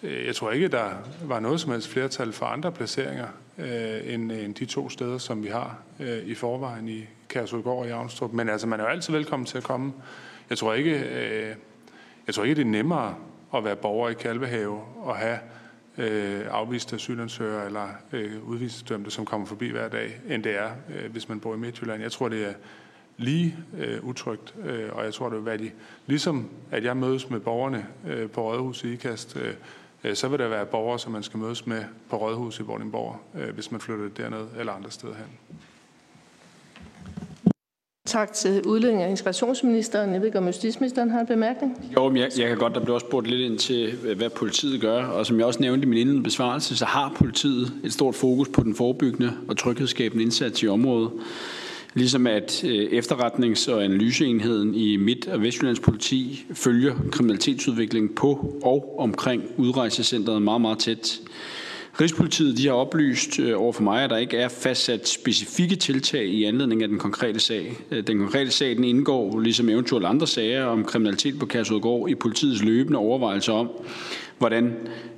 øh, 0.03 0.25
jeg 0.25 0.35
tror 0.35 0.51
ikke, 0.51 0.67
der 0.67 0.89
var 1.23 1.39
noget 1.39 1.61
som 1.61 1.71
helst 1.71 1.87
flertal 1.87 2.33
for 2.33 2.45
andre 2.45 2.71
placeringer 2.71 3.27
øh, 3.57 4.13
end, 4.13 4.31
end 4.31 4.55
de 4.55 4.65
to 4.65 4.89
steder, 4.89 5.17
som 5.17 5.43
vi 5.43 5.47
har 5.47 5.77
øh, 5.99 6.17
i 6.17 6.35
forvejen 6.35 6.89
i 6.89 7.05
Kærsudgård 7.27 7.79
og 7.79 7.87
i 7.87 7.91
Avnstrup. 7.91 8.33
Men 8.33 8.49
altså, 8.49 8.67
man 8.67 8.79
er 8.79 8.83
jo 8.83 8.89
altid 8.89 9.13
velkommen 9.13 9.45
til 9.45 9.57
at 9.57 9.63
komme. 9.63 9.93
Jeg 10.49 10.57
tror 10.57 10.73
ikke, 10.73 10.99
øh, 10.99 11.55
jeg 12.27 12.35
tror 12.35 12.43
ikke 12.43 12.55
det 12.55 12.61
er 12.61 12.71
nemmere 12.71 13.15
at 13.55 13.63
være 13.63 13.75
borger 13.75 14.09
i 14.09 14.13
Kalvehave 14.13 14.81
og 14.95 15.15
have 15.15 15.37
øh, 15.97 16.41
afviste 16.49 16.95
asylansøgere 16.95 17.65
eller 17.65 17.87
øh, 18.11 18.47
udvisningsdømte, 18.47 19.11
som 19.11 19.25
kommer 19.25 19.47
forbi 19.47 19.69
hver 19.69 19.89
dag, 19.89 20.19
end 20.29 20.43
det 20.43 20.55
er, 20.55 20.69
øh, 20.95 21.11
hvis 21.11 21.29
man 21.29 21.39
bor 21.39 21.55
i 21.55 21.57
Midtjylland. 21.57 22.01
Jeg 22.01 22.11
tror, 22.11 22.29
det 22.29 22.45
er 22.45 22.53
lige 23.17 23.55
øh, 23.77 24.03
utrygt, 24.03 24.55
øh, 24.65 24.89
og 24.91 25.05
jeg 25.05 25.13
tror, 25.13 25.29
det 25.29 25.37
vil 25.37 25.45
være 25.45 25.57
de, 25.57 25.71
ligesom 26.05 26.49
at 26.71 26.83
jeg 26.83 26.97
mødes 26.97 27.29
med 27.29 27.39
borgerne 27.39 27.85
øh, 28.07 28.29
på 28.29 28.51
Rådhus 28.51 28.83
i 28.83 28.93
IKAST, 28.93 29.35
øh, 29.35 29.53
øh, 30.03 30.15
så 30.15 30.27
vil 30.27 30.39
der 30.39 30.47
være 30.47 30.65
borgere, 30.65 30.99
som 30.99 31.11
man 31.11 31.23
skal 31.23 31.39
mødes 31.39 31.67
med 31.67 31.83
på 32.09 32.17
Rådhus 32.17 32.59
i 32.59 32.63
Vordingborg, 32.63 33.19
øh, 33.35 33.53
hvis 33.53 33.71
man 33.71 33.81
flytter 33.81 34.09
derned 34.23 34.47
eller 34.59 34.73
andre 34.73 34.91
steder 34.91 35.13
hen. 35.15 35.59
Tak 38.07 38.33
til 38.33 38.63
udlænding 38.65 39.03
og 39.03 39.09
integrationsministeren. 39.09 40.13
Jeg 40.13 40.19
ved 40.21 40.27
ikke, 40.27 40.37
om 40.37 40.45
justitsministeren 40.45 41.09
har 41.09 41.19
en 41.19 41.27
bemærkning? 41.27 41.91
Jo, 41.97 42.09
men 42.09 42.17
jeg, 42.17 42.29
jeg 42.37 42.47
kan 42.47 42.57
godt, 42.57 42.75
der 42.75 42.79
blev 42.79 42.95
også 42.95 43.07
spurgt 43.07 43.27
lidt 43.27 43.41
ind 43.41 43.57
til, 43.57 43.93
hvad 44.15 44.29
politiet 44.29 44.81
gør. 44.81 45.03
Og 45.05 45.25
som 45.25 45.37
jeg 45.37 45.45
også 45.45 45.61
nævnte 45.61 45.85
i 45.85 45.89
min 45.89 45.97
indledende 45.97 46.23
besvarelse, 46.23 46.77
så 46.77 46.85
har 46.85 47.13
politiet 47.17 47.73
et 47.83 47.93
stort 47.93 48.15
fokus 48.15 48.49
på 48.49 48.63
den 48.63 48.75
forebyggende 48.75 49.33
og 49.47 49.57
tryghedsskabende 49.57 50.23
indsats 50.23 50.63
i 50.63 50.67
området. 50.67 51.11
Ligesom 51.93 52.27
at 52.27 52.63
øh, 52.63 52.99
efterretnings- 52.99 53.71
og 53.71 53.83
analyseenheden 53.83 54.75
i 54.75 54.97
Midt- 54.97 55.27
og 55.27 55.41
Vestjyllands 55.41 55.79
politi 55.79 56.45
følger 56.53 56.95
kriminalitetsudviklingen 57.11 58.15
på 58.15 58.55
og 58.63 58.95
omkring 58.99 59.43
udrejsecentret 59.57 60.41
meget, 60.41 60.61
meget 60.61 60.79
tæt. 60.79 61.19
Rigspolitiet 62.01 62.57
de 62.57 62.67
har 62.67 62.73
oplyst 62.73 63.39
øh, 63.39 63.61
over 63.61 63.73
for 63.73 63.83
mig, 63.83 64.03
at 64.03 64.09
der 64.09 64.17
ikke 64.17 64.37
er 64.37 64.47
fastsat 64.47 65.07
specifikke 65.07 65.75
tiltag 65.75 66.25
i 66.25 66.43
anledning 66.43 66.83
af 66.83 66.87
den 66.87 66.99
konkrete 66.99 67.39
sag. 67.39 67.77
Øh, 67.91 68.07
den 68.07 68.19
konkrete 68.19 68.51
sag 68.51 68.75
den 68.75 68.83
indgår, 68.83 69.39
ligesom 69.39 69.69
eventuelt 69.69 70.05
andre 70.05 70.27
sager 70.27 70.65
om 70.65 70.85
kriminalitet 70.85 71.39
på 71.39 71.45
Kærsudgård, 71.45 72.09
i 72.09 72.15
politiets 72.15 72.63
løbende 72.63 72.99
overvejelser 72.99 73.53
om, 73.53 73.69
hvordan 74.37 74.73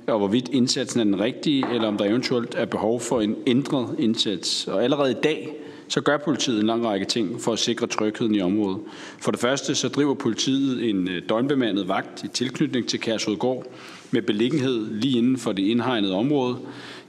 og 0.06 0.18
hvorvidt 0.18 0.48
indsatsen 0.48 1.00
er 1.00 1.04
den 1.04 1.20
rigtige, 1.20 1.66
eller 1.74 1.88
om 1.88 1.96
der 1.96 2.04
eventuelt 2.04 2.54
er 2.54 2.64
behov 2.64 3.00
for 3.00 3.20
en 3.20 3.36
ændret 3.46 3.94
indsats. 3.98 4.68
Og 4.68 4.84
allerede 4.84 5.10
i 5.10 5.20
dag 5.22 5.56
så 5.88 6.00
gør 6.00 6.16
politiet 6.16 6.60
en 6.60 6.66
lang 6.66 6.86
række 6.86 7.06
ting 7.06 7.40
for 7.40 7.52
at 7.52 7.58
sikre 7.58 7.86
trygheden 7.86 8.34
i 8.34 8.40
området. 8.40 8.78
For 9.18 9.30
det 9.30 9.40
første 9.40 9.74
så 9.74 9.88
driver 9.88 10.14
politiet 10.14 10.90
en 10.90 11.08
øh, 11.08 11.22
døgnbemandet 11.28 11.88
vagt 11.88 12.24
i 12.24 12.28
tilknytning 12.28 12.88
til 12.88 13.00
Kærsudgård 13.00 13.66
med 14.10 14.22
beliggenhed 14.22 14.86
lige 14.90 15.18
inden 15.18 15.36
for 15.36 15.52
det 15.52 15.62
indhegnede 15.62 16.14
område. 16.14 16.56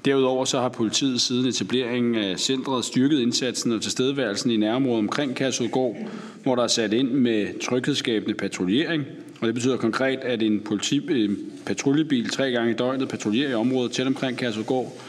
Derudover 0.05 0.45
så 0.45 0.59
har 0.59 0.69
politiet 0.69 1.21
siden 1.21 1.45
etableringen 1.47 2.15
af 2.15 2.39
centret 2.39 2.85
styrket 2.85 3.19
indsatsen 3.19 3.71
og 3.71 3.81
tilstedeværelsen 3.81 4.51
i 4.51 4.57
nærområdet 4.57 4.99
omkring 4.99 5.35
Kærsudgård, 5.35 5.97
hvor 6.43 6.55
der 6.55 6.63
er 6.63 6.67
sat 6.67 6.93
ind 6.93 7.11
med 7.11 7.59
tryghedsskabende 7.61 8.33
patruljering. 8.35 9.05
Og 9.41 9.47
det 9.47 9.53
betyder 9.53 9.77
konkret, 9.77 10.19
at 10.19 10.43
en 10.43 10.59
politi, 10.59 11.01
patruljebil 11.65 12.29
tre 12.29 12.51
gange 12.51 12.71
i 12.71 12.75
døgnet 12.75 13.09
patruljerer 13.09 13.51
i 13.51 13.53
området 13.53 13.91
tæt 13.91 14.07
omkring 14.07 14.37
Kærsudgård. 14.37 15.01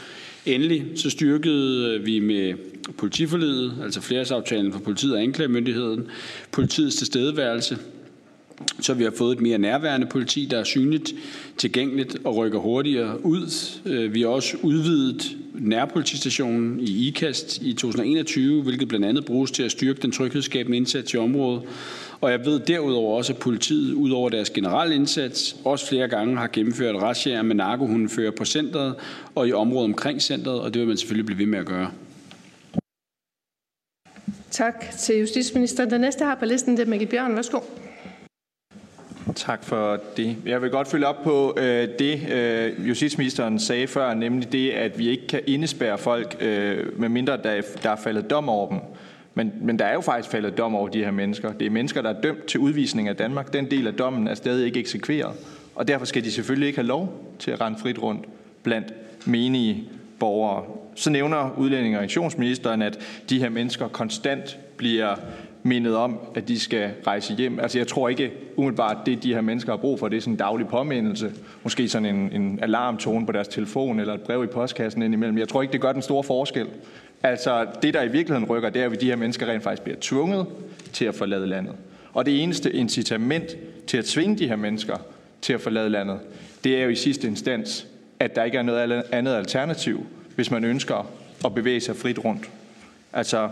Endelig 0.45 0.85
så 0.95 1.09
styrkede 1.09 1.99
vi 2.03 2.19
med 2.19 2.53
politiforledet, 2.97 3.73
altså 3.83 4.01
flersaftalen 4.01 4.73
for 4.73 4.79
politiet 4.79 5.13
og 5.13 5.21
anklagemyndigheden, 5.21 6.07
politiets 6.51 6.95
tilstedeværelse 6.95 7.77
så 8.79 8.93
vi 8.93 9.03
har 9.03 9.11
fået 9.17 9.35
et 9.35 9.41
mere 9.41 9.57
nærværende 9.57 10.07
politi, 10.07 10.47
der 10.51 10.59
er 10.59 10.63
synligt, 10.63 11.13
tilgængeligt 11.57 12.17
og 12.23 12.35
rykker 12.35 12.59
hurtigere 12.59 13.25
ud. 13.25 13.79
Øh, 13.85 14.13
vi 14.13 14.21
har 14.21 14.27
også 14.27 14.57
udvidet 14.61 15.37
nærpolitistationen 15.53 16.79
i 16.79 17.07
IKAST 17.07 17.61
i 17.61 17.73
2021, 17.73 18.63
hvilket 18.63 18.87
blandt 18.87 19.05
andet 19.05 19.25
bruges 19.25 19.51
til 19.51 19.63
at 19.63 19.71
styrke 19.71 20.01
den 20.01 20.11
tryghedsskabende 20.11 20.77
indsats 20.77 21.13
i 21.13 21.17
området. 21.17 21.61
Og 22.21 22.31
jeg 22.31 22.45
ved 22.45 22.59
derudover 22.59 23.17
også, 23.17 23.33
at 23.33 23.39
politiet, 23.39 23.93
ud 23.93 24.11
over 24.11 24.29
deres 24.29 24.49
generelle 24.49 24.95
indsats, 24.95 25.55
også 25.65 25.87
flere 25.87 26.07
gange 26.07 26.37
har 26.37 26.49
gennemført 26.53 26.95
razziaer 26.95 27.41
med 27.41 27.55
narkohundefører 27.55 28.31
på 28.31 28.45
centret 28.45 28.95
og 29.35 29.47
i 29.47 29.53
området 29.53 29.85
omkring 29.85 30.21
centret, 30.21 30.59
og 30.59 30.73
det 30.73 30.79
vil 30.79 30.87
man 30.87 30.97
selvfølgelig 30.97 31.25
blive 31.25 31.39
ved 31.39 31.45
med 31.45 31.59
at 31.59 31.65
gøre. 31.65 31.91
Tak 34.51 34.85
til 34.99 35.19
justitsministeren. 35.19 35.91
Den 35.91 36.01
næste 36.01 36.25
har 36.25 36.35
på 36.35 36.45
listen, 36.45 36.77
det 36.77 36.85
er 36.85 36.89
Mikkel 36.89 37.07
Bjørn. 37.07 37.35
Værsgo. 37.35 37.59
Tak 39.35 39.63
for 39.63 39.99
det. 40.17 40.35
Jeg 40.45 40.61
vil 40.61 40.69
godt 40.69 40.87
følge 40.87 41.07
op 41.07 41.23
på 41.23 41.57
øh, 41.57 41.87
det, 41.99 42.31
øh, 42.31 42.87
justitsministeren 42.89 43.59
sagde 43.59 43.87
før, 43.87 44.13
nemlig 44.13 44.51
det, 44.51 44.71
at 44.71 44.99
vi 44.99 45.07
ikke 45.07 45.27
kan 45.27 45.41
indespære 45.47 45.97
folk, 45.97 46.37
øh, 46.39 46.99
medmindre 46.99 47.37
der, 47.37 47.61
der 47.83 47.89
er 47.89 47.95
faldet 47.95 48.29
dom 48.29 48.49
over 48.49 48.69
dem. 48.69 48.79
Men, 49.33 49.53
men 49.61 49.79
der 49.79 49.85
er 49.85 49.93
jo 49.93 50.01
faktisk 50.01 50.29
faldet 50.29 50.57
dom 50.57 50.75
over 50.75 50.87
de 50.87 51.03
her 51.03 51.11
mennesker. 51.11 51.53
Det 51.53 51.65
er 51.65 51.69
mennesker, 51.69 52.01
der 52.01 52.09
er 52.09 52.21
dømt 52.21 52.45
til 52.45 52.59
udvisning 52.59 53.07
af 53.07 53.15
Danmark. 53.15 53.53
Den 53.53 53.71
del 53.71 53.87
af 53.87 53.93
dommen 53.93 54.27
er 54.27 54.35
stadig 54.35 54.65
ikke 54.65 54.79
eksekveret. 54.79 55.31
Og 55.75 55.87
derfor 55.87 56.05
skal 56.05 56.23
de 56.23 56.31
selvfølgelig 56.31 56.67
ikke 56.67 56.77
have 56.77 56.87
lov 56.87 57.33
til 57.39 57.51
at 57.51 57.61
rende 57.61 57.79
frit 57.79 58.01
rundt 58.01 58.25
blandt 58.63 58.93
menige 59.25 59.89
borgere. 60.19 60.63
Så 60.95 61.09
nævner 61.09 61.53
udlænding- 61.57 61.97
og 61.97 62.03
at 62.83 62.99
de 63.29 63.39
her 63.39 63.49
mennesker 63.49 63.87
konstant 63.87 64.59
bliver 64.77 65.15
mindet 65.63 65.95
om, 65.95 66.19
at 66.35 66.47
de 66.47 66.59
skal 66.59 66.91
rejse 67.07 67.35
hjem. 67.35 67.59
Altså 67.59 67.77
jeg 67.77 67.87
tror 67.87 68.09
ikke 68.09 68.31
umiddelbart, 68.55 68.97
det 69.05 69.23
de 69.23 69.33
her 69.33 69.41
mennesker 69.41 69.71
har 69.71 69.77
brug 69.77 69.99
for, 69.99 70.07
det 70.07 70.17
er 70.17 70.21
sådan 70.21 70.33
en 70.33 70.37
daglig 70.37 70.67
påmindelse. 70.67 71.31
Måske 71.63 71.89
sådan 71.89 72.15
en, 72.15 72.41
en 72.41 72.59
alarmtone 72.61 73.25
på 73.25 73.31
deres 73.31 73.47
telefon 73.47 73.99
eller 73.99 74.13
et 74.13 74.21
brev 74.21 74.43
i 74.43 74.47
postkassen 74.47 75.01
indimellem. 75.01 75.37
Jeg 75.37 75.47
tror 75.47 75.61
ikke, 75.61 75.71
det 75.71 75.81
gør 75.81 75.91
den 75.91 76.01
store 76.01 76.23
forskel. 76.23 76.67
Altså 77.23 77.65
det, 77.81 77.93
der 77.93 78.03
i 78.03 78.11
virkeligheden 78.11 78.49
rykker, 78.49 78.69
det 78.69 78.81
er, 78.81 78.89
at 78.89 79.01
de 79.01 79.05
her 79.05 79.15
mennesker 79.15 79.45
rent 79.45 79.63
faktisk 79.63 79.81
bliver 79.83 79.97
tvunget 80.01 80.45
til 80.93 81.05
at 81.05 81.15
forlade 81.15 81.47
landet. 81.47 81.75
Og 82.13 82.25
det 82.25 82.43
eneste 82.43 82.71
incitament 82.71 83.57
til 83.87 83.97
at 83.97 84.05
tvinge 84.05 84.37
de 84.37 84.47
her 84.47 84.55
mennesker 84.55 84.97
til 85.41 85.53
at 85.53 85.61
forlade 85.61 85.89
landet, 85.89 86.19
det 86.63 86.77
er 86.77 86.83
jo 86.83 86.89
i 86.89 86.95
sidste 86.95 87.27
instans, 87.27 87.87
at 88.19 88.35
der 88.35 88.43
ikke 88.43 88.57
er 88.57 88.61
noget 88.61 89.03
andet 89.11 89.35
alternativ, 89.35 90.05
hvis 90.35 90.51
man 90.51 90.63
ønsker 90.63 91.07
at 91.45 91.55
bevæge 91.55 91.79
sig 91.79 91.95
frit 91.95 92.25
rundt. 92.25 92.49
Altså, 93.13 93.49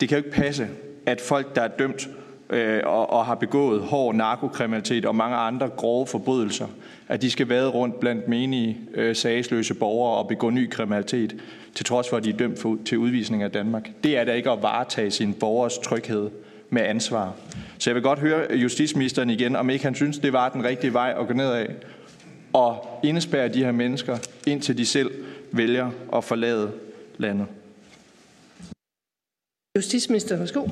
det 0.00 0.08
kan 0.08 0.18
jo 0.18 0.24
ikke 0.24 0.36
passe, 0.36 0.68
at 1.06 1.20
folk, 1.20 1.56
der 1.56 1.62
er 1.62 1.68
dømt 1.68 2.08
øh, 2.50 2.80
og, 2.84 3.10
og 3.10 3.26
har 3.26 3.34
begået 3.34 3.80
hård 3.82 4.14
narkokriminalitet 4.14 5.04
og 5.04 5.16
mange 5.16 5.36
andre 5.36 5.68
grove 5.68 6.06
forbrydelser, 6.06 6.66
at 7.08 7.22
de 7.22 7.30
skal 7.30 7.48
være 7.48 7.66
rundt 7.66 8.00
blandt 8.00 8.28
menige 8.28 8.78
øh, 8.94 9.16
sagsløse 9.16 9.74
borgere 9.74 10.18
og 10.18 10.28
begå 10.28 10.50
ny 10.50 10.70
kriminalitet, 10.70 11.36
til 11.74 11.84
trods 11.84 12.08
for, 12.08 12.16
at 12.16 12.24
de 12.24 12.30
er 12.30 12.36
dømt 12.36 12.58
for, 12.58 12.78
til 12.84 12.98
udvisning 12.98 13.42
af 13.42 13.50
Danmark. 13.50 13.90
Det 14.04 14.18
er 14.18 14.24
da 14.24 14.32
ikke 14.32 14.50
at 14.50 14.62
varetage 14.62 15.10
sin 15.10 15.34
borgers 15.34 15.78
tryghed 15.78 16.30
med 16.70 16.82
ansvar. 16.82 17.34
Så 17.78 17.90
jeg 17.90 17.94
vil 17.94 18.02
godt 18.02 18.18
høre 18.18 18.56
justitsministeren 18.56 19.30
igen, 19.30 19.56
om 19.56 19.70
ikke 19.70 19.84
han 19.84 19.94
synes, 19.94 20.18
det 20.18 20.32
var 20.32 20.48
den 20.48 20.64
rigtige 20.64 20.92
vej 20.92 21.14
at 21.20 21.26
gå 21.26 21.32
ned 21.32 21.52
af, 21.52 21.66
og 22.52 23.00
indespærre 23.04 23.48
de 23.48 23.64
her 23.64 23.72
mennesker, 23.72 24.18
indtil 24.46 24.78
de 24.78 24.86
selv 24.86 25.10
vælger 25.52 25.90
at 26.16 26.24
forlade 26.24 26.72
landet. 27.18 27.46
Justitsminister, 29.76 30.36
værsgo. 30.36 30.68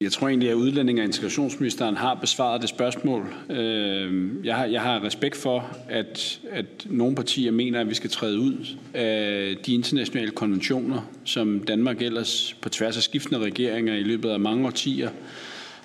Jeg 0.00 0.12
tror 0.12 0.28
egentlig, 0.28 0.50
at 0.50 0.54
udlænding- 0.54 0.98
og 0.98 1.04
integrationsministeren 1.04 1.96
har 1.96 2.14
besvaret 2.14 2.60
det 2.60 2.68
spørgsmål. 2.68 3.34
Øhm, 3.50 4.44
jeg 4.44 4.56
har, 4.56 4.64
jeg 4.64 4.82
har 4.82 5.04
respekt 5.04 5.36
for, 5.36 5.76
at, 5.88 6.40
at 6.50 6.66
nogle 6.84 7.16
partier 7.16 7.50
mener, 7.50 7.80
at 7.80 7.88
vi 7.88 7.94
skal 7.94 8.10
træde 8.10 8.38
ud 8.38 8.66
af 8.94 9.56
de 9.66 9.74
internationale 9.74 10.30
konventioner, 10.30 11.10
som 11.24 11.60
Danmark 11.60 12.02
ellers 12.02 12.56
på 12.60 12.68
tværs 12.68 12.96
af 12.96 13.02
skiftende 13.02 13.40
regeringer 13.40 13.94
i 13.94 14.02
løbet 14.02 14.30
af 14.30 14.40
mange 14.40 14.66
årtier 14.66 15.10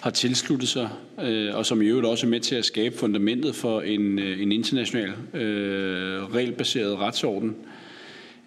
har 0.02 0.10
tilsluttet 0.10 0.70
sig, 0.70 0.90
øh, 1.22 1.56
og 1.56 1.66
som 1.66 1.82
i 1.82 1.86
øvrigt 1.86 2.08
også 2.08 2.26
er 2.26 2.30
med 2.30 2.40
til 2.40 2.56
at 2.56 2.66
skabe 2.66 2.98
fundamentet 2.98 3.56
for 3.56 3.82
en, 3.82 4.20
øh, 4.20 4.42
en 4.42 4.52
international 4.52 5.14
øh, 5.34 6.36
regelbaseret 6.36 6.98
retsorden. 6.98 7.50
Øh, 7.50 7.79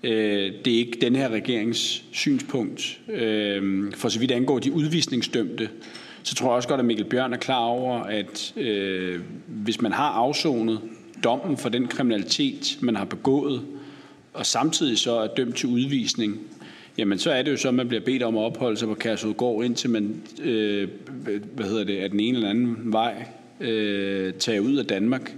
Øh, 0.02 0.52
det 0.64 0.74
er 0.74 0.78
ikke 0.78 0.98
den 1.00 1.16
her 1.16 1.28
regerings 1.28 2.04
synspunkt. 2.12 3.00
Øh, 3.08 3.92
for 3.92 4.08
så 4.08 4.18
vidt 4.18 4.30
angår 4.30 4.58
de 4.58 4.72
udvisningsdømte, 4.72 5.68
så 6.22 6.34
tror 6.34 6.48
jeg 6.48 6.56
også 6.56 6.68
godt, 6.68 6.80
at 6.80 6.84
Mikkel 6.84 7.04
Bjørn 7.06 7.32
er 7.32 7.36
klar 7.36 7.64
over, 7.64 8.00
at 8.00 8.52
øh, 8.56 9.20
hvis 9.46 9.80
man 9.80 9.92
har 9.92 10.08
afsonet 10.08 10.80
dommen 11.24 11.56
for 11.56 11.68
den 11.68 11.86
kriminalitet, 11.88 12.78
man 12.80 12.96
har 12.96 13.04
begået, 13.04 13.62
og 14.32 14.46
samtidig 14.46 14.98
så 14.98 15.12
er 15.12 15.26
dømt 15.26 15.56
til 15.56 15.68
udvisning, 15.68 16.40
jamen 16.98 17.18
så 17.18 17.30
er 17.30 17.42
det 17.42 17.50
jo 17.50 17.56
så, 17.56 17.68
at 17.68 17.74
man 17.74 17.88
bliver 17.88 18.04
bedt 18.04 18.22
om 18.22 18.36
at 18.36 18.42
opholde 18.42 18.76
sig 18.76 18.88
på 18.88 18.94
Kærsudgård, 18.94 19.64
indtil 19.64 19.90
man 19.90 20.22
øh, 20.42 20.88
hvad 21.54 21.66
hedder 21.66 21.84
det, 21.84 21.96
af 21.96 22.10
den 22.10 22.20
ene 22.20 22.36
eller 22.36 22.50
anden 22.50 22.92
vej 22.92 23.26
øh, 23.60 24.34
tager 24.34 24.60
ud 24.60 24.76
af 24.76 24.86
Danmark. 24.86 25.34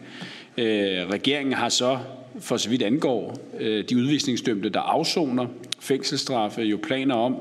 Øh, 0.58 0.64
regeringen 1.10 1.54
har 1.54 1.68
så 1.68 1.98
for 2.40 2.56
så 2.56 2.68
vidt 2.70 2.82
angår 2.82 3.38
øh, 3.60 3.84
de 3.88 3.96
udvisningsdømte, 3.96 4.68
der 4.68 4.80
afsoner 4.80 5.46
fængselsstraffe, 5.80 6.62
jo 6.62 6.78
planer 6.82 7.14
om 7.14 7.36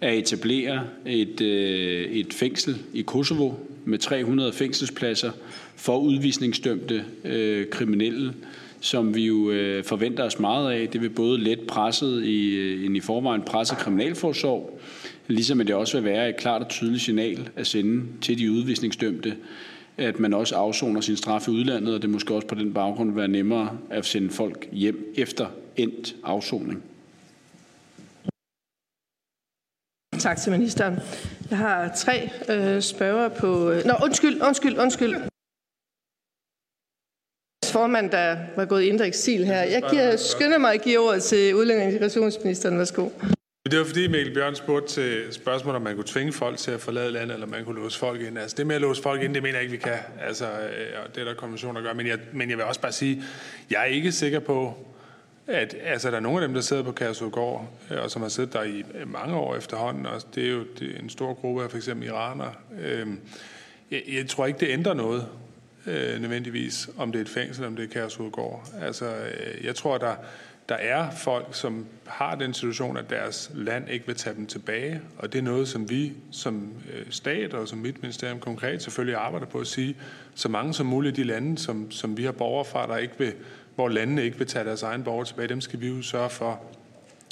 at 0.00 0.18
etablere 0.18 0.84
et, 1.06 1.40
øh, 1.40 2.10
et 2.10 2.34
fængsel 2.34 2.76
i 2.94 3.02
Kosovo 3.02 3.52
med 3.84 3.98
300 3.98 4.52
fængselspladser 4.52 5.30
for 5.76 5.98
udvisningsdømte 5.98 7.04
øh, 7.24 7.66
kriminelle, 7.70 8.34
som 8.80 9.14
vi 9.14 9.26
jo 9.26 9.50
øh, 9.50 9.84
forventer 9.84 10.24
os 10.24 10.38
meget 10.38 10.72
af. 10.72 10.88
Det 10.88 11.00
vil 11.00 11.10
både 11.10 11.38
let 11.38 11.60
presset 11.60 12.24
i 12.24 12.54
øh, 12.54 12.86
en 12.86 12.96
i 12.96 13.00
forvejen 13.00 13.42
presset 13.42 13.78
kriminalforsorg, 13.78 14.80
ligesom 15.26 15.58
det 15.58 15.74
også 15.74 16.00
vil 16.00 16.04
være 16.04 16.28
et 16.28 16.36
klart 16.36 16.62
og 16.62 16.68
tydeligt 16.68 17.02
signal 17.02 17.48
at 17.56 17.66
sende 17.66 18.04
til 18.20 18.38
de 18.38 18.52
udvisningsdømte, 18.52 19.34
at 19.96 20.18
man 20.18 20.34
også 20.34 20.56
afsoner 20.56 21.00
sin 21.00 21.16
straf 21.16 21.48
i 21.48 21.50
udlandet, 21.50 21.94
og 21.94 22.02
det 22.02 22.10
måske 22.10 22.34
også 22.34 22.46
på 22.46 22.54
den 22.54 22.74
baggrund 22.74 23.14
være 23.14 23.28
nemmere 23.28 23.78
at 23.90 24.04
sende 24.06 24.30
folk 24.30 24.68
hjem 24.72 25.14
efter 25.16 25.46
endt 25.76 26.16
afsoning. 26.24 26.82
Tak 30.18 30.38
til 30.38 30.52
ministeren. 30.52 30.94
Jeg 31.50 31.58
har 31.58 31.94
tre 31.96 32.30
øh, 32.48 32.82
spørger 32.82 33.28
på... 33.28 33.70
Øh, 33.70 33.84
nå, 33.84 33.94
undskyld, 34.04 34.42
undskyld, 34.42 34.78
undskyld. 34.78 35.14
Formand, 37.64 38.10
der 38.10 38.36
var 38.56 38.64
gået 38.64 38.82
i 38.82 38.88
indre 38.88 39.06
eksil 39.06 39.44
her. 39.44 39.62
Jeg 39.62 39.82
giver, 39.90 40.16
skynder 40.16 40.58
mig 40.58 40.74
at 40.74 40.82
give 40.82 40.98
ordet 40.98 41.22
til 41.22 41.54
udlænding- 41.54 41.86
og 41.86 41.92
integrationsministeren. 41.92 42.78
Værsgo. 42.78 43.08
Det 43.70 43.78
var 43.78 43.84
fordi 43.84 44.08
Mikkel 44.08 44.34
Bjørn 44.34 44.54
spurgte 44.54 44.88
til 44.88 45.32
spørgsmålet, 45.32 45.76
om 45.76 45.82
man 45.82 45.94
kunne 45.94 46.06
tvinge 46.06 46.32
folk 46.32 46.58
til 46.58 46.70
at 46.70 46.80
forlade 46.80 47.12
landet, 47.12 47.34
eller 47.34 47.46
man 47.46 47.64
kunne 47.64 47.80
låse 47.80 47.98
folk 47.98 48.20
ind. 48.20 48.38
Altså 48.38 48.56
det 48.56 48.66
med 48.66 48.74
at 48.74 48.80
låse 48.80 49.02
folk 49.02 49.22
ind, 49.22 49.34
det 49.34 49.42
mener 49.42 49.54
jeg 49.54 49.62
ikke, 49.62 49.72
vi 49.72 49.78
kan. 49.78 49.98
Altså, 50.20 50.46
øh, 50.46 51.04
og 51.04 51.14
det 51.14 51.20
er 51.20 51.24
der 51.24 51.34
konventioner, 51.34 51.80
der 51.80 51.88
gør. 51.88 51.94
Men 51.94 52.06
jeg, 52.06 52.18
men 52.32 52.50
jeg 52.50 52.58
vil 52.58 52.64
også 52.64 52.80
bare 52.80 52.92
sige, 52.92 53.22
jeg 53.70 53.80
er 53.80 53.84
ikke 53.84 54.12
sikker 54.12 54.38
på, 54.38 54.86
at 55.46 55.76
altså, 55.84 56.10
der 56.10 56.16
er 56.16 56.20
nogle 56.20 56.42
af 56.42 56.48
dem, 56.48 56.54
der 56.54 56.60
sidder 56.60 56.82
på 56.82 56.92
Kærsudgård, 56.92 57.68
øh, 57.90 58.02
og 58.02 58.10
som 58.10 58.22
har 58.22 58.28
siddet 58.28 58.52
der 58.52 58.62
i 58.62 58.84
øh, 58.94 59.12
mange 59.12 59.36
år 59.36 59.56
efterhånden, 59.56 60.06
og 60.06 60.22
det 60.34 60.46
er 60.46 60.50
jo 60.50 60.64
det 60.78 60.94
er 60.94 60.98
en 60.98 61.10
stor 61.10 61.34
gruppe 61.34 61.64
af 61.64 61.70
for 61.70 61.76
eksempel 61.76 62.08
iranere. 62.08 62.54
Jeg, 63.90 64.02
jeg 64.12 64.28
tror 64.28 64.46
ikke, 64.46 64.60
det 64.60 64.68
ændrer 64.68 64.94
noget 64.94 65.26
øh, 65.86 66.20
nødvendigvis, 66.20 66.88
om 66.98 67.12
det 67.12 67.18
er 67.18 67.22
et 67.22 67.30
fængsel, 67.30 67.64
om 67.64 67.76
det 67.76 67.84
er 67.84 67.88
Kærsudgård. 67.88 68.68
Altså, 68.80 69.06
øh, 69.06 69.64
jeg 69.64 69.74
tror, 69.74 69.98
der 69.98 70.14
der 70.68 70.74
er 70.74 71.10
folk, 71.10 71.46
som 71.50 71.86
har 72.06 72.34
den 72.34 72.54
situation, 72.54 72.96
at 72.96 73.10
deres 73.10 73.50
land 73.54 73.90
ikke 73.90 74.06
vil 74.06 74.16
tage 74.16 74.36
dem 74.36 74.46
tilbage, 74.46 75.00
og 75.18 75.32
det 75.32 75.38
er 75.38 75.42
noget, 75.42 75.68
som 75.68 75.90
vi 75.90 76.12
som 76.30 76.72
øh, 76.92 77.06
stat 77.10 77.54
og 77.54 77.68
som 77.68 77.78
mit 77.78 78.02
ministerium 78.02 78.40
konkret 78.40 78.82
selvfølgelig 78.82 79.16
arbejder 79.16 79.46
på 79.46 79.58
at 79.58 79.66
sige, 79.66 79.96
så 80.34 80.48
mange 80.48 80.74
som 80.74 80.86
muligt 80.86 81.12
af 81.12 81.16
de 81.16 81.24
lande, 81.24 81.58
som, 81.58 81.90
som 81.90 82.16
vi 82.16 82.24
har 82.24 82.32
borgere 82.32 82.64
fra, 82.64 82.86
der 82.86 82.96
ikke 82.96 83.14
vil, 83.18 83.32
hvor 83.74 83.88
landene 83.88 84.24
ikke 84.24 84.38
vil 84.38 84.46
tage 84.46 84.64
deres 84.64 84.82
egen 84.82 85.04
borgere 85.04 85.26
tilbage, 85.26 85.48
dem 85.48 85.60
skal 85.60 85.80
vi 85.80 85.88
jo 85.88 86.02
sørge 86.02 86.30
for 86.30 86.60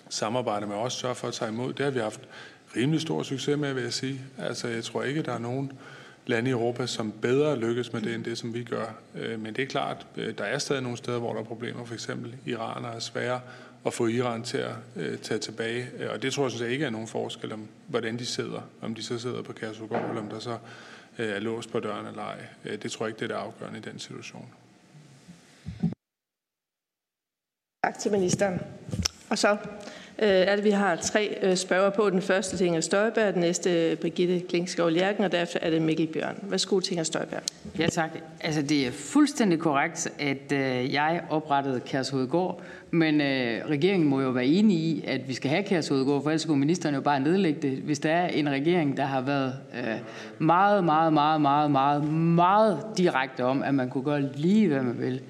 samarbejde 0.09 0.67
med 0.67 0.77
os, 0.77 0.93
sørge 0.93 1.15
for 1.15 1.29
at 1.29 1.35
tage 1.35 1.51
imod. 1.51 1.73
Det 1.73 1.85
har 1.85 1.91
vi 1.91 2.01
haft 2.01 2.21
rimelig 2.77 3.01
stor 3.01 3.23
succes 3.23 3.59
med, 3.59 3.75
vil 3.75 3.83
jeg 3.83 3.93
sige. 3.93 4.21
Altså, 4.39 4.69
jeg 4.69 4.85
tror 4.85 5.03
ikke, 5.03 5.23
der 5.23 5.33
er 5.33 5.39
nogen 5.39 5.73
lande 6.31 6.51
i 6.51 6.53
Europa, 6.53 6.87
som 6.87 7.13
bedre 7.13 7.59
lykkes 7.59 7.93
med 7.93 8.01
det, 8.01 8.15
end 8.15 8.25
det, 8.25 8.39
som 8.39 8.55
vi 8.55 8.65
gør. 8.65 8.87
Øh, 9.15 9.41
men 9.41 9.55
det 9.55 9.63
er 9.63 9.67
klart, 9.67 10.07
øh, 10.17 10.39
der 10.39 10.45
er 10.45 10.59
stadig 10.59 10.83
nogle 10.83 10.99
steder, 10.99 11.19
hvor 11.19 11.33
der 11.33 11.41
er 11.41 11.45
problemer. 11.45 11.85
For 11.85 11.95
eksempel 11.95 12.37
Iran 12.47 12.85
er 12.85 12.99
svære 12.99 13.41
at 13.87 13.95
få 13.95 14.07
Iran 14.07 14.43
til 14.43 14.59
at 14.59 14.75
øh, 14.97 15.19
tage 15.19 15.41
tilbage. 15.41 15.89
Øh, 15.99 16.11
og 16.13 16.23
det 16.23 16.33
tror 16.33 16.45
jeg 16.45 16.51
synes 16.51 16.63
jeg 16.63 16.73
ikke 16.73 16.85
er 16.85 16.91
nogen 16.91 17.09
forskel 17.09 17.53
om, 17.53 17.69
hvordan 17.87 18.19
de 18.19 18.27
sidder. 18.27 18.61
Om 18.81 18.95
de 18.95 19.03
så 19.03 19.19
sidder 19.19 19.43
på 19.43 19.53
Kærsugård, 19.53 20.09
eller 20.09 20.23
om 20.23 20.29
der 20.29 20.39
så 20.39 20.59
er 21.19 21.39
låst 21.39 21.73
på 21.73 21.81
døren 21.81 22.07
eller 22.07 22.23
ej. 22.23 22.77
Det 22.77 22.93
tror 22.93 23.07
jeg 23.07 23.11
ikke, 23.11 23.19
det 23.19 23.25
er 23.31 23.37
det 23.37 23.45
afgørende 23.45 23.79
i 23.79 23.83
den 23.83 23.99
situation. 23.99 24.49
Tak 27.85 27.99
til 27.99 28.13
ministeren. 28.13 28.61
Og 29.31 29.39
så 29.39 29.57
Øh, 30.23 30.29
er 30.29 30.57
det, 30.57 30.65
vi 30.65 30.71
har 30.71 30.97
tre 30.97 31.39
øh, 31.43 31.57
spørger 31.57 31.91
på. 31.91 32.11
Den 32.11 32.23
første 32.23 32.57
til 32.57 32.67
Inger 32.67 32.81
Støjberg, 32.81 33.35
den 33.35 33.41
næste 33.41 33.97
Brigitte 34.01 34.41
Klingskov 34.41 34.91
Lærken, 34.91 35.25
og 35.25 35.33
derefter 35.33 35.59
er 35.63 35.71
det 35.71 35.83
Mikkel 35.83 36.07
Bjørn. 36.07 36.37
Værsgo 36.43 36.81
til 36.81 36.93
Inger 36.93 37.05
Støjberg. 37.05 37.41
Ja 37.79 37.87
tak. 37.87 38.11
Altså 38.41 38.63
det 38.63 38.87
er 38.87 38.91
fuldstændig 38.91 39.59
korrekt, 39.59 40.09
at 40.19 40.53
øh, 40.53 40.93
jeg 40.93 41.23
oprettede 41.31 41.81
Kærshovedgård, 41.81 42.63
men 42.91 43.21
øh, 43.21 43.61
regeringen 43.69 44.09
må 44.09 44.21
jo 44.21 44.31
være 44.31 44.47
enige 44.47 44.81
i, 44.81 45.05
at 45.07 45.29
vi 45.29 45.35
skal 45.35 45.51
have 45.51 45.63
Kærshovedgård, 45.63 46.23
for 46.23 46.31
ellers 46.31 46.45
kunne 46.45 46.61
ministeren 46.61 46.95
jo 46.95 47.01
bare 47.01 47.21
nedlægge 47.21 47.61
det. 47.63 47.79
Hvis 47.79 47.99
der 47.99 48.11
er 48.11 48.29
en 48.29 48.51
regering, 48.51 48.97
der 48.97 49.05
har 49.05 49.21
været 49.21 49.55
øh, 49.75 49.99
meget, 50.39 50.85
meget, 50.85 51.13
meget, 51.13 51.41
meget, 51.41 51.71
meget, 51.71 52.13
meget 52.13 52.87
direkte 52.97 53.45
om, 53.45 53.63
at 53.63 53.75
man 53.75 53.91
kunne 53.91 54.05
gøre 54.05 54.31
lige, 54.35 54.69
hvad 54.69 54.83
man 54.83 54.99
vil, 54.99 55.21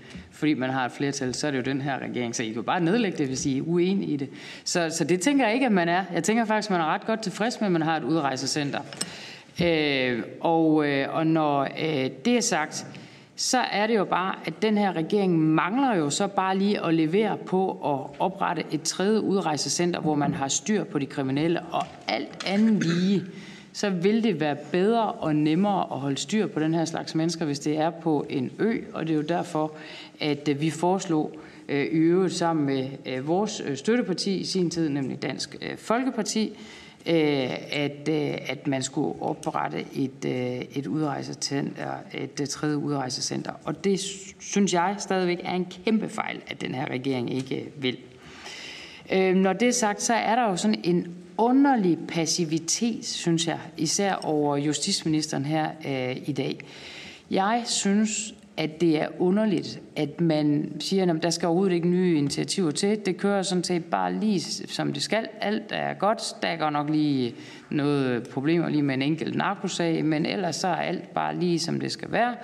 fordi 0.41 0.55
man 0.55 0.71
har 0.71 0.85
et 0.85 0.93
flertal, 0.93 1.35
så 1.35 1.47
er 1.47 1.51
det 1.51 1.59
jo 1.59 1.63
den 1.63 1.81
her 1.81 1.99
regering. 1.99 2.37
Så 2.37 2.43
I 2.43 2.51
kan 2.51 2.65
bare 2.65 2.81
nedlægge 2.81 3.19
det, 3.19 3.27
hvis 3.27 3.47
I 3.47 3.59
er 3.59 3.63
uenige 3.67 4.13
i 4.13 4.17
det. 4.17 4.29
Så, 4.65 4.91
så 4.91 5.05
det 5.05 5.21
tænker 5.21 5.45
jeg 5.45 5.55
ikke, 5.55 5.67
at 5.67 5.73
man 5.73 5.89
er. 5.89 6.05
Jeg 6.13 6.25
tænker 6.25 6.45
faktisk, 6.45 6.71
at 6.71 6.73
man 6.73 6.81
er 6.81 6.85
ret 6.95 7.07
godt 7.07 7.23
tilfreds 7.23 7.61
med, 7.61 7.67
at 7.67 7.73
man 7.73 7.83
har 7.83 7.97
et 7.97 8.05
udrejsecenter. 8.05 8.81
Øh, 9.63 10.23
og, 10.41 10.87
øh, 10.87 11.15
og 11.15 11.27
når 11.27 11.63
øh, 11.63 12.11
det 12.25 12.37
er 12.37 12.41
sagt, 12.41 12.87
så 13.37 13.59
er 13.59 13.87
det 13.87 13.97
jo 13.97 14.05
bare, 14.05 14.35
at 14.45 14.63
den 14.63 14.79
her 14.79 14.93
regering 14.93 15.39
mangler 15.39 15.95
jo 15.95 16.11
så 16.11 16.27
bare 16.27 16.59
lige 16.59 16.85
at 16.85 16.95
levere 16.95 17.37
på 17.47 17.71
at 17.71 18.21
oprette 18.21 18.65
et 18.73 18.83
tredje 18.83 19.21
udrejsecenter, 19.21 20.01
hvor 20.01 20.15
man 20.15 20.35
har 20.35 20.49
styr 20.49 20.85
på 20.85 20.99
de 20.99 21.07
kriminelle, 21.07 21.61
og 21.61 21.87
alt 22.09 22.45
andet 22.47 22.85
lige 22.85 23.25
så 23.73 23.91
vil 23.91 24.25
det 24.25 24.41
være 24.41 24.57
bedre 24.73 25.13
og 25.13 25.37
nemmere 25.37 25.87
at 25.93 26.01
holde 26.01 26.17
styr 26.17 26.47
på 26.47 26.61
den 26.61 26.75
her 26.75 26.85
slags 26.85 27.15
mennesker, 27.15 27.45
hvis 27.45 27.59
det 27.59 27.79
er 27.79 27.91
på 27.91 28.27
en 28.29 28.51
ø. 28.59 28.81
Og 28.93 29.07
det 29.07 29.13
er 29.13 29.17
jo 29.17 29.23
derfor, 29.23 29.73
at 30.21 30.49
øh, 30.49 30.61
vi 30.61 30.71
foreslog 30.71 31.37
øh, 31.69 31.85
i 31.85 31.97
øvrigt 31.97 32.35
sammen 32.35 32.67
med 32.67 32.89
øh, 33.07 33.29
vores 33.29 33.63
øh, 33.67 33.77
støtteparti 33.77 34.37
i 34.37 34.45
sin 34.45 34.71
tid, 34.71 34.89
nemlig 34.89 35.23
Dansk 35.23 35.57
øh, 35.63 35.79
Folkeparti, 35.79 36.59
at, 37.07 38.09
at 38.49 38.67
man 38.67 38.83
skulle 38.83 39.23
oprette 39.23 39.85
et, 39.95 40.25
et, 40.77 40.87
udrejsecenter, 40.87 41.91
et 42.15 42.49
tredje 42.49 42.77
udrejsecenter. 42.77 43.53
Og 43.65 43.85
det 43.85 44.01
synes 44.41 44.75
jeg 44.75 44.95
stadigvæk 44.99 45.41
er 45.45 45.55
en 45.55 45.67
kæmpe 45.85 46.09
fejl, 46.09 46.43
at 46.47 46.61
den 46.61 46.75
her 46.75 46.91
regering 46.91 47.35
ikke 47.35 47.69
vil. 47.77 47.99
Når 49.35 49.53
det 49.53 49.69
er 49.69 49.73
sagt, 49.73 50.03
så 50.03 50.15
er 50.15 50.35
der 50.35 50.43
jo 50.43 50.57
sådan 50.57 50.81
en 50.85 51.07
underlig 51.41 51.99
passivitet, 52.09 53.07
synes 53.07 53.47
jeg, 53.47 53.59
især 53.77 54.15
over 54.15 54.57
justitsministeren 54.57 55.45
her 55.45 55.71
øh, 55.87 56.17
i 56.27 56.33
dag. 56.33 56.61
Jeg 57.31 57.63
synes, 57.67 58.35
at 58.57 58.81
det 58.81 59.03
er 59.03 59.09
underligt, 59.19 59.81
at 59.97 60.21
man 60.21 60.73
siger, 60.81 61.15
at 61.15 61.23
der 61.23 61.31
skal 61.31 61.47
overhovedet 61.47 61.75
ikke 61.75 61.89
nye 61.89 62.19
initiativer 62.19 62.71
til. 62.71 63.07
Det 63.07 63.17
kører 63.17 63.43
sådan 63.43 63.65
set 63.65 63.85
bare 63.85 64.15
lige 64.15 64.41
som 64.69 64.93
det 64.93 65.03
skal. 65.03 65.29
Alt 65.41 65.63
er 65.71 65.95
godt. 65.95 66.23
Der 66.43 66.49
er 66.49 66.57
godt 66.57 66.73
nok 66.73 66.91
lige 66.91 67.35
noget 67.71 68.29
problemer 68.29 68.69
lige 68.69 68.83
med 68.83 68.95
en 68.95 69.03
enkelt 69.03 69.35
narkosag, 69.35 70.05
men 70.05 70.27
ellers 70.27 70.57
så 70.57 70.69
er 70.69 70.75
alt 70.75 71.15
bare 71.15 71.37
lige 71.37 71.59
som 71.59 71.81
det 71.81 71.93
skal 71.93 72.13
være. 72.13 72.35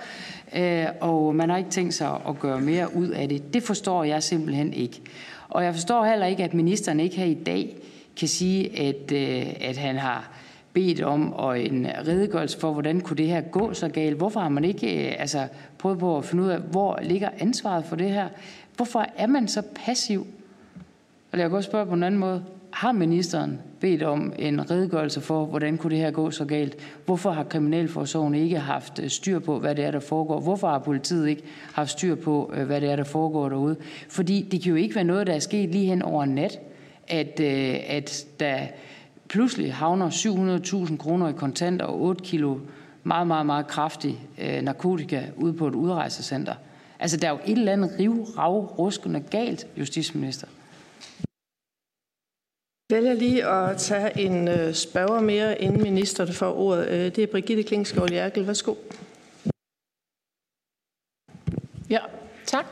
Øh, 0.55 0.87
og 1.01 1.35
man 1.35 1.49
har 1.49 1.57
ikke 1.57 1.69
tænkt 1.69 1.93
sig 1.93 2.19
at 2.29 2.39
gøre 2.39 2.61
mere 2.61 2.95
ud 2.95 3.07
af 3.07 3.29
det. 3.29 3.53
Det 3.53 3.63
forstår 3.63 4.03
jeg 4.03 4.23
simpelthen 4.23 4.73
ikke. 4.73 5.01
Og 5.49 5.63
jeg 5.63 5.73
forstår 5.73 6.05
heller 6.05 6.25
ikke, 6.25 6.43
at 6.43 6.53
ministeren 6.53 6.99
ikke 6.99 7.15
her 7.15 7.25
i 7.25 7.37
dag 7.45 7.77
kan 8.17 8.27
sige, 8.27 8.79
at, 8.79 9.11
øh, 9.11 9.53
at 9.61 9.77
han 9.77 9.95
har 9.97 10.31
bedt 10.73 11.01
om 11.01 11.33
og 11.33 11.61
en 11.61 11.87
redegørelse 12.07 12.59
for, 12.59 12.73
hvordan 12.73 13.01
kunne 13.01 13.17
det 13.17 13.27
her 13.27 13.41
gå 13.41 13.73
så 13.73 13.87
galt. 13.87 14.17
Hvorfor 14.17 14.39
har 14.39 14.49
man 14.49 14.65
ikke 14.65 15.07
øh, 15.07 15.15
altså, 15.19 15.47
prøvet 15.77 15.99
på 15.99 16.17
at 16.17 16.25
finde 16.25 16.43
ud 16.43 16.49
af, 16.49 16.59
hvor 16.59 16.99
ligger 17.03 17.29
ansvaret 17.39 17.85
for 17.85 17.95
det 17.95 18.09
her? 18.09 18.27
Hvorfor 18.75 19.05
er 19.15 19.27
man 19.27 19.47
så 19.47 19.61
passiv? 19.85 20.27
Og 21.31 21.39
jeg 21.39 21.49
kan 21.49 21.57
også 21.57 21.69
spørge 21.69 21.85
på 21.85 21.93
en 21.93 22.03
anden 22.03 22.19
måde. 22.19 22.43
Har 22.71 22.91
ministeren 22.91 23.59
bedt 23.79 24.03
om 24.03 24.33
en 24.39 24.71
redegørelse 24.71 25.21
for, 25.21 25.45
hvordan 25.45 25.77
kunne 25.77 25.91
det 25.91 25.99
her 25.99 26.11
gå 26.11 26.31
så 26.31 26.45
galt? 26.45 26.75
Hvorfor 27.05 27.31
har 27.31 27.43
Kriminalforsorgen 27.43 28.35
ikke 28.35 28.59
haft 28.59 28.99
øh, 28.99 29.09
styr 29.09 29.39
på, 29.39 29.59
hvad 29.59 29.75
det 29.75 29.85
er, 29.85 29.91
der 29.91 29.99
foregår? 29.99 30.39
Hvorfor 30.39 30.67
har 30.67 30.79
politiet 30.79 31.29
ikke 31.29 31.43
haft 31.73 31.89
styr 31.89 32.15
på, 32.15 32.51
hvad 32.65 32.81
det 32.81 32.91
er, 32.91 32.95
der 32.95 33.03
foregår 33.03 33.49
derude? 33.49 33.75
Fordi 34.09 34.47
det 34.51 34.63
kan 34.63 34.69
jo 34.69 34.75
ikke 34.75 34.95
være 34.95 35.03
noget, 35.03 35.27
der 35.27 35.33
er 35.33 35.39
sket 35.39 35.69
lige 35.69 35.85
hen 35.85 36.01
over 36.01 36.25
nat, 36.25 36.59
at, 37.07 37.39
at 37.39 38.25
der 38.39 38.67
pludselig 39.29 39.73
havner 39.73 40.09
700.000 40.89 40.97
kroner 40.97 41.29
i 41.29 41.33
kontanter 41.33 41.85
og 41.85 42.01
8 42.01 42.23
kilo 42.23 42.59
meget, 43.03 43.27
meget, 43.27 43.45
meget 43.45 43.67
kraftig 43.67 44.19
øh, 44.41 44.61
narkotika 44.61 45.23
ude 45.35 45.53
på 45.53 45.67
et 45.67 45.75
udrejsecenter. 45.75 46.55
Altså, 46.99 47.17
der 47.17 47.27
er 47.27 47.31
jo 47.31 47.39
et 47.45 47.57
eller 47.57 47.73
andet 47.73 47.95
riv, 47.99 48.23
rav, 48.23 48.65
ruskende 48.79 49.19
galt, 49.31 49.67
justitsminister. 49.77 50.47
Jeg 52.89 52.97
vælger 52.97 53.13
lige 53.13 53.47
at 53.47 53.77
tage 53.77 54.19
en 54.19 54.47
øh, 54.47 54.73
spørger 54.73 55.21
mere, 55.21 55.61
inden 55.61 55.83
ministeren 55.83 56.33
får 56.33 56.53
ordet. 56.57 56.87
Øh, 56.87 57.15
det 57.15 57.17
er 57.17 57.27
Brigitte 57.27 57.63
Klingsgaard 57.63 58.11
Jerkel. 58.11 58.47
Værsgo. 58.47 58.75
Ja, 61.89 61.99
tak. 62.45 62.65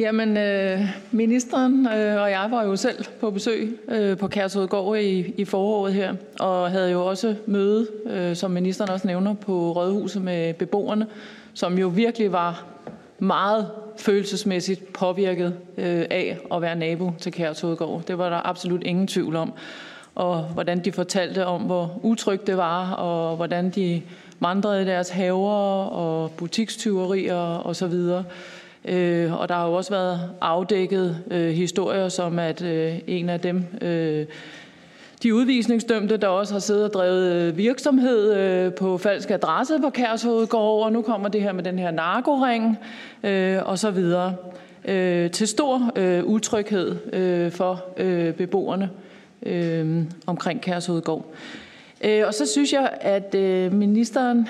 Jamen, 0.00 0.36
øh, 0.36 0.80
ministeren 1.10 1.86
øh, 1.86 2.22
og 2.22 2.30
jeg 2.30 2.46
var 2.50 2.64
jo 2.64 2.76
selv 2.76 3.04
på 3.20 3.30
besøg 3.30 3.78
øh, 3.88 4.18
på 4.18 4.28
Kærshovedgård 4.28 4.98
i, 4.98 5.34
i 5.36 5.44
foråret 5.44 5.94
her, 5.94 6.14
og 6.38 6.70
havde 6.70 6.90
jo 6.90 7.06
også 7.06 7.34
møde, 7.46 7.86
øh, 8.06 8.36
som 8.36 8.50
ministeren 8.50 8.90
også 8.90 9.06
nævner, 9.06 9.34
på 9.34 9.72
Rådhuset 9.72 10.22
med 10.22 10.54
beboerne, 10.54 11.06
som 11.54 11.78
jo 11.78 11.88
virkelig 11.88 12.32
var 12.32 12.64
meget 13.18 13.68
følelsesmæssigt 13.98 14.92
påvirket 14.92 15.54
øh, 15.78 16.06
af 16.10 16.38
at 16.54 16.62
være 16.62 16.76
nabo 16.76 17.12
til 17.18 17.32
Kærshovedgård. 17.32 18.02
Det 18.02 18.18
var 18.18 18.28
der 18.28 18.48
absolut 18.48 18.82
ingen 18.82 19.06
tvivl 19.06 19.36
om. 19.36 19.52
Og 20.14 20.42
hvordan 20.42 20.84
de 20.84 20.92
fortalte 20.92 21.46
om, 21.46 21.62
hvor 21.62 22.00
utrygt 22.02 22.46
det 22.46 22.56
var, 22.56 22.92
og 22.92 23.36
hvordan 23.36 23.70
de 23.70 24.02
vandrede 24.40 24.82
i 24.82 24.86
deres 24.86 25.10
haver 25.10 25.84
og 25.84 26.30
butikstyverier 26.30 27.66
osv., 27.66 27.94
Øh, 28.84 29.40
og 29.40 29.48
der 29.48 29.54
har 29.54 29.66
jo 29.66 29.72
også 29.72 29.90
været 29.90 30.30
afdækket 30.40 31.16
øh, 31.30 31.48
historier, 31.50 32.08
som 32.08 32.38
at 32.38 32.62
øh, 32.62 32.98
en 33.06 33.28
af 33.28 33.40
dem, 33.40 33.64
øh, 33.80 34.26
de 35.22 35.34
udvisningsdømte, 35.34 36.16
der 36.16 36.28
også 36.28 36.54
har 36.54 36.60
siddet 36.60 36.84
og 36.84 36.92
drevet 36.92 37.32
øh, 37.32 37.56
virksomhed 37.56 38.34
øh, 38.34 38.74
på 38.74 38.98
falsk 38.98 39.30
adresse 39.30 39.80
på 39.80 39.90
Kærshovedgård, 39.90 40.84
og 40.84 40.92
nu 40.92 41.02
kommer 41.02 41.28
det 41.28 41.42
her 41.42 41.52
med 41.52 41.64
den 41.64 41.78
her 41.78 41.90
narkoring 41.90 42.78
øh, 43.24 43.58
og 43.64 43.78
så 43.78 43.90
videre. 43.90 44.34
Øh, 44.84 45.30
til 45.30 45.48
stor 45.48 45.92
øh, 45.96 46.24
utryghed 46.24 46.96
øh, 47.12 47.52
for 47.52 47.84
øh, 47.96 48.34
beboerne 48.34 48.90
øh, 49.42 50.04
omkring 50.26 50.60
Kærshovedgård. 50.60 51.24
Øh, 52.04 52.22
og 52.26 52.34
så 52.34 52.46
synes 52.46 52.72
jeg, 52.72 52.90
at 53.00 53.34
øh, 53.34 53.72
ministeren 53.72 54.48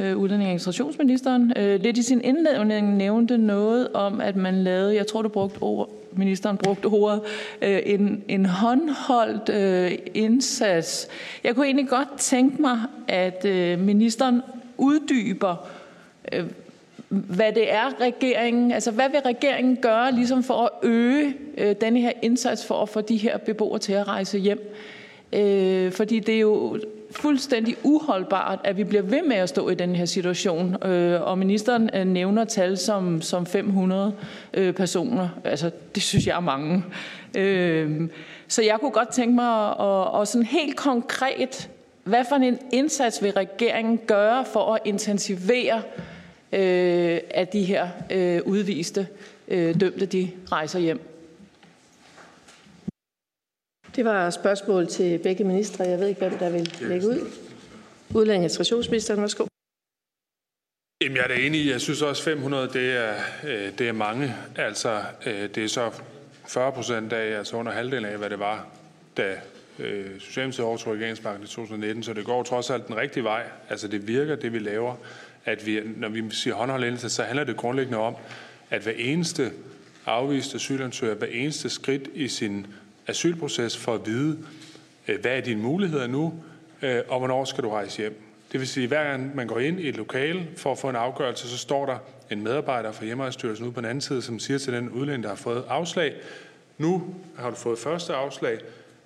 øh, 0.00 0.16
udlænding- 0.16 0.48
og 0.48 0.52
integrationsministeren, 0.52 1.52
øh, 1.56 1.80
lidt 1.82 1.98
i 1.98 2.02
sin 2.02 2.20
indledning 2.20 2.96
nævnte 2.96 3.38
noget 3.38 3.88
om, 3.92 4.20
at 4.20 4.36
man 4.36 4.54
lavede, 4.64 4.94
jeg 4.94 5.06
tror, 5.06 5.22
du 5.22 5.28
brugte 5.28 5.58
ord, 5.62 5.90
ministeren 6.12 6.56
brugte 6.56 6.86
ordet, 6.86 7.20
øh, 7.62 7.82
en, 7.86 8.24
en 8.28 8.46
håndholdt 8.46 9.48
øh, 9.48 9.98
indsats. 10.14 11.08
Jeg 11.44 11.54
kunne 11.54 11.66
egentlig 11.66 11.88
godt 11.88 12.08
tænke 12.18 12.62
mig, 12.62 12.78
at 13.08 13.44
øh, 13.44 13.78
ministeren 13.78 14.42
uddyber, 14.78 15.68
øh, 16.32 16.44
hvad 17.08 17.52
det 17.52 17.72
er 17.72 18.00
regeringen, 18.00 18.72
altså 18.72 18.90
hvad 18.90 19.08
vil 19.10 19.20
regeringen 19.20 19.76
gøre 19.76 20.12
ligesom 20.12 20.42
for 20.42 20.54
at 20.54 20.88
øge 20.88 21.34
øh, 21.58 21.74
denne 21.80 22.00
her 22.00 22.12
indsats 22.22 22.66
for 22.66 22.82
at 22.82 22.88
få 22.88 23.00
de 23.00 23.16
her 23.16 23.38
beboere 23.38 23.78
til 23.78 23.92
at 23.92 24.08
rejse 24.08 24.38
hjem? 24.38 24.74
Øh, 25.32 25.92
fordi 25.92 26.18
det 26.18 26.34
er 26.34 26.40
jo 26.40 26.78
fuldstændig 27.10 27.76
uholdbart, 27.82 28.58
at 28.64 28.76
vi 28.76 28.84
bliver 28.84 29.02
ved 29.02 29.22
med 29.22 29.36
at 29.36 29.48
stå 29.48 29.68
i 29.68 29.74
den 29.74 29.96
her 29.96 30.04
situation. 30.04 30.86
Øh, 30.86 31.22
og 31.22 31.38
ministeren 31.38 31.90
øh, 31.94 32.04
nævner 32.04 32.44
tal 32.44 32.78
som, 32.78 33.22
som 33.22 33.46
500 33.46 34.14
øh, 34.54 34.74
personer. 34.74 35.28
Altså, 35.44 35.70
det 35.94 36.02
synes 36.02 36.26
jeg 36.26 36.36
er 36.36 36.40
mange. 36.40 36.84
Øh, 37.36 38.08
så 38.48 38.62
jeg 38.62 38.76
kunne 38.80 38.90
godt 38.90 39.08
tænke 39.08 39.34
mig 39.34 39.68
at, 39.80 40.20
at 40.20 40.28
sådan 40.28 40.46
helt 40.46 40.76
konkret, 40.76 41.70
hvad 42.04 42.24
for 42.28 42.36
en 42.36 42.58
indsats 42.72 43.22
vil 43.22 43.32
regeringen 43.32 43.98
gøre 44.06 44.44
for 44.44 44.74
at 44.74 44.80
intensivere, 44.84 45.82
øh, 46.52 47.18
at 47.30 47.52
de 47.52 47.62
her 47.62 47.88
øh, 48.10 48.40
udviste 48.44 49.06
øh, 49.48 49.80
dømte, 49.80 50.06
de 50.06 50.30
rejser 50.52 50.78
hjem? 50.78 51.09
Det 53.96 54.04
var 54.04 54.30
spørgsmål 54.30 54.86
til 54.86 55.18
begge 55.18 55.44
ministre. 55.44 55.84
Jeg 55.84 55.98
ved 55.98 56.08
ikke, 56.08 56.18
hvem 56.18 56.38
der 56.38 56.50
vil 56.50 56.74
lægge 56.80 57.08
ud. 57.08 57.30
Udlænding 58.14 58.40
og 58.40 58.44
integrationsministeren, 58.44 59.20
værsgo. 59.20 59.46
Jamen, 61.02 61.16
jeg 61.16 61.24
er 61.24 61.28
da 61.28 61.34
enig 61.34 61.66
Jeg 61.66 61.80
synes 61.80 62.02
også, 62.02 62.22
500 62.22 62.68
det 62.72 62.96
er, 62.96 63.14
øh, 63.44 63.78
det 63.78 63.88
er 63.88 63.92
mange. 63.92 64.34
Altså, 64.56 65.02
øh, 65.26 65.48
det 65.54 65.64
er 65.64 65.68
så 65.68 65.90
40 66.48 66.72
procent 66.72 67.12
af, 67.12 67.38
altså 67.38 67.56
under 67.56 67.72
halvdelen 67.72 68.04
af, 68.04 68.18
hvad 68.18 68.30
det 68.30 68.38
var, 68.38 68.66
da 69.16 69.36
øh, 69.78 70.20
Socialdemokratiet 70.20 70.66
overtog 70.66 70.94
regeringsbanken 70.94 71.44
i 71.44 71.46
2019. 71.46 72.02
Så 72.02 72.12
det 72.12 72.24
går 72.24 72.42
trods 72.42 72.70
alt 72.70 72.86
den 72.86 72.96
rigtige 72.96 73.24
vej. 73.24 73.42
Altså, 73.68 73.88
det 73.88 74.08
virker, 74.08 74.36
det 74.36 74.52
vi 74.52 74.58
laver. 74.58 74.96
At 75.44 75.66
vi, 75.66 75.80
når 75.96 76.08
vi 76.08 76.24
siger 76.30 76.54
håndholdt 76.54 77.12
så 77.12 77.22
handler 77.22 77.44
det 77.44 77.56
grundlæggende 77.56 77.98
om, 77.98 78.16
at 78.70 78.82
hver 78.82 78.92
eneste 78.96 79.50
afviste 80.06 80.54
asylansøger, 80.56 81.14
hver 81.14 81.26
eneste 81.26 81.70
skridt 81.70 82.08
i 82.14 82.28
sin 82.28 82.66
asylproces 83.10 83.76
for 83.76 83.94
at 83.94 84.06
vide, 84.06 84.38
øh, 85.08 85.20
hvad 85.20 85.36
er 85.36 85.40
dine 85.40 85.62
muligheder 85.62 86.06
nu, 86.06 86.34
øh, 86.82 87.02
og 87.08 87.18
hvornår 87.18 87.44
skal 87.44 87.64
du 87.64 87.70
rejse 87.70 87.98
hjem. 87.98 88.22
Det 88.52 88.60
vil 88.60 88.68
sige, 88.68 88.84
at 88.84 88.88
hver 88.88 89.04
gang 89.04 89.36
man 89.36 89.46
går 89.46 89.58
ind 89.58 89.80
i 89.80 89.88
et 89.88 89.96
lokale 89.96 90.48
for 90.56 90.72
at 90.72 90.78
få 90.78 90.88
en 90.88 90.96
afgørelse, 90.96 91.48
så 91.48 91.58
står 91.58 91.86
der 91.86 91.98
en 92.30 92.42
medarbejder 92.42 92.92
fra 92.92 93.04
Hjemrejsstyrelsen 93.04 93.66
ude 93.66 93.72
på 93.72 93.80
den 93.80 93.88
anden 93.88 94.00
side, 94.00 94.22
som 94.22 94.38
siger 94.38 94.58
til 94.58 94.72
den 94.72 94.90
udlænding, 94.90 95.22
der 95.22 95.28
har 95.28 95.36
fået 95.36 95.64
afslag, 95.68 96.14
nu 96.78 97.14
har 97.38 97.50
du 97.50 97.56
fået 97.56 97.78
første 97.78 98.14
afslag, 98.14 98.58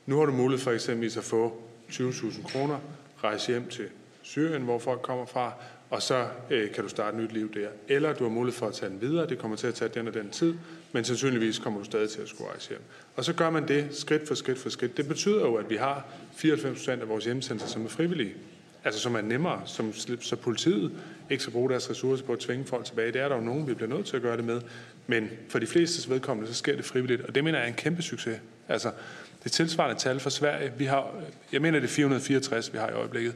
nu 0.06 0.18
har 0.18 0.24
du 0.24 0.32
mulighed 0.32 0.64
for 0.64 0.70
eksempelvis 0.70 1.16
at 1.16 1.24
få 1.24 1.62
20.000 1.90 2.52
kroner, 2.52 2.78
rejse 3.24 3.52
hjem 3.52 3.68
til 3.68 3.84
Syrien, 4.22 4.62
hvor 4.62 4.78
folk 4.78 5.02
kommer 5.02 5.26
fra, 5.26 5.52
og 5.90 6.02
så 6.02 6.26
øh, 6.50 6.70
kan 6.70 6.84
du 6.84 6.88
starte 6.88 7.16
et 7.16 7.22
nyt 7.22 7.32
liv 7.32 7.54
der. 7.54 7.68
Eller 7.88 8.14
du 8.14 8.24
har 8.24 8.30
mulighed 8.30 8.58
for 8.58 8.66
at 8.66 8.74
tage 8.74 8.90
den 8.90 9.00
videre, 9.00 9.26
det 9.26 9.38
kommer 9.38 9.56
til 9.56 9.66
at 9.66 9.74
tage 9.74 9.90
den 9.94 10.08
og 10.08 10.14
den 10.14 10.30
tid, 10.30 10.54
men 10.94 11.04
sandsynligvis 11.04 11.58
kommer 11.58 11.78
du 11.78 11.84
stadig 11.84 12.10
til 12.10 12.22
at 12.22 12.28
skulle 12.28 12.50
rejse 12.50 12.68
hjem. 12.68 12.80
Og 13.16 13.24
så 13.24 13.32
gør 13.32 13.50
man 13.50 13.68
det 13.68 13.88
skridt 13.96 14.28
for 14.28 14.34
skridt 14.34 14.58
for 14.58 14.68
skridt. 14.68 14.96
Det 14.96 15.08
betyder 15.08 15.40
jo, 15.40 15.54
at 15.54 15.70
vi 15.70 15.76
har 15.76 16.06
94 16.36 16.78
procent 16.78 17.02
af 17.02 17.08
vores 17.08 17.24
hjemsendelser, 17.24 17.68
som 17.68 17.84
er 17.84 17.88
frivillige. 17.88 18.34
Altså 18.84 19.00
som 19.00 19.14
er 19.14 19.20
nemmere, 19.20 19.62
som, 19.66 19.92
så 20.20 20.36
politiet 20.36 20.92
ikke 21.30 21.42
skal 21.42 21.52
bruge 21.52 21.70
deres 21.70 21.90
ressourcer 21.90 22.24
på 22.24 22.32
at 22.32 22.38
tvinge 22.38 22.64
folk 22.64 22.84
tilbage. 22.84 23.12
Det 23.12 23.20
er 23.20 23.28
der 23.28 23.36
jo 23.36 23.42
nogen, 23.42 23.66
vi 23.66 23.74
bliver 23.74 23.88
nødt 23.88 24.06
til 24.06 24.16
at 24.16 24.22
gøre 24.22 24.36
det 24.36 24.44
med. 24.44 24.60
Men 25.06 25.30
for 25.48 25.58
de 25.58 25.66
fleste 25.66 26.10
vedkommende, 26.10 26.52
så 26.52 26.58
sker 26.58 26.76
det 26.76 26.84
frivilligt. 26.84 27.22
Og 27.22 27.34
det 27.34 27.44
mener 27.44 27.58
jeg 27.58 27.64
er 27.64 27.68
en 27.68 27.76
kæmpe 27.76 28.02
succes. 28.02 28.38
Altså, 28.68 28.90
det 29.44 29.52
tilsvarende 29.52 30.00
tal 30.00 30.20
for 30.20 30.30
Sverige, 30.30 30.72
vi 30.78 30.84
har, 30.84 31.14
jeg 31.52 31.62
mener 31.62 31.80
det 31.80 31.88
er 31.88 31.92
464, 31.92 32.72
vi 32.72 32.78
har 32.78 32.88
i 32.88 32.92
øjeblikket. 32.92 33.34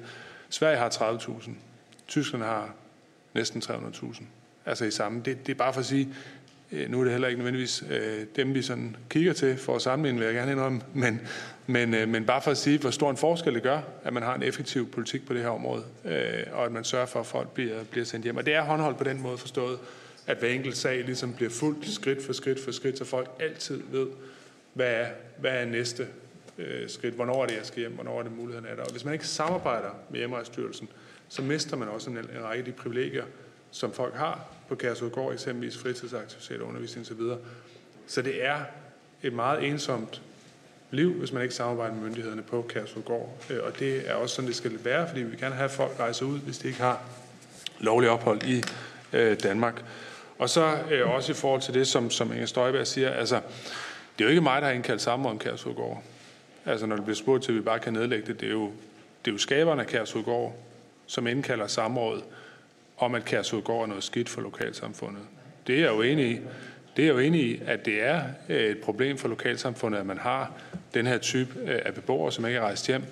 Sverige 0.49 0.77
har 0.77 0.89
30.000. 0.89 1.51
Tyskland 2.09 2.45
har 2.45 2.75
næsten 3.35 3.63
300.000. 3.63 4.23
Altså 4.67 4.85
i 4.85 4.91
samme. 4.91 5.23
Det, 5.25 5.47
det 5.47 5.53
er 5.53 5.57
bare 5.57 5.73
for 5.73 5.81
at 5.81 5.87
sige, 5.87 6.09
Øh, 6.73 6.91
nu 6.91 7.01
er 7.01 7.05
det 7.05 7.13
heller 7.13 7.29
ikke 7.29 7.39
nødvendigvis 7.39 7.85
øh, 7.91 8.27
dem, 8.37 8.55
vi 8.55 8.63
sådan 8.63 8.97
kigger 9.11 9.33
til 9.33 9.57
for 9.57 9.77
at 9.77 9.83
sammenligne, 9.83 10.19
vil 10.19 10.27
jeg 10.27 10.35
gerne 10.35 10.53
indrømme, 10.53 10.81
men, 10.95 11.21
men, 11.67 11.95
øh, 11.95 12.09
men 12.09 12.25
bare 12.25 12.43
for 12.43 12.51
at 12.51 12.57
sige, 12.57 12.79
hvor 12.79 12.91
stor 12.91 13.11
en 13.11 13.17
forskel 13.17 13.55
det 13.55 13.63
gør, 13.63 13.81
at 14.05 14.13
man 14.13 14.23
har 14.23 14.35
en 14.35 14.43
effektiv 14.43 14.91
politik 14.91 15.27
på 15.27 15.35
det 15.35 15.43
her 15.43 15.49
område, 15.49 15.85
øh, 16.05 16.45
og 16.53 16.65
at 16.65 16.73
man 16.73 16.85
sørger 16.85 17.07
for, 17.07 17.21
at 17.21 17.27
folk 17.27 17.51
bliver, 17.51 17.85
bliver 17.91 18.05
sendt 18.05 18.25
hjem. 18.25 18.37
Og 18.37 18.47
det 18.47 18.55
er 18.55 18.63
håndholdt 18.63 18.99
på 18.99 19.05
den 19.05 19.23
måde 19.23 19.39
forstået, 19.39 19.79
at 20.27 20.37
hver 20.37 20.49
enkelt 20.49 20.77
sag 20.77 21.05
ligesom 21.05 21.33
bliver 21.33 21.51
fuldt 21.51 21.91
skridt 21.91 22.25
for 22.25 22.33
skridt 22.33 22.65
for 22.65 22.73
skridt, 22.73 22.99
så 22.99 23.05
folk 23.05 23.31
altid 23.41 23.83
ved, 23.91 24.07
hvad 24.75 24.93
er, 24.93 25.07
hvad 25.41 25.51
er 25.51 25.65
næste 25.65 26.07
øh, 26.59 26.89
skridt, 26.89 27.15
hvornår 27.15 27.43
er 27.43 27.47
det, 27.47 27.57
jeg 27.57 27.67
skal 27.67 27.81
hjem, 27.81 27.93
hvornår 27.93 28.19
er 28.19 28.23
det 28.23 28.33
muligheden 28.33 28.67
er 28.71 28.75
der. 28.75 28.83
Og 28.83 28.93
hvis 28.93 29.05
man 29.05 29.15
ikke 29.15 29.27
samarbejder 29.27 29.91
med 30.11 30.19
hjemrejsstyrelsen, 30.19 30.89
så 31.29 31.43
mister 31.43 31.77
man 31.77 31.89
også 31.89 32.11
en, 32.11 32.17
en 32.17 32.45
række 32.45 32.59
af 32.59 32.65
de 32.65 32.73
privilegier, 32.73 33.25
som 33.71 33.93
folk 33.93 34.15
har 34.15 34.58
på 34.69 34.75
Kærsudgård, 34.75 35.33
eksempelvis 35.33 35.79
fritidsaktiviteter, 35.79 36.65
undervisning 36.65 37.07
osv. 37.07 37.21
Så 38.07 38.23
det 38.23 38.45
er 38.45 38.57
et 39.23 39.33
meget 39.33 39.65
ensomt 39.65 40.23
liv, 40.91 41.13
hvis 41.13 41.33
man 41.33 41.43
ikke 41.43 41.55
samarbejder 41.55 41.95
med 41.95 42.03
myndighederne 42.03 42.43
på 42.43 42.67
Kærsudgård. 42.69 43.37
Øh, 43.51 43.59
og 43.63 43.79
det 43.79 44.11
er 44.11 44.15
også 44.15 44.35
sådan, 44.35 44.49
det 44.49 44.57
skal 44.57 44.85
være, 44.85 45.09
fordi 45.09 45.21
vi 45.21 45.31
vil 45.31 45.41
gerne 45.41 45.55
have, 45.55 45.65
at 45.65 45.71
folk 45.71 46.01
rejser 46.01 46.27
ud, 46.27 46.39
hvis 46.39 46.59
de 46.59 46.69
ikke 46.69 46.81
har 46.81 47.03
lovlig 47.79 48.11
ophold 48.11 48.43
i 48.43 48.63
øh, 49.13 49.43
Danmark. 49.43 49.85
Og 50.39 50.51
så 50.51 50.79
øh, 50.91 51.11
også 51.11 51.33
i 51.33 51.35
forhold 51.35 51.61
til 51.63 51.75
det, 51.75 51.87
som, 51.87 52.11
som 52.11 52.33
Inger 52.33 52.47
Støjberg 52.47 52.87
siger, 52.87 53.11
altså, 53.11 53.41
det 54.19 54.25
er 54.25 54.29
jo 54.29 54.31
ikke 54.31 54.43
mig, 54.43 54.63
der 54.63 54.69
har 54.69 54.75
indkaldt 54.75 55.03
samråd 55.03 55.31
om 55.31 55.39
Kærsudgård. 55.39 56.03
Altså, 56.67 56.87
når 56.87 56.97
det 56.97 57.05
bliver 57.05 57.17
spurgt 57.17 57.45
til, 57.45 57.53
at 57.53 57.57
vi 57.57 57.61
bare 57.61 57.79
kan 57.79 57.93
nedlægge 57.93 58.27
det, 58.27 58.41
det 58.41 58.47
er 58.47 58.53
jo, 58.53 58.73
det 59.25 59.31
er 59.31 59.33
jo 59.33 59.39
skaberne 59.39 59.83
af 59.83 59.87
Kærsudgård, 59.87 60.57
som 61.07 61.27
indkalder 61.27 61.67
samrådet 61.67 62.25
om, 62.99 63.15
at 63.15 63.25
Kærsudgård 63.25 63.83
er 63.83 63.87
noget 63.87 64.05
skidt 64.05 64.29
for 64.29 64.41
lokalsamfundet. 64.41 65.23
Det 65.67 65.75
er 65.75 65.81
jeg 65.81 65.91
jo 65.91 66.03
enig 66.03 66.31
i. 66.31 66.41
Det 66.97 67.03
er 67.03 67.07
jeg 67.07 67.15
jo 67.15 67.19
enig 67.19 67.41
i, 67.41 67.63
at 67.67 67.85
det 67.85 68.03
er 68.03 68.23
øh, 68.49 68.61
et 68.61 68.79
problem 68.79 69.19
for 69.19 69.29
lokalsamfundet, 69.29 69.99
at 69.99 70.07
man 70.07 70.19
har 70.19 70.53
den 70.95 71.07
her 71.07 71.19
type 71.19 71.61
øh, 71.61 71.81
af 71.85 71.95
beboere, 71.95 72.33
som 72.33 72.47
ikke 72.47 72.59
er 72.59 72.63
rejst 72.63 72.87
hjem. 72.87 73.03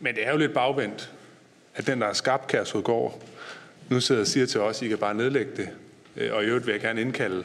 Men 0.00 0.14
det 0.14 0.26
er 0.26 0.30
jo 0.30 0.36
lidt 0.36 0.54
bagvendt, 0.54 1.12
at 1.74 1.86
den, 1.86 2.00
der 2.00 2.06
har 2.06 2.14
skabt 2.14 2.46
Kærsudgård, 2.46 3.22
nu 3.88 4.00
sidder 4.00 4.20
og 4.20 4.26
siger 4.26 4.46
til 4.46 4.60
os, 4.60 4.78
at 4.78 4.86
I 4.86 4.88
kan 4.88 4.98
bare 4.98 5.14
nedlægge 5.14 5.50
det. 5.56 5.68
Øh, 6.16 6.34
og 6.34 6.44
i 6.44 6.46
øvrigt 6.46 6.66
vil 6.66 6.72
jeg 6.72 6.80
gerne 6.80 7.00
indkalde 7.00 7.44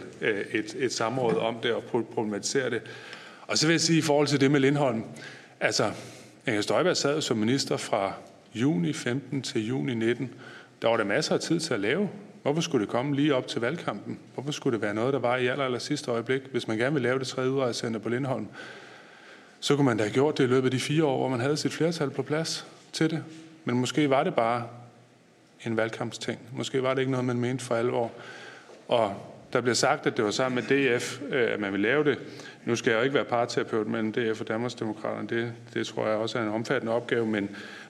et, 0.51 0.75
et 0.77 0.93
samråd 0.93 1.35
om 1.35 1.55
det 1.63 1.73
og 1.73 1.83
problematisere 2.13 2.69
det. 2.69 2.81
Og 3.47 3.57
så 3.57 3.67
vil 3.67 3.73
jeg 3.73 3.81
sige 3.81 3.99
i 3.99 4.01
forhold 4.01 4.27
til 4.27 4.41
det 4.41 4.51
med 4.51 4.59
Lindholm, 4.59 5.03
altså 5.59 5.91
Inger 6.47 6.61
Støjberg 6.61 6.97
sad 6.97 7.21
som 7.21 7.37
minister 7.37 7.77
fra 7.77 8.13
juni 8.55 8.93
15 8.93 9.41
til 9.41 9.67
juni 9.67 9.93
19. 9.93 10.31
Der 10.81 10.87
var 10.87 10.97
der 10.97 11.03
masser 11.03 11.33
af 11.33 11.39
tid 11.39 11.59
til 11.59 11.73
at 11.73 11.79
lave 11.79 12.09
Hvorfor 12.41 12.61
skulle 12.61 12.85
det 12.85 12.91
komme 12.91 13.15
lige 13.15 13.35
op 13.35 13.47
til 13.47 13.61
valgkampen? 13.61 14.19
Hvorfor 14.33 14.51
skulle 14.51 14.73
det 14.73 14.81
være 14.81 14.93
noget, 14.93 15.13
der 15.13 15.19
var 15.19 15.37
i 15.37 15.47
aller, 15.47 15.65
aller 15.65 15.79
sidste 15.79 16.11
øjeblik? 16.11 16.41
Hvis 16.51 16.67
man 16.67 16.77
gerne 16.77 16.93
vil 16.93 17.01
lave 17.01 17.19
det 17.19 17.27
tredje 17.27 17.51
udrejsecenter 17.51 17.99
på 17.99 18.09
Lindholm, 18.09 18.47
så 19.59 19.75
kunne 19.75 19.85
man 19.85 19.97
da 19.97 20.03
have 20.03 20.13
gjort 20.13 20.37
det 20.37 20.43
i 20.43 20.47
løbet 20.47 20.67
af 20.67 20.71
de 20.71 20.79
fire 20.79 21.05
år, 21.05 21.17
hvor 21.17 21.27
man 21.27 21.39
havde 21.39 21.57
sit 21.57 21.73
flertal 21.73 22.09
på 22.09 22.23
plads 22.23 22.67
til 22.91 23.09
det. 23.11 23.23
Men 23.65 23.75
måske 23.75 24.09
var 24.09 24.23
det 24.23 24.35
bare 24.35 24.67
en 25.65 25.77
valgkampsting. 25.77 26.39
Måske 26.53 26.83
var 26.83 26.93
det 26.93 27.01
ikke 27.01 27.11
noget, 27.11 27.25
man 27.25 27.39
mente 27.39 27.65
for 27.65 27.75
alvor. 27.75 28.11
Og 28.87 29.15
der 29.53 29.61
bliver 29.61 29.75
sagt, 29.75 30.07
at 30.07 30.17
det 30.17 30.25
var 30.25 30.31
sammen 30.31 30.65
med 30.69 30.97
DF, 30.97 31.21
øh, 31.29 31.53
at 31.53 31.59
man 31.59 31.73
vil 31.73 31.79
lave 31.79 32.03
det. 32.03 32.19
Nu 32.65 32.75
skal 32.75 32.91
jeg 32.91 32.97
jo 32.97 33.03
ikke 33.03 33.15
være 33.15 33.25
parterapeut 33.25 33.87
mellem 33.87 34.13
DF 34.13 34.41
og 34.41 34.47
Danmarksdemokraterne. 34.47 35.27
Det, 35.27 35.53
det 35.73 35.87
tror 35.87 36.07
jeg 36.07 36.17
også 36.17 36.39
er 36.39 36.43
en 36.43 36.49
omfattende 36.49 36.93
opgave, 36.93 37.25
men 37.25 37.49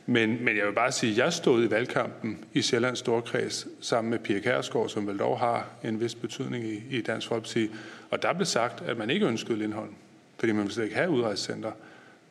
men, 0.09 0.45
men 0.45 0.57
jeg 0.57 0.65
vil 0.65 0.73
bare 0.73 0.91
sige, 0.91 1.11
at 1.11 1.17
jeg 1.17 1.33
stod 1.33 1.65
i 1.65 1.71
valgkampen 1.71 2.45
i 2.53 2.61
Sjællands 2.61 2.99
Storkreds 2.99 3.67
sammen 3.81 4.11
med 4.11 4.19
Pia 4.19 4.39
Kærsgaard, 4.39 4.89
som 4.89 5.07
vel 5.07 5.19
dog 5.19 5.39
har 5.39 5.67
en 5.83 6.01
vis 6.01 6.15
betydning 6.15 6.65
i, 6.65 6.83
i 6.89 7.01
Dansk 7.01 7.27
Folkeparti. 7.27 7.69
Og 8.09 8.21
der 8.21 8.33
blev 8.33 8.45
sagt, 8.45 8.81
at 8.81 8.97
man 8.97 9.09
ikke 9.09 9.25
ønskede 9.25 9.59
Lindholm, 9.59 9.93
fordi 10.39 10.51
man 10.51 10.61
ville 10.61 10.73
slet 10.73 10.83
ikke 10.83 10.95
have 10.95 11.09
udrejsecenter. 11.09 11.71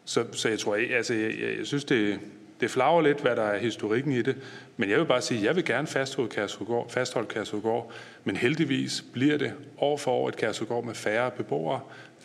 Så, 0.05 0.24
så 0.33 0.49
jeg 0.49 0.59
tror, 0.59 0.76
jeg, 0.76 0.91
altså, 0.97 1.14
jeg, 1.14 1.35
jeg, 1.41 1.59
jeg 1.59 1.66
synes, 1.66 1.85
det, 1.85 2.20
det 2.61 2.70
flager 2.70 3.01
lidt, 3.01 3.20
hvad 3.20 3.37
der 3.37 3.43
er 3.43 3.59
historikken 3.59 4.12
i 4.12 4.22
det. 4.22 4.37
Men 4.76 4.91
jeg 4.91 4.99
vil 4.99 5.07
bare 5.07 5.22
sige, 5.22 5.39
at 5.39 5.45
jeg 5.45 5.57
vil 5.57 5.64
gerne 5.64 5.87
fastholde 5.87 6.31
Kærsudgård, 6.31 6.91
fastholde 6.91 7.29
Kærsudgård, 7.29 7.93
men 8.24 8.37
heldigvis 8.37 9.05
bliver 9.12 9.37
det 9.39 9.53
år 9.79 9.97
for 9.97 10.11
år 10.11 10.29
et 10.29 10.37
Kærsudgård 10.37 10.85
med 10.85 10.95
færre 10.95 11.31
beboere, 11.31 11.81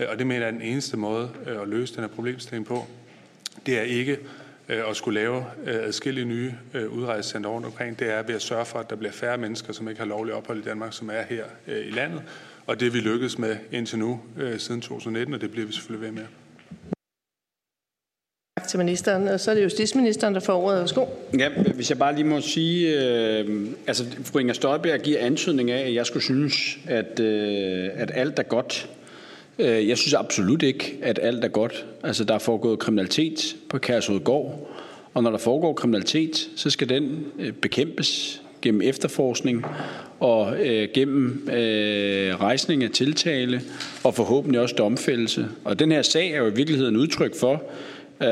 og 0.10 0.20
det 0.20 0.28
mener 0.28 0.40
jeg 0.40 0.48
er 0.48 0.52
den 0.52 0.62
eneste 0.62 0.98
måde 0.98 1.30
øh, 1.48 1.62
at 1.62 1.68
løse 1.68 1.96
den 1.96 2.04
her 2.04 2.08
problemstilling 2.08 2.66
på. 2.66 2.86
Det 3.66 3.78
er 3.78 3.84
ikke 3.84 4.18
Øh, 4.70 4.90
at 4.90 4.96
skulle 4.96 5.20
lave 5.20 5.46
øh, 5.66 5.76
adskillige 5.76 6.26
nye 6.26 6.54
øh, 6.74 6.90
udrejsecenter 6.90 7.50
rundt 7.50 7.66
omkring, 7.66 8.00
det 8.00 8.12
er 8.12 8.24
ved 8.24 8.36
at 8.36 8.42
sørge 8.42 8.66
for, 8.66 8.80
at 8.80 8.90
der 8.90 8.96
bliver 8.96 9.12
færre 9.12 9.38
mennesker, 9.38 9.74
som 9.74 9.90
ikke 9.90 10.00
har 10.00 10.08
lovlig 10.08 10.34
ophold 10.34 10.60
i 10.60 10.62
Danmark, 10.62 10.94
som 10.94 11.10
er 11.10 11.22
her 11.30 11.44
i 11.68 11.92
landet. 11.92 12.22
Og 12.68 12.80
det 12.80 12.88
er 12.88 12.92
vi 12.92 13.00
lykkedes 13.00 13.38
med 13.38 13.58
indtil 13.72 14.00
nu, 14.00 14.20
siden 14.58 14.82
2019, 14.82 15.34
og 15.34 15.42
det 15.42 15.52
bliver 15.52 15.68
vi 15.68 15.74
selvfølgelig 15.74 16.08
ved 16.08 16.14
med. 16.14 16.24
Tak 18.58 18.68
til 18.68 18.80
ministeren. 18.80 19.28
Og 19.28 19.40
så 19.40 19.52
er 19.52 19.56
det 19.56 19.64
justitsministeren, 19.64 20.34
der 20.34 20.40
får 20.40 20.62
ordet. 20.62 20.80
Værsgo. 20.80 21.06
Ja, 21.40 21.50
hvis 21.76 21.90
jeg 21.90 21.98
bare 21.98 22.16
lige 22.16 22.26
må 22.26 22.42
sige, 22.42 23.04
øh, 23.04 23.68
altså 23.88 24.06
fru 24.24 24.40
Inger 24.40 24.54
Støjberg 24.54 25.02
giver 25.02 25.20
antydning 25.20 25.72
af, 25.72 25.88
at 25.88 25.94
jeg 25.94 26.06
skulle 26.06 26.24
synes, 26.24 26.78
at, 26.88 27.20
øh, 27.20 27.90
at 27.94 28.12
alt 28.14 28.40
er 28.40 28.44
godt 28.44 28.90
Øh, 28.90 29.03
Øh, 29.60 29.88
jeg 29.88 29.98
synes 29.98 30.14
absolut 30.14 30.64
ikke, 30.64 30.98
at 31.02 31.20
alt 31.22 31.44
er 31.44 31.48
godt. 31.48 31.86
Altså, 32.04 32.24
der 32.24 32.34
er 32.34 32.40
foregået 32.40 32.80
kriminalitet 32.80 33.56
på 33.70 33.78
Kærshovedgård, 33.78 34.70
og 35.14 35.24
når 35.24 35.32
der 35.32 35.38
foregår 35.38 35.74
kriminalitet, 35.74 36.50
så 36.56 36.70
skal 36.70 36.90
den 36.90 37.26
øh, 37.40 37.52
bekæmpes 37.52 38.42
gennem 38.62 38.82
efterforskning 38.82 39.66
og 40.20 40.66
øh, 40.66 40.88
gennem 40.94 41.50
øh, 41.54 42.42
rejsning 42.42 42.84
af 42.84 42.90
tiltale 42.90 43.62
og 44.04 44.16
forhåbentlig 44.16 44.62
også 44.62 44.76
domfældelse. 44.76 45.48
Og 45.64 45.80
den 45.80 45.92
her 45.92 46.02
sag 46.02 46.32
er 46.32 46.38
jo 46.38 46.48
i 46.48 46.54
virkeligheden 46.54 46.98
udtryk 46.98 47.36
for, 47.36 47.54
øh, 48.22 48.28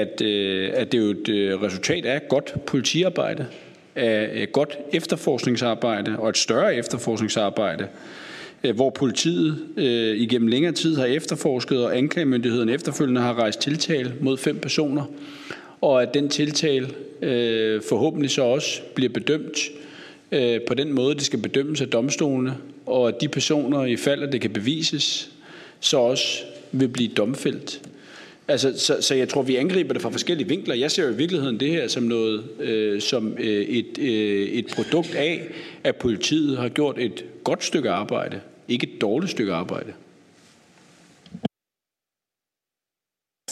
at, 0.00 0.20
øh, 0.22 0.70
at 0.74 0.92
det 0.92 0.98
er 1.00 1.04
jo 1.04 1.10
et 1.10 1.28
øh, 1.28 1.62
resultat 1.62 2.06
af 2.06 2.28
godt 2.28 2.54
politiarbejde, 2.66 3.46
af 3.96 4.30
et 4.34 4.52
godt 4.52 4.78
efterforskningsarbejde 4.92 6.18
og 6.18 6.28
et 6.28 6.36
større 6.36 6.74
efterforskningsarbejde, 6.74 7.88
Øh, 8.64 8.74
hvor 8.74 8.90
politiet 8.90 9.58
øh, 9.76 10.16
igennem 10.16 10.48
længere 10.48 10.72
tid 10.72 10.96
har 10.96 11.04
efterforsket, 11.04 11.84
og 11.84 11.96
anklagemyndigheden 11.96 12.68
efterfølgende 12.68 13.20
har 13.20 13.34
rejst 13.34 13.60
tiltale 13.60 14.14
mod 14.20 14.36
fem 14.36 14.58
personer, 14.58 15.04
og 15.80 16.02
at 16.02 16.14
den 16.14 16.28
tiltale 16.28 16.88
øh, 17.22 17.82
forhåbentlig 17.88 18.30
så 18.30 18.42
også 18.42 18.80
bliver 18.94 19.12
bedømt 19.12 19.58
øh, 20.32 20.60
på 20.68 20.74
den 20.74 20.92
måde, 20.92 21.14
det 21.14 21.22
skal 21.22 21.38
bedømmes 21.38 21.80
af 21.80 21.88
domstolene, 21.88 22.56
og 22.86 23.08
at 23.08 23.20
de 23.20 23.28
personer, 23.28 23.84
i 23.84 23.96
fald 23.96 24.22
at 24.22 24.32
det 24.32 24.40
kan 24.40 24.50
bevises, 24.50 25.30
så 25.80 25.98
også 25.98 26.42
vil 26.72 26.88
blive 26.88 27.08
domfældt. 27.08 27.80
Altså, 28.48 28.78
så, 28.78 29.02
så 29.02 29.14
jeg 29.14 29.28
tror, 29.28 29.42
vi 29.42 29.56
angriber 29.56 29.92
det 29.92 30.02
fra 30.02 30.10
forskellige 30.10 30.48
vinkler. 30.48 30.74
Jeg 30.74 30.90
ser 30.90 31.04
jo 31.04 31.10
i 31.10 31.16
virkeligheden 31.16 31.60
det 31.60 31.70
her 31.70 31.88
som 31.88 32.02
noget, 32.02 32.44
øh, 32.60 33.00
som 33.00 33.32
øh, 33.38 33.44
et, 33.46 33.98
øh, 33.98 34.48
et 34.48 34.66
produkt 34.74 35.14
af, 35.14 35.48
at 35.84 35.96
politiet 35.96 36.58
har 36.58 36.68
gjort 36.68 36.98
et 36.98 37.24
godt 37.44 37.64
stykke 37.64 37.90
arbejde, 37.90 38.40
ikke 38.68 38.86
et 38.94 39.00
dårligt 39.00 39.30
stykke 39.30 39.52
arbejde. 39.52 39.92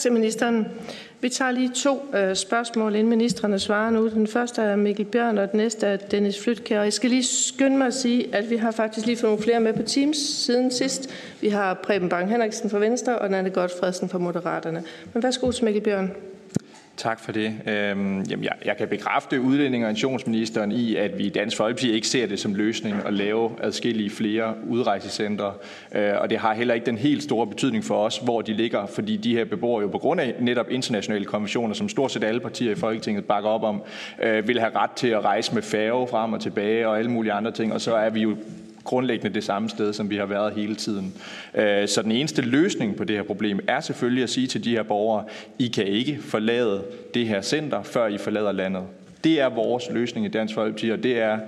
til 0.05 0.13
ministeren. 0.13 0.67
Vi 1.21 1.29
tager 1.29 1.51
lige 1.51 1.71
to 1.75 2.05
øh, 2.15 2.35
spørgsmål, 2.35 2.95
inden 2.95 3.09
ministerne 3.09 3.59
svarer 3.59 3.89
nu. 3.89 4.09
Den 4.09 4.27
første 4.27 4.61
er 4.61 4.75
Mikkel 4.75 5.05
Bjørn, 5.05 5.37
og 5.37 5.51
den 5.51 5.57
næste 5.57 5.87
er 5.87 5.97
Dennis 5.97 6.43
Flytkær. 6.43 6.79
Og 6.79 6.85
jeg 6.85 6.93
skal 6.93 7.09
lige 7.09 7.23
skynde 7.23 7.77
mig 7.77 7.87
at 7.87 7.93
sige, 7.93 8.35
at 8.35 8.49
vi 8.49 8.55
har 8.55 8.71
faktisk 8.71 9.05
lige 9.05 9.17
fået 9.17 9.31
nogle 9.31 9.43
flere 9.43 9.59
med 9.59 9.73
på 9.73 9.81
Teams 9.81 10.17
siden 10.17 10.71
sidst. 10.71 11.09
Vi 11.41 11.49
har 11.49 11.73
Preben 11.73 12.09
Bang 12.09 12.29
Henriksen 12.29 12.69
fra 12.69 12.79
Venstre, 12.79 13.19
og 13.19 13.29
Nanne 13.29 13.49
Godfredsen 13.49 14.09
fra 14.09 14.17
Moderaterne. 14.17 14.83
Men 15.13 15.23
værsgo 15.23 15.51
til 15.51 15.65
Mikkel 15.65 15.83
Bjørn. 15.83 16.11
Tak 16.97 17.19
for 17.19 17.31
det. 17.31 17.53
Øhm, 17.67 18.21
jamen 18.21 18.43
jeg, 18.43 18.53
jeg 18.65 18.77
kan 18.77 18.87
bekræfte 18.87 19.41
udlænding- 19.41 19.83
og 19.83 19.89
integrationsministeren 19.89 20.71
i, 20.71 20.95
at 20.95 21.17
vi 21.17 21.23
i 21.23 21.29
Dansk 21.29 21.57
Folkeparti 21.57 21.91
ikke 21.91 22.07
ser 22.07 22.27
det 22.27 22.39
som 22.39 22.53
løsning 22.53 22.95
at 23.05 23.13
lave 23.13 23.51
adskillige 23.61 24.09
flere 24.09 24.53
udrejsecentre. 24.67 25.53
Øh, 25.95 26.13
og 26.17 26.29
det 26.29 26.37
har 26.37 26.53
heller 26.53 26.73
ikke 26.73 26.85
den 26.85 26.97
helt 26.97 27.23
store 27.23 27.47
betydning 27.47 27.83
for 27.83 28.05
os, 28.05 28.17
hvor 28.17 28.41
de 28.41 28.53
ligger, 28.53 28.85
fordi 28.85 29.17
de 29.17 29.35
her 29.35 29.45
beboere 29.45 29.81
jo 29.81 29.87
på 29.87 29.97
grund 29.97 30.21
af 30.21 30.35
netop 30.39 30.71
internationale 30.71 31.25
konventioner, 31.25 31.73
som 31.73 31.89
stort 31.89 32.11
set 32.11 32.23
alle 32.23 32.39
partier 32.39 32.71
i 32.71 32.75
Folketinget 32.75 33.25
bakker 33.25 33.49
op 33.49 33.63
om, 33.63 33.83
øh, 34.23 34.47
vil 34.47 34.59
have 34.59 34.75
ret 34.75 34.91
til 34.91 35.07
at 35.07 35.23
rejse 35.25 35.53
med 35.53 35.61
færge 35.61 36.07
frem 36.07 36.33
og 36.33 36.41
tilbage 36.41 36.87
og 36.87 36.97
alle 36.97 37.11
mulige 37.11 37.33
andre 37.33 37.51
ting. 37.51 37.73
Og 37.73 37.81
så 37.81 37.95
er 37.95 38.09
vi 38.09 38.21
jo 38.21 38.37
grundlæggende 38.85 39.33
det 39.33 39.43
samme 39.43 39.69
sted, 39.69 39.93
som 39.93 40.09
vi 40.09 40.15
har 40.15 40.25
været 40.25 40.53
hele 40.53 40.75
tiden. 40.75 41.13
Øh, 41.55 41.87
så 41.87 42.01
den 42.01 42.11
eneste 42.11 42.41
løsning 42.41 42.95
på 42.95 43.03
det 43.03 43.15
her 43.15 43.23
problem 43.23 43.59
er 43.67 43.79
selvfølgelig 43.79 44.23
at 44.23 44.29
sige 44.29 44.47
til 44.47 44.63
de 44.63 44.69
her 44.69 44.83
borgere, 44.83 45.23
I 45.59 45.67
kan 45.67 45.87
ikke 45.87 46.17
forlade 46.21 46.83
det 47.13 47.27
her 47.27 47.41
center, 47.41 47.83
før 47.83 48.07
I 48.07 48.17
forlader 48.17 48.51
landet. 48.51 48.83
Det 49.23 49.41
er 49.41 49.49
vores 49.49 49.83
løsning 49.91 50.25
i 50.25 50.29
Dansk 50.29 50.53
Folkeparti, 50.53 50.89
og 50.89 51.03
det 51.03 51.19
er 51.19 51.39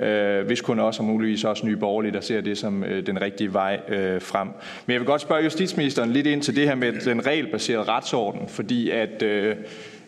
øh, 0.00 0.46
hvis 0.46 0.60
kun 0.60 0.78
også 0.78 1.02
og 1.02 1.06
muligvis 1.06 1.44
også 1.44 1.66
nye 1.66 1.76
borgerlige, 1.76 2.12
der 2.12 2.20
ser 2.20 2.40
det 2.40 2.58
som 2.58 2.84
øh, 2.84 3.06
den 3.06 3.22
rigtige 3.22 3.52
vej 3.52 3.80
øh, 3.88 4.22
frem. 4.22 4.48
Men 4.86 4.92
jeg 4.92 5.00
vil 5.00 5.06
godt 5.06 5.20
spørge 5.20 5.44
justitsministeren 5.44 6.10
lidt 6.10 6.26
ind 6.26 6.42
til 6.42 6.56
det 6.56 6.68
her 6.68 6.74
med 6.74 6.92
den 6.92 7.26
regelbaserede 7.26 7.84
retsorden, 7.84 8.48
fordi 8.48 8.90
at 8.90 9.22
øh, 9.22 9.56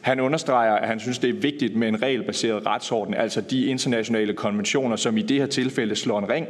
han 0.03 0.21
understreger, 0.21 0.73
at 0.73 0.89
han 0.89 1.01
synes, 1.01 1.19
det 1.19 1.31
er 1.31 1.35
vigtigt 1.35 1.77
med 1.77 1.89
en 1.89 2.03
regelbaseret 2.03 2.67
retsorden, 2.67 3.15
altså 3.15 3.41
de 3.41 3.67
internationale 3.67 4.35
konventioner, 4.35 4.97
som 4.97 5.17
i 5.17 5.23
det 5.23 5.39
her 5.39 5.47
tilfælde 5.47 5.97
slår 5.97 6.19
en 6.19 6.29
ring 6.29 6.47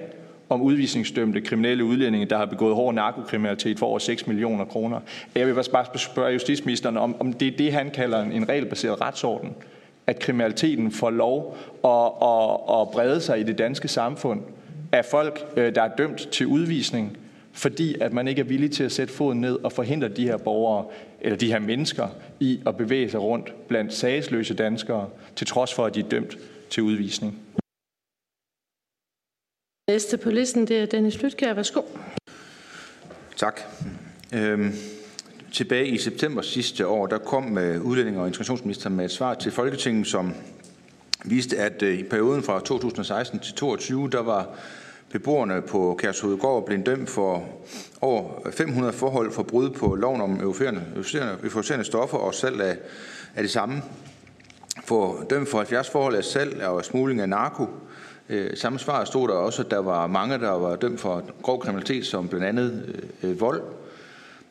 om 0.49 0.63
udvisningsdømte 0.63 1.41
kriminelle 1.41 1.85
udlændinge, 1.85 2.27
der 2.27 2.37
har 2.37 2.47
begået 2.47 2.75
hård 2.75 2.95
narkokriminalitet 2.95 3.79
for 3.79 3.87
over 3.87 3.99
6 3.99 4.27
millioner 4.27 4.65
kroner. 4.65 5.01
Jeg 5.35 5.47
vil 5.47 5.55
bare 5.55 5.99
spørge 5.99 6.33
justitsministeren, 6.33 6.97
om, 6.97 7.17
om 7.21 7.33
det 7.33 7.49
er 7.49 7.57
det, 7.57 7.73
han 7.73 7.91
kalder 7.91 8.23
en 8.23 8.49
regelbaseret 8.49 9.01
retsorden. 9.01 9.55
At 10.07 10.19
kriminaliteten 10.19 10.93
får 10.93 11.11
lov 11.11 11.57
at, 11.85 11.91
at, 12.23 12.81
at 12.81 12.89
brede 12.93 13.21
sig 13.21 13.41
i 13.41 13.43
det 13.43 13.59
danske 13.59 13.89
samfund 13.89 14.41
af 14.93 15.05
folk, 15.05 15.45
øh, 15.57 15.75
der 15.75 15.83
er 15.83 15.97
dømt 15.99 16.19
til 16.19 16.47
udvisning, 16.47 17.19
fordi 17.53 18.01
at 18.01 18.13
man 18.13 18.29
ikke 18.29 18.41
er 18.41 18.45
villig 18.45 18.71
til 18.71 18.85
at 18.85 18.93
sætte 18.93 19.15
foden 19.15 19.41
ned 19.41 19.55
og 19.65 19.73
forhindre 19.73 20.09
de 20.09 20.25
her 20.25 20.37
borgere, 20.37 20.87
eller 21.21 21.39
de 21.39 21.53
her 21.53 21.59
mennesker, 21.59 22.09
i 22.41 22.61
at 22.67 22.77
bevæge 22.77 23.11
sig 23.11 23.21
rundt 23.21 23.69
blandt 23.69 23.95
sagsløse 23.95 24.55
danskere, 24.55 25.09
til 25.37 25.47
trods 25.47 25.75
for, 25.75 25.87
at 25.87 25.95
de 25.95 26.01
er 26.01 26.09
dømt 26.09 26.39
til 26.71 26.83
udvisning. 26.83 27.39
Næste 29.91 30.19
på 30.19 30.31
listen 30.31 30.67
det 30.67 30.79
er 30.79 30.87
Dennis 30.87 31.23
Lytkær. 31.23 31.55
Værsgo. 31.55 31.83
Tak. 33.37 33.61
Øhm, 34.35 34.73
tilbage 35.53 35.87
i 35.87 35.99
september 35.99 36.43
sidste 36.43 36.87
år, 36.87 37.07
der 37.07 37.19
kom 37.19 37.59
øh, 37.59 37.83
udlænding- 37.83 38.19
og 38.19 38.27
integrationsministeren 38.27 38.97
med 38.97 39.05
et 39.05 39.11
svar 39.11 39.35
til 39.35 39.53
Folketinget, 39.53 40.07
som 40.07 40.35
viste, 41.25 41.59
at 41.59 41.83
øh, 41.83 41.99
i 41.99 42.03
perioden 42.03 42.43
fra 42.43 42.61
2016 42.61 43.39
til 43.39 43.55
2022, 43.55 44.11
der 44.11 44.23
var 44.23 44.59
beboerne 45.13 45.63
på 45.63 45.99
Kærshovedgård 45.99 46.67
blev 46.67 46.83
dømt 46.83 47.11
for 47.11 47.45
over 48.01 48.51
500 48.51 48.93
forhold 48.93 49.33
for 49.33 49.43
brud 49.43 49.71
på 49.71 49.95
loven 49.95 50.21
om 50.21 50.41
euforiserende 51.43 51.85
stoffer 51.85 52.19
og 52.19 52.35
salg 52.35 52.61
af, 52.61 52.77
af 53.35 53.43
det 53.43 53.51
samme. 53.51 53.83
For 54.85 55.27
dømt 55.31 55.49
for 55.49 55.59
70 55.59 55.91
forhold 55.91 56.15
af 56.15 56.25
salg 56.25 56.63
og 56.63 56.85
smugling 56.85 57.21
af 57.21 57.29
narko. 57.29 57.67
Øh, 58.29 58.57
samme 58.57 58.79
svar 58.79 59.05
stod 59.05 59.29
der 59.29 59.35
også, 59.35 59.63
at 59.63 59.71
der 59.71 59.79
var 59.79 60.07
mange, 60.07 60.39
der 60.39 60.51
var 60.51 60.77
dømt 60.77 61.01
for 61.01 61.23
grov 61.43 61.61
kriminalitet, 61.61 62.07
som 62.07 62.29
blandt 62.29 62.47
andet 62.47 62.95
øh, 63.23 63.31
øh 63.31 63.41
vold. 63.41 63.63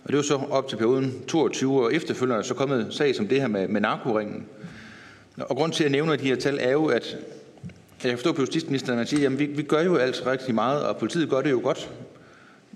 Og 0.03 0.07
det 0.07 0.15
var 0.15 0.23
så 0.23 0.39
op 0.49 0.67
til 0.67 0.77
perioden 0.77 1.23
22, 1.27 1.83
og 1.83 1.93
efterfølgende 1.93 2.39
er 2.39 2.43
så 2.43 2.53
kommet 2.53 2.87
sag 2.89 3.15
som 3.15 3.27
det 3.27 3.41
her 3.41 3.47
med, 3.47 3.67
med 3.67 3.81
narkoringen. 3.81 4.45
Og 5.37 5.55
grund 5.55 5.73
til, 5.73 5.83
at 5.83 5.89
jeg 5.89 5.91
nævner 5.91 6.15
de 6.15 6.27
her 6.27 6.35
tal, 6.35 6.57
er 6.61 6.71
jo, 6.71 6.85
at 6.85 7.17
jeg 8.03 8.17
forstår 8.17 8.31
på 8.31 8.41
justitsministeren, 8.41 8.91
at 8.91 8.97
man 8.97 9.07
siger, 9.07 9.29
at 9.29 9.39
vi, 9.39 9.45
vi 9.45 9.63
gør 9.63 9.81
jo 9.81 9.95
altså 9.95 10.31
rigtig 10.31 10.55
meget, 10.55 10.83
og 10.83 10.97
politiet 10.97 11.29
gør 11.29 11.41
det 11.41 11.51
jo 11.51 11.59
godt. 11.63 11.89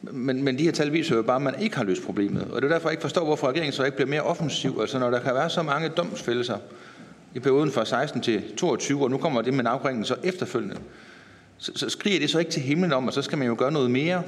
Men, 0.02 0.44
men 0.44 0.58
de 0.58 0.64
her 0.64 0.72
tal 0.72 0.94
viser 0.94 1.16
jo 1.16 1.22
bare, 1.22 1.36
at 1.36 1.42
man 1.42 1.60
ikke 1.60 1.78
har 1.78 1.84
løst 1.84 2.04
problemet. 2.04 2.48
Og 2.52 2.62
det 2.62 2.70
er 2.70 2.74
derfor, 2.74 2.90
jeg 2.90 2.94
ikke 2.94 3.02
forstår, 3.02 3.26
hvorfor 3.26 3.48
regeringen 3.48 3.74
så 3.74 3.84
ikke 3.84 3.98
bliver 3.98 4.10
mere 4.10 4.22
offensiv. 4.22 4.78
Altså 4.82 5.00
når 5.00 5.10
der 5.10 5.20
kan 5.20 5.34
være 5.36 5.50
så 5.50 5.64
mange 5.64 5.90
domsfældelser 5.90 6.58
i 7.36 7.40
perioden 7.40 7.72
fra 7.72 7.86
16 7.86 8.22
til 8.22 8.44
22, 8.58 9.04
og 9.04 9.12
nu 9.12 9.18
kommer 9.18 9.42
det 9.42 9.54
med 9.54 9.64
navringen 9.64 10.06
så 10.06 10.16
efterfølgende, 10.24 10.78
så, 11.58 11.72
så 11.76 11.90
skriger 11.90 12.20
det 12.20 12.30
så 12.30 12.40
ikke 12.40 12.52
til 12.52 12.62
himlen 12.62 12.94
om, 12.94 13.08
og 13.08 13.14
så 13.14 13.22
skal 13.22 13.38
man 13.38 13.48
jo 13.48 13.56
gøre 13.58 13.72
noget 13.72 13.92
mere. 13.92 14.24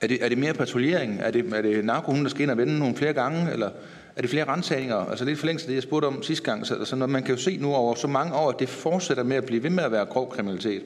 Er 0.00 0.06
det, 0.06 0.24
er 0.24 0.28
det 0.28 0.38
mere 0.38 0.54
patruljering? 0.54 1.20
Er 1.20 1.30
det, 1.30 1.52
er 1.52 1.62
det 1.62 1.84
narkohunden, 1.84 2.24
der 2.24 2.30
skal 2.30 2.42
ind 2.42 2.50
og 2.50 2.56
vende 2.56 2.78
nogle 2.78 2.96
flere 2.96 3.12
gange? 3.12 3.52
Eller 3.52 3.70
er 4.16 4.20
det 4.20 4.30
flere 4.30 4.44
rensagninger? 4.44 4.96
Altså 4.96 5.24
lidt 5.24 5.38
forlængst 5.38 5.64
af 5.64 5.68
det, 5.68 5.74
jeg 5.74 5.82
spurgte 5.82 6.06
om 6.06 6.22
sidste 6.22 6.44
gang. 6.44 6.66
Så, 6.66 6.74
altså, 6.74 6.96
når 6.96 7.06
man 7.06 7.22
kan 7.22 7.34
jo 7.34 7.40
se 7.40 7.56
nu 7.56 7.74
over 7.74 7.94
så 7.94 8.06
mange 8.06 8.34
år, 8.34 8.50
at 8.50 8.58
det 8.58 8.68
fortsætter 8.68 9.22
med 9.22 9.36
at 9.36 9.44
blive 9.44 9.62
ved 9.62 9.70
med 9.70 9.84
at 9.84 9.92
være 9.92 10.04
grov 10.04 10.30
kriminalitet. 10.30 10.82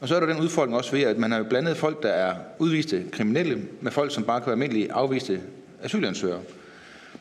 Og 0.00 0.08
så 0.08 0.16
er 0.16 0.20
der 0.20 0.26
den 0.26 0.40
udfordring 0.40 0.76
også 0.76 0.90
ved, 0.90 1.02
at 1.02 1.18
man 1.18 1.30
har 1.30 1.38
jo 1.38 1.44
blandet 1.44 1.76
folk, 1.76 2.02
der 2.02 2.08
er 2.08 2.34
udviste 2.58 3.04
kriminelle, 3.12 3.62
med 3.80 3.92
folk, 3.92 4.14
som 4.14 4.24
bare 4.24 4.40
kan 4.40 4.46
være 4.46 4.54
almindelige 4.54 4.92
afviste 4.92 5.40
asylansøgere. 5.82 6.40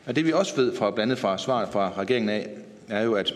Og 0.05 0.15
det 0.15 0.25
vi 0.25 0.31
også 0.31 0.55
ved 0.55 0.75
fra 0.75 0.91
blandet 0.91 1.19
fra 1.19 1.37
svaret 1.37 1.69
fra 1.71 1.93
regeringen 1.97 2.29
af, 2.29 2.49
er 2.89 3.01
jo, 3.03 3.13
at, 3.13 3.33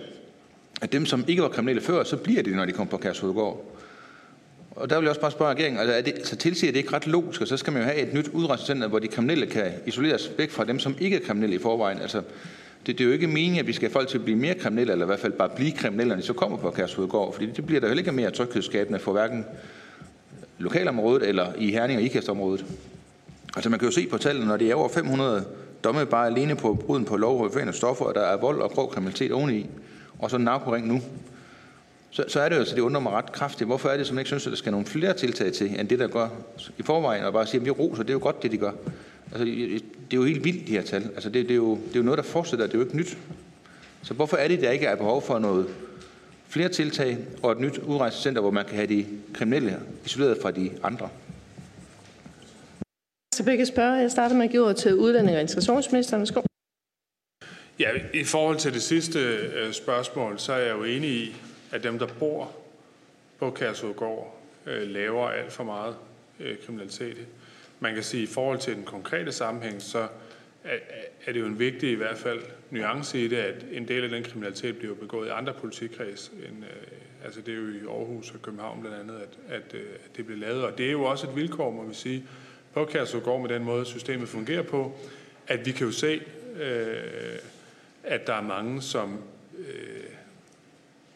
at 0.82 0.92
dem, 0.92 1.06
som 1.06 1.24
ikke 1.28 1.42
var 1.42 1.50
kriminelle 1.50 1.82
før, 1.82 2.04
så 2.04 2.18
bliver 2.18 2.44
det, 2.44 2.56
når 2.56 2.66
de 2.66 2.72
kommer 2.72 2.92
på 2.92 2.98
Kærshovedgård. 2.98 3.75
Og 4.76 4.90
der 4.90 4.96
vil 4.96 5.04
jeg 5.04 5.10
også 5.10 5.22
bare 5.22 5.32
spørge 5.32 5.52
regeringen, 5.52 5.80
altså 5.80 5.96
er 5.96 6.02
det, 6.02 6.28
så 6.28 6.36
tilsiger 6.36 6.72
det 6.72 6.80
ikke 6.80 6.94
ret 6.94 7.08
logisk, 7.08 7.42
og 7.42 7.48
så 7.48 7.58
skal 7.58 7.74
man 7.74 7.82
jo 7.82 7.88
have 7.88 7.98
et 7.98 8.14
nyt 8.14 8.28
udrejsecenter, 8.28 8.88
hvor 8.88 9.00
de 9.00 9.08
kriminelle 9.08 9.46
kan 9.46 9.72
isoleres 9.86 10.32
væk 10.38 10.52
fra 10.52 10.64
dem, 10.64 10.80
som 10.80 10.96
ikke 11.00 11.16
er 11.16 11.22
kriminelle 11.26 11.56
i 11.56 11.60
forvejen. 11.60 12.00
Altså, 12.02 12.22
det, 12.86 12.98
det 12.98 13.02
er 13.04 13.06
jo 13.06 13.12
ikke 13.12 13.28
meningen, 13.28 13.60
at 13.60 13.68
vi 13.68 13.74
skal 13.74 13.88
have 13.88 13.94
folk 13.94 14.08
til 14.08 14.18
at 14.18 14.24
blive 14.24 14.38
mere 14.38 14.54
kriminelle, 14.54 14.92
eller 14.92 15.06
i 15.06 15.08
hvert 15.08 15.20
fald 15.20 15.34
bare 15.34 15.50
blive 15.50 15.72
kriminelle, 15.72 16.10
når 16.10 16.16
de 16.16 16.28
så 16.28 16.34
kommer 16.34 16.58
på 16.58 16.72
Kærshovedgård, 16.72 17.34
fordi 17.34 17.46
det 17.46 17.66
bliver 17.66 17.82
der 17.82 17.88
heller 17.88 18.02
ikke 18.02 18.12
mere 18.12 18.32
tryghedsskabende 18.32 19.00
for 19.00 19.12
hverken 19.12 19.46
lokalområdet 20.58 21.30
eller 21.30 21.54
i 21.58 21.72
Herning 21.72 22.00
og 22.00 22.06
Ikastområdet. 22.06 22.66
Altså 23.56 23.70
man 23.70 23.80
kan 23.80 23.88
jo 23.88 23.92
se 23.92 24.08
på 24.08 24.18
tallene, 24.18 24.48
når 24.48 24.58
det 24.58 24.72
er 24.72 24.76
over 24.76 24.90
500 24.90 25.46
domme 25.84 26.06
bare 26.06 26.28
alene 26.28 26.56
på 26.56 26.74
bruden 26.74 27.06
på 27.06 27.18
lov 27.18 27.42
og 27.42 27.74
stoffer, 27.74 28.06
og 28.06 28.16
der 28.16 28.22
er 28.22 28.38
vold 28.38 28.62
og 28.62 28.72
grov 28.72 28.92
kriminalitet 28.92 29.32
oveni, 29.32 29.70
og 30.20 30.30
så 30.30 30.38
narkoring 30.38 30.88
nu, 30.88 31.02
så, 32.16 32.24
så 32.28 32.40
er 32.40 32.50
det 32.50 32.56
jo, 32.56 32.60
altså, 32.60 32.76
det 32.76 32.82
undrer 32.82 33.02
mig 33.02 33.14
ret 33.14 33.32
kraftigt. 33.32 33.68
Hvorfor 33.68 33.90
er 33.90 33.98
det, 33.98 34.08
som 34.08 34.20
ikke 34.20 34.28
synes, 34.28 34.48
at 34.48 34.52
der 34.52 34.58
skal 34.58 34.72
nogle 34.72 34.86
flere 34.86 35.14
tiltag 35.14 35.54
til, 35.54 35.80
end 35.80 35.88
det, 35.88 36.00
der 36.00 36.08
gør 36.08 36.28
i 36.78 36.84
forvejen, 36.84 37.24
og 37.24 37.34
bare 37.34 37.48
sige, 37.48 37.60
at 37.60 37.66
vi 37.66 37.72
roser, 37.72 38.04
det 38.04 38.10
er 38.10 38.14
jo 38.14 38.20
godt, 38.22 38.44
det 38.44 38.52
de 38.52 38.58
gør. 38.58 38.72
Altså, 39.32 39.46
det 39.46 39.82
er 40.12 40.16
jo 40.18 40.24
helt 40.24 40.44
vildt, 40.44 40.68
de 40.68 40.72
her 40.72 40.82
tal. 40.82 41.04
Altså, 41.04 41.30
det, 41.30 41.44
det, 41.44 41.52
er 41.52 41.56
jo, 41.56 41.76
det 41.76 41.94
er 41.94 42.00
jo 42.00 42.04
noget, 42.04 42.18
der 42.18 42.24
fortsætter, 42.24 42.66
det 42.66 42.74
er 42.74 42.80
jo 42.80 42.86
ikke 42.86 42.98
nyt. 42.98 43.18
Så 44.04 44.14
hvorfor 44.14 44.38
er 44.38 44.48
det, 44.48 44.62
der 44.62 44.72
ikke 44.72 44.86
er 44.86 44.96
behov 44.96 45.22
for 45.22 45.40
noget 45.40 45.68
flere 46.48 46.70
tiltag 46.70 47.18
og 47.44 47.52
et 47.52 47.60
nyt 47.60 47.78
udrejsecenter, 47.78 48.42
hvor 48.42 48.52
man 48.52 48.66
kan 48.66 48.76
have 48.76 48.88
de 48.88 49.06
kriminelle 49.34 49.80
isoleret 50.06 50.38
fra 50.42 50.52
de 50.52 50.72
andre? 50.84 51.10
Så 53.36 53.44
begge 53.44 53.66
spørger. 53.66 54.02
Jeg 54.02 54.12
starter 54.12 54.36
med 54.36 54.46
at 54.46 54.52
give 54.52 54.64
ordet 54.64 54.76
til 54.76 54.96
udlænding 54.96 55.36
og 55.36 55.42
integrationsministeren. 55.42 56.22
Værsgo. 56.22 56.42
Ja, 57.80 57.90
i 58.14 58.24
forhold 58.24 58.58
til 58.58 58.74
det 58.74 58.82
sidste 58.82 59.20
øh, 59.20 59.74
spørgsmål, 59.74 60.40
så 60.40 60.54
er 60.54 60.58
jeg 60.58 60.72
jo 60.72 60.84
enig 60.84 61.10
i, 61.10 61.36
at 61.72 61.84
dem, 61.84 62.00
der 62.00 62.08
bor 62.08 62.52
på 63.40 63.52
Kærsudgård, 63.52 64.42
øh, 64.66 64.90
laver 64.90 65.30
alt 65.30 65.52
for 65.52 65.64
meget 65.64 65.96
øh, 66.40 66.58
kriminalitet. 66.66 67.18
Man 67.80 67.94
kan 67.94 68.04
sige, 68.04 68.24
at 68.24 68.30
i 68.30 68.34
forhold 68.34 68.60
til 68.60 68.76
den 68.76 68.84
konkrete 68.84 69.32
sammenhæng, 69.32 69.82
så 69.82 70.08
er, 70.64 70.78
er 71.26 71.34
det 71.34 71.40
jo 71.40 71.46
en 71.46 71.60
vigtig 71.60 71.92
i 71.92 71.96
hvert 71.96 72.18
fald 72.18 72.42
nuance 72.70 73.20
i 73.20 73.28
det, 73.28 73.38
at 73.38 73.66
en 73.72 73.88
del 73.88 74.04
af 74.04 74.10
den 74.10 74.24
kriminalitet 74.24 74.78
bliver 74.78 74.96
begået 74.96 75.28
i 75.28 75.30
andre 75.30 75.54
politikreds. 75.54 76.32
End, 76.50 76.64
øh, 76.64 77.26
altså 77.26 77.42
det 77.42 77.54
er 77.54 77.58
jo 77.58 77.68
i 77.68 77.98
Aarhus 77.98 78.32
og 78.32 78.42
København 78.42 78.82
blandt 78.82 78.98
andet, 78.98 79.16
at, 79.16 79.56
at, 79.56 79.74
øh, 79.74 79.86
at 80.06 80.18
det 80.18 80.26
bliver 80.26 80.40
lavet. 80.40 80.64
Og 80.64 80.78
det 80.78 80.88
er 80.88 80.92
jo 80.92 81.04
også 81.04 81.30
et 81.30 81.36
vilkår, 81.36 81.72
må 81.72 81.84
vi 81.84 81.94
sige, 81.94 82.26
på 82.74 82.86
Kærsudgård 82.86 83.42
med 83.42 83.50
den 83.50 83.64
måde, 83.64 83.86
systemet 83.86 84.30
fungerer 84.30 84.62
på, 84.62 84.98
at 85.48 85.66
vi 85.66 85.72
kan 85.72 85.86
jo 85.86 85.92
se, 85.92 86.22
øh, 86.60 87.40
at 88.04 88.28
der 88.28 88.34
er 88.34 88.42
mange, 88.42 88.82
som 88.82 89.20
øh, 89.58 89.95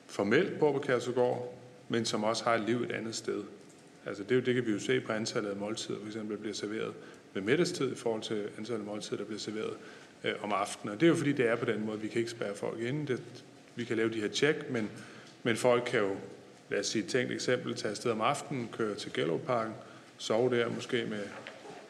formelt 0.09 0.59
bor 0.59 0.71
på 0.71 0.79
Kærsegård, 0.79 1.59
men 1.89 2.05
som 2.05 2.23
også 2.23 2.43
har 2.43 2.55
et 2.55 2.61
liv 2.61 2.81
et 2.81 2.91
andet 2.91 3.15
sted. 3.15 3.43
Altså 4.05 4.23
det, 4.23 4.31
er 4.31 4.35
jo, 4.35 4.41
det 4.41 4.55
kan 4.55 4.65
vi 4.65 4.71
jo 4.71 4.79
se 4.79 5.01
på 5.01 5.11
antallet 5.11 5.49
af 5.49 5.55
måltider, 5.55 5.99
for 5.99 6.07
eksempel, 6.07 6.35
der 6.35 6.41
bliver 6.41 6.55
serveret 6.55 6.93
ved 7.33 7.41
middagstid 7.41 7.91
i 7.91 7.95
forhold 7.95 8.21
til 8.21 8.47
antallet 8.57 8.81
af 8.81 8.87
måltider, 8.87 9.17
der 9.17 9.25
bliver 9.25 9.39
serveret 9.39 9.73
øh, 10.23 10.33
om 10.41 10.53
aftenen. 10.53 10.93
Og 10.93 11.01
det 11.01 11.05
er 11.05 11.09
jo 11.09 11.15
fordi, 11.15 11.31
det 11.31 11.47
er 11.47 11.55
på 11.55 11.65
den 11.65 11.85
måde, 11.85 11.99
vi 11.99 12.07
kan 12.07 12.19
ikke 12.19 12.31
spærre 12.31 12.55
folk 12.55 12.79
ind. 12.79 13.07
Det, 13.07 13.21
vi 13.75 13.83
kan 13.83 13.97
lave 13.97 14.13
de 14.13 14.21
her 14.21 14.27
tjek, 14.27 14.71
men, 14.71 14.89
men 15.43 15.55
folk 15.55 15.83
kan 15.85 15.99
jo, 15.99 16.15
lad 16.69 16.79
os 16.79 16.87
sige 16.87 17.03
et 17.03 17.09
tænkt 17.09 17.31
eksempel, 17.31 17.75
tage 17.75 17.91
afsted 17.91 18.11
om 18.11 18.21
aftenen, 18.21 18.69
køre 18.71 18.95
til 18.95 19.13
Gellerparken, 19.13 19.73
sove 20.17 20.57
der 20.57 20.69
måske 20.69 21.05
med 21.09 21.23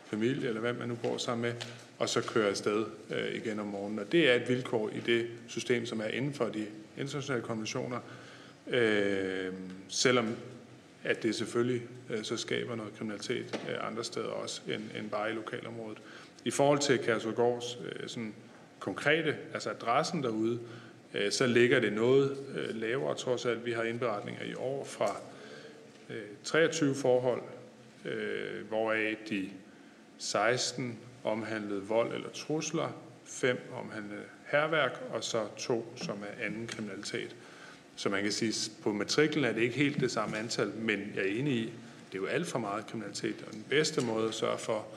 familie, 0.05 0.47
eller 0.47 0.61
hvem 0.61 0.75
man 0.75 0.87
nu 0.87 0.95
bor 0.95 1.17
sammen 1.17 1.41
med, 1.41 1.53
og 1.99 2.09
så 2.09 2.21
køre 2.21 2.49
afsted 2.49 2.85
øh, 3.09 3.35
igen 3.35 3.59
om 3.59 3.67
morgenen. 3.67 3.99
Og 3.99 4.11
det 4.11 4.29
er 4.29 4.33
et 4.33 4.49
vilkår 4.49 4.89
i 4.89 4.99
det 4.99 5.27
system, 5.47 5.85
som 5.85 5.99
er 5.99 6.07
inden 6.07 6.33
for 6.33 6.45
de 6.45 6.65
internationale 6.97 7.43
konventioner, 7.43 7.99
øh, 8.67 9.53
selvom 9.87 10.35
at 11.03 11.23
det 11.23 11.35
selvfølgelig 11.35 11.81
øh, 12.09 12.23
så 12.23 12.37
skaber 12.37 12.75
noget 12.75 12.93
kriminalitet 12.97 13.61
øh, 13.69 13.87
andre 13.87 14.03
steder 14.03 14.27
også 14.27 14.61
end, 14.67 14.83
end 14.99 15.09
bare 15.09 15.31
i 15.31 15.33
lokalområdet. 15.33 15.97
I 16.45 16.51
forhold 16.51 16.79
til 16.79 16.99
Kærsudgårds 16.99 17.77
øh, 17.85 18.07
sådan 18.07 18.33
konkrete, 18.79 19.35
altså 19.53 19.69
adressen 19.69 20.23
derude, 20.23 20.59
øh, 21.13 21.31
så 21.31 21.47
ligger 21.47 21.79
det 21.79 21.93
noget 21.93 22.37
øh, 22.55 22.75
lavere 22.75 23.15
trods 23.15 23.45
alt. 23.45 23.65
Vi 23.65 23.71
har 23.71 23.83
indberetninger 23.83 24.43
i 24.43 24.53
år 24.53 24.85
fra 24.85 25.15
øh, 26.09 26.21
23 26.43 26.95
forhold, 26.95 27.41
øh, 28.05 28.67
hvoraf 28.67 29.17
de 29.29 29.49
16 30.17 30.99
omhandlede 31.23 31.81
vold 31.81 32.13
eller 32.13 32.29
trusler, 32.29 32.89
fem 33.25 33.71
omhandlede 33.73 34.23
herværk, 34.51 35.01
og 35.13 35.23
så 35.23 35.47
to, 35.57 35.93
som 35.95 36.17
er 36.23 36.45
anden 36.45 36.67
kriminalitet. 36.67 37.35
Så 37.95 38.09
man 38.09 38.23
kan 38.23 38.31
sige, 38.31 38.71
på 38.83 38.93
matriklen 38.93 39.45
er 39.45 39.51
det 39.51 39.61
ikke 39.61 39.75
helt 39.75 39.99
det 39.99 40.11
samme 40.11 40.37
antal, 40.37 40.67
men 40.67 41.11
jeg 41.15 41.23
er 41.23 41.39
enig 41.39 41.53
i, 41.53 41.63
det 42.11 42.17
er 42.17 42.21
jo 42.21 42.25
alt 42.25 42.47
for 42.47 42.59
meget 42.59 42.87
kriminalitet, 42.87 43.35
og 43.47 43.53
den 43.53 43.65
bedste 43.69 44.05
måde 44.05 44.27
at 44.27 44.33
sørge 44.33 44.57
for, 44.57 44.87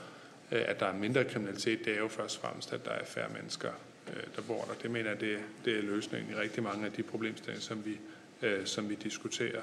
øh, 0.53 0.63
at 0.67 0.81
der 0.81 0.87
er 0.87 0.95
mindre 0.95 1.25
kriminalitet, 1.25 1.85
det 1.85 1.95
er 1.95 1.99
jo 1.99 2.09
først 2.09 2.37
og 2.37 2.43
fremmest, 2.43 2.73
at 2.73 2.85
der 2.85 2.91
er 2.91 3.05
færre 3.05 3.29
mennesker, 3.35 3.71
øh, 4.09 4.23
der 4.37 4.43
bor 4.43 4.65
der. 4.65 4.75
Det 4.83 4.91
mener 4.91 5.11
jeg, 5.11 5.21
det, 5.21 5.39
det 5.65 5.79
er 5.79 5.83
løsningen 5.83 6.31
i 6.31 6.35
rigtig 6.35 6.63
mange 6.63 6.87
af 6.87 6.93
de 6.93 7.03
problemstillinger, 7.03 7.63
som 7.63 7.85
vi, 7.85 7.99
øh, 8.43 8.67
som 8.67 8.89
vi 8.89 8.95
diskuterer 8.95 9.63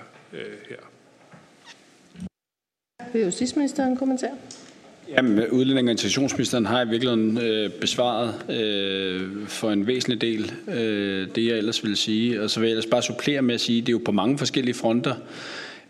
her. 0.70 0.80
Vil 3.14 3.22
justitsministeren 3.22 3.98
kommentere? 3.98 4.38
Jamen, 5.18 5.48
udlænding- 5.48 5.88
og 5.88 5.92
integrationsministeren 5.92 6.66
har 6.66 6.86
i 6.86 6.90
virkeligheden 6.90 7.38
øh, 7.38 7.70
besvaret 7.70 8.34
øh, 8.50 9.48
for 9.48 9.72
en 9.72 9.88
væsentlig 9.88 10.22
del 10.22 10.52
øh, 10.68 11.28
det, 11.36 11.48
jeg 11.48 11.58
ellers 11.58 11.84
ville 11.84 11.96
sige. 11.96 12.42
Og 12.42 12.50
så 12.50 12.60
vil 12.60 12.68
jeg 12.68 12.72
ellers 12.72 12.86
bare 12.86 13.02
supplere 13.02 13.42
med 13.42 13.56
at 13.56 13.62
sige, 13.62 13.82
at 13.82 13.88
det 13.88 13.90
er 13.90 13.98
jo 13.98 14.02
på 14.06 14.12
mange 14.12 14.38
forskellige 14.38 14.76
fronter, 14.76 15.14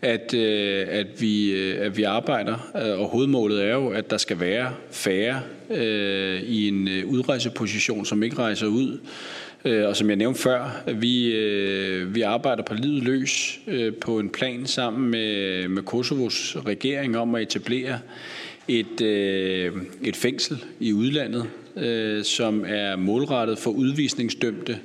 at, 0.02 0.34
øh, 0.34 0.86
at, 0.88 1.06
vi, 1.18 1.52
øh, 1.52 1.86
at 1.86 1.96
vi 1.96 2.02
arbejder. 2.02 2.70
Øh, 2.76 3.00
og 3.00 3.08
hovedmålet 3.08 3.64
er 3.64 3.74
jo, 3.74 3.88
at 3.88 4.10
der 4.10 4.16
skal 4.16 4.40
være 4.40 4.72
færre 4.90 5.40
øh, 5.70 6.42
i 6.42 6.68
en 6.68 6.88
øh, 6.88 7.06
udrejseposition, 7.06 8.04
som 8.04 8.22
ikke 8.22 8.38
rejser 8.38 8.66
ud. 8.66 8.98
Øh, 9.64 9.86
og 9.88 9.96
som 9.96 10.08
jeg 10.08 10.16
nævnte 10.16 10.40
før, 10.40 10.82
vi, 10.94 11.32
vi 12.04 12.22
arbejder 12.22 12.62
på 12.62 12.74
livet 12.74 13.02
løs 13.02 13.60
på 14.00 14.18
en 14.18 14.28
plan 14.28 14.66
sammen 14.66 15.10
med, 15.10 15.68
med 15.68 15.82
Kosovos 15.82 16.56
regering 16.66 17.18
om 17.18 17.34
at 17.34 17.42
etablere 17.42 17.98
et, 18.78 19.00
øh, 19.00 19.72
et 20.04 20.16
fængsel 20.16 20.64
i 20.80 20.92
udlandet, 20.92 21.46
øh, 21.76 22.24
som 22.24 22.64
er 22.68 22.96
målrettet 22.96 23.58
for 23.58 23.70
udvisningsdømte 23.70 24.78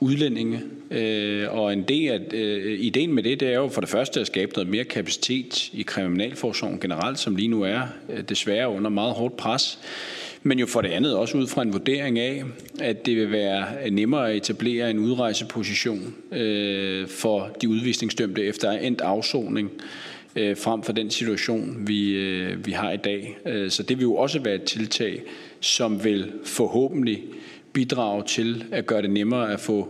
udlændinge. 0.00 0.60
Øh, 0.90 1.54
og 1.54 1.72
en 1.72 1.82
del 1.82 2.10
af, 2.10 2.20
øh, 2.32 2.80
ideen 2.80 3.12
med 3.12 3.22
det, 3.22 3.40
det 3.40 3.48
er 3.48 3.54
jo 3.54 3.68
for 3.68 3.80
det 3.80 3.90
første 3.90 4.20
at 4.20 4.26
skabe 4.26 4.52
noget 4.52 4.68
mere 4.68 4.84
kapacitet 4.84 5.70
i 5.72 5.82
kriminalforsorgen 5.82 6.80
generelt, 6.80 7.18
som 7.18 7.36
lige 7.36 7.48
nu 7.48 7.62
er 7.62 7.80
øh, 8.12 8.22
desværre 8.28 8.68
under 8.68 8.90
meget 8.90 9.14
hårdt 9.14 9.36
pres. 9.36 9.78
Men 10.42 10.58
jo 10.58 10.66
for 10.66 10.80
det 10.80 10.88
andet 10.88 11.16
også 11.16 11.38
ud 11.38 11.46
fra 11.46 11.62
en 11.62 11.72
vurdering 11.72 12.18
af, 12.18 12.44
at 12.80 13.06
det 13.06 13.16
vil 13.16 13.30
være 13.30 13.90
nemmere 13.90 14.30
at 14.30 14.36
etablere 14.36 14.90
en 14.90 14.98
udrejseposition 14.98 16.14
øh, 16.32 17.08
for 17.08 17.50
de 17.62 17.68
udvisningsdømte 17.68 18.44
efter 18.44 18.70
endt 18.70 19.00
afsoning 19.00 19.70
øh, 20.36 20.56
frem 20.56 20.82
for 20.82 20.92
den 20.92 21.10
situation, 21.10 21.86
vi, 21.86 22.10
øh, 22.10 22.66
vi 22.66 22.72
har 22.72 22.92
i 22.92 22.96
dag. 22.96 23.38
Øh, 23.46 23.70
så 23.70 23.82
det 23.82 23.98
vil 23.98 24.02
jo 24.02 24.16
også 24.16 24.40
være 24.40 24.54
et 24.54 24.64
tiltag, 24.64 25.22
som 25.60 26.04
vil 26.04 26.32
forhåbentlig 26.44 27.24
bidrage 27.72 28.24
til 28.24 28.64
at 28.72 28.86
gøre 28.86 29.02
det 29.02 29.10
nemmere 29.10 29.52
at 29.52 29.60
få 29.60 29.88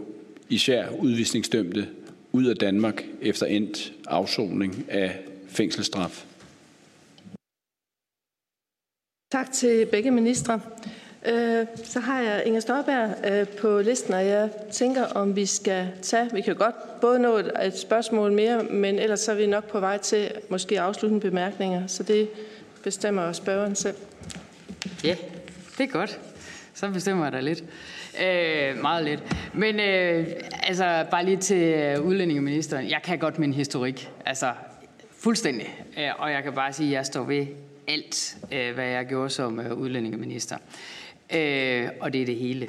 især 0.48 0.88
udvisningsdømte 0.88 1.88
ud 2.32 2.44
af 2.44 2.56
Danmark 2.56 3.04
efter 3.20 3.46
endt 3.46 3.92
afsoning 4.06 4.84
af 4.88 5.18
fængselsstraf. 5.48 6.24
Tak 9.32 9.52
til 9.52 9.86
begge 9.86 10.10
ministre. 10.10 10.60
Øh, 11.26 11.66
så 11.84 12.00
har 12.00 12.20
jeg 12.20 12.42
Inger 12.46 12.60
Støjberg 12.60 13.30
øh, 13.30 13.48
på 13.48 13.80
listen, 13.80 14.14
og 14.14 14.26
jeg 14.26 14.50
tænker, 14.72 15.04
om 15.04 15.36
vi 15.36 15.46
skal 15.46 15.88
tage, 16.02 16.30
vi 16.32 16.40
kan 16.40 16.56
godt 16.56 17.00
både 17.00 17.18
nå 17.18 17.36
et 17.36 17.78
spørgsmål 17.78 18.32
mere, 18.32 18.62
men 18.62 18.98
ellers 18.98 19.20
så 19.20 19.32
er 19.32 19.36
vi 19.36 19.46
nok 19.46 19.70
på 19.70 19.80
vej 19.80 19.98
til 19.98 20.32
måske 20.48 20.80
afsluttende 20.80 21.20
bemærkninger, 21.20 21.86
så 21.86 22.02
det 22.02 22.28
bestemmer 22.82 23.32
spørgeren 23.32 23.74
selv. 23.74 23.96
Ja, 25.04 25.16
det 25.78 25.84
er 25.84 25.92
godt. 25.92 26.20
Så 26.74 26.90
bestemmer 26.90 27.24
jeg 27.24 27.32
da 27.32 27.40
lidt. 27.40 27.64
Øh, 28.24 28.82
meget 28.82 29.04
lidt. 29.04 29.22
Men 29.54 29.80
øh, 29.80 30.26
altså, 30.62 31.06
bare 31.10 31.24
lige 31.24 31.36
til 31.36 31.62
øh, 31.62 32.00
udlændingeministeren. 32.00 32.90
Jeg 32.90 33.00
kan 33.04 33.18
godt 33.18 33.38
min 33.38 33.54
historik. 33.54 34.10
Altså, 34.26 34.52
fuldstændig. 35.18 35.84
Øh, 35.98 36.10
og 36.18 36.32
jeg 36.32 36.42
kan 36.42 36.52
bare 36.52 36.72
sige, 36.72 36.88
at 36.88 36.92
jeg 36.92 37.06
står 37.06 37.24
ved 37.24 37.46
alt, 37.88 38.36
hvad 38.74 38.86
jeg 38.86 39.06
gjorde 39.06 39.30
som 39.30 39.72
udlændingeminister. 39.72 40.56
Øh, 41.34 41.88
og 42.00 42.12
det 42.12 42.22
er 42.22 42.26
det 42.26 42.36
hele. 42.36 42.68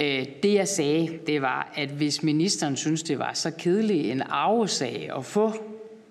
Øh, 0.00 0.26
det 0.42 0.54
jeg 0.54 0.68
sagde, 0.68 1.18
det 1.26 1.42
var, 1.42 1.72
at 1.74 1.88
hvis 1.88 2.22
ministeren 2.22 2.76
synes, 2.76 3.02
det 3.02 3.18
var 3.18 3.30
så 3.34 3.50
kedelig 3.50 4.10
en 4.10 4.22
arvesag 4.22 5.10
at 5.16 5.24
få 5.24 5.52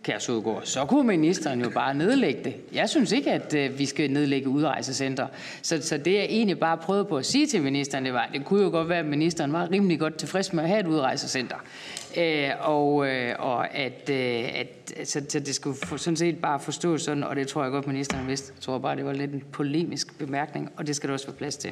Kærsudgård, 0.10 0.62
så 0.64 0.86
kunne 0.86 1.08
ministeren 1.08 1.62
jo 1.62 1.70
bare 1.70 1.94
nedlægge 1.94 2.44
det. 2.44 2.56
Jeg 2.74 2.90
synes 2.90 3.12
ikke, 3.12 3.32
at 3.32 3.54
øh, 3.54 3.80
vi 3.80 3.86
skal 3.86 4.12
nedlægge 4.12 4.50
udrejsecenter. 4.50 5.28
Så, 5.62 5.82
så 5.82 5.98
det 5.98 6.14
jeg 6.14 6.24
egentlig 6.24 6.60
bare 6.60 6.78
prøvede 6.78 7.06
på 7.06 7.18
at 7.18 7.26
sige 7.26 7.48
til 7.48 7.62
ministeren, 7.62 8.06
det 8.06 8.14
var, 8.14 8.30
det 8.34 8.46
kunne 8.46 8.64
jo 8.64 8.70
godt 8.70 8.90
være, 8.90 9.00
at 9.00 9.06
ministeren 9.06 9.54
var 9.54 9.72
rimelig 9.72 10.00
godt 10.00 10.16
tilfreds 10.16 10.54
med 10.54 10.64
at 10.64 10.70
have 10.70 10.80
et 10.80 10.88
udrejsecenter. 10.88 11.56
Øh, 12.18 12.50
og, 12.60 13.08
øh, 13.08 13.36
og 13.40 13.76
at, 13.76 14.10
øh, 14.10 14.60
at 14.60 14.94
så, 15.04 15.22
så 15.30 15.40
det 15.40 15.56
skulle 15.56 15.78
for, 15.84 15.98
sådan 15.98 16.18
set 16.18 16.38
bare 16.38 16.60
forstås 16.60 17.02
sådan, 17.02 17.24
og 17.24 17.36
det 17.36 17.48
tror 17.48 17.64
jeg 17.64 17.72
godt, 17.72 17.88
ministeren 17.88 18.28
vidste. 18.28 18.54
Jeg 18.56 18.62
tror 18.62 18.78
bare, 18.78 18.96
det 18.96 19.06
var 19.06 19.14
lidt 19.14 19.32
en 19.32 19.44
polemisk 19.52 20.18
bemærkning, 20.18 20.72
og 20.78 20.88
det 20.88 20.96
skal 20.96 21.08
der 21.08 21.14
også 21.14 21.28
være 21.28 21.36
plads 21.36 21.58
til. 21.58 21.72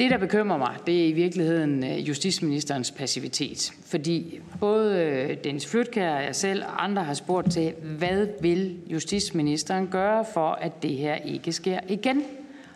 Det, 0.00 0.10
der 0.10 0.18
bekymrer 0.18 0.58
mig, 0.58 0.76
det 0.86 1.04
er 1.04 1.08
i 1.08 1.12
virkeligheden 1.12 1.84
øh, 1.84 2.08
justitsministerens 2.08 2.90
passivitet. 2.90 3.72
Fordi 3.86 4.40
både 4.60 5.28
Dens 5.28 5.38
Dennis 5.44 5.66
Flytkær 5.66 6.16
og 6.16 6.24
jeg 6.24 6.36
selv 6.36 6.64
og 6.64 6.84
andre 6.84 7.04
har 7.04 7.14
spurgt 7.14 7.52
til, 7.52 7.72
hvad 7.98 8.26
vil 8.40 8.76
justitsministeren 8.86 9.88
gøre 9.88 10.24
for, 10.34 10.50
at 10.50 10.82
det 10.82 10.90
her 10.90 11.14
ikke 11.14 11.52
sker 11.52 11.80
igen? 11.88 12.22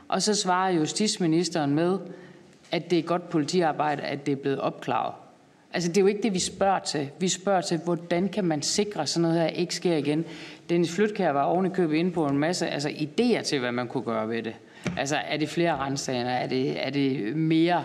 Og 0.09 0.23
så 0.23 0.35
svarer 0.35 0.71
justitsministeren 0.71 1.75
med, 1.75 1.99
at 2.71 2.91
det 2.91 2.99
er 2.99 3.03
godt 3.03 3.29
politiarbejde, 3.29 4.03
at 4.03 4.27
det 4.27 4.33
er 4.33 4.37
blevet 4.37 4.61
opklaret. 4.61 5.15
Altså, 5.73 5.89
det 5.89 5.97
er 5.97 6.01
jo 6.01 6.07
ikke 6.07 6.23
det, 6.23 6.35
vi 6.35 6.39
spørger 6.39 6.79
til. 6.79 7.11
Vi 7.19 7.29
spørger 7.29 7.61
til, 7.61 7.79
hvordan 7.79 8.29
kan 8.29 8.45
man 8.45 8.63
sikre, 8.63 9.03
at 9.03 9.09
sådan 9.09 9.23
noget 9.23 9.41
her 9.41 9.49
ikke 9.49 9.75
sker 9.75 9.97
igen. 9.97 10.25
Dennis 10.69 10.95
Flytkær 10.95 11.31
var 11.31 11.43
oven 11.43 11.67
i 11.67 11.69
købet 11.69 11.97
inde 11.97 12.11
på 12.11 12.27
en 12.27 12.39
masse 12.39 12.67
altså, 12.67 12.89
idéer 12.89 13.43
til, 13.43 13.61
hvad 13.61 13.73
man 13.73 13.89
kunne 13.89 14.05
gøre 14.05 14.29
ved 14.29 14.43
det. 14.43 14.55
Altså, 14.99 15.17
er 15.17 15.37
det 15.37 15.49
flere 15.49 15.77
rensagerne? 15.77 16.31
Er 16.31 16.47
det, 16.47 16.87
er 16.87 16.91
det 16.91 17.37
mere 17.37 17.85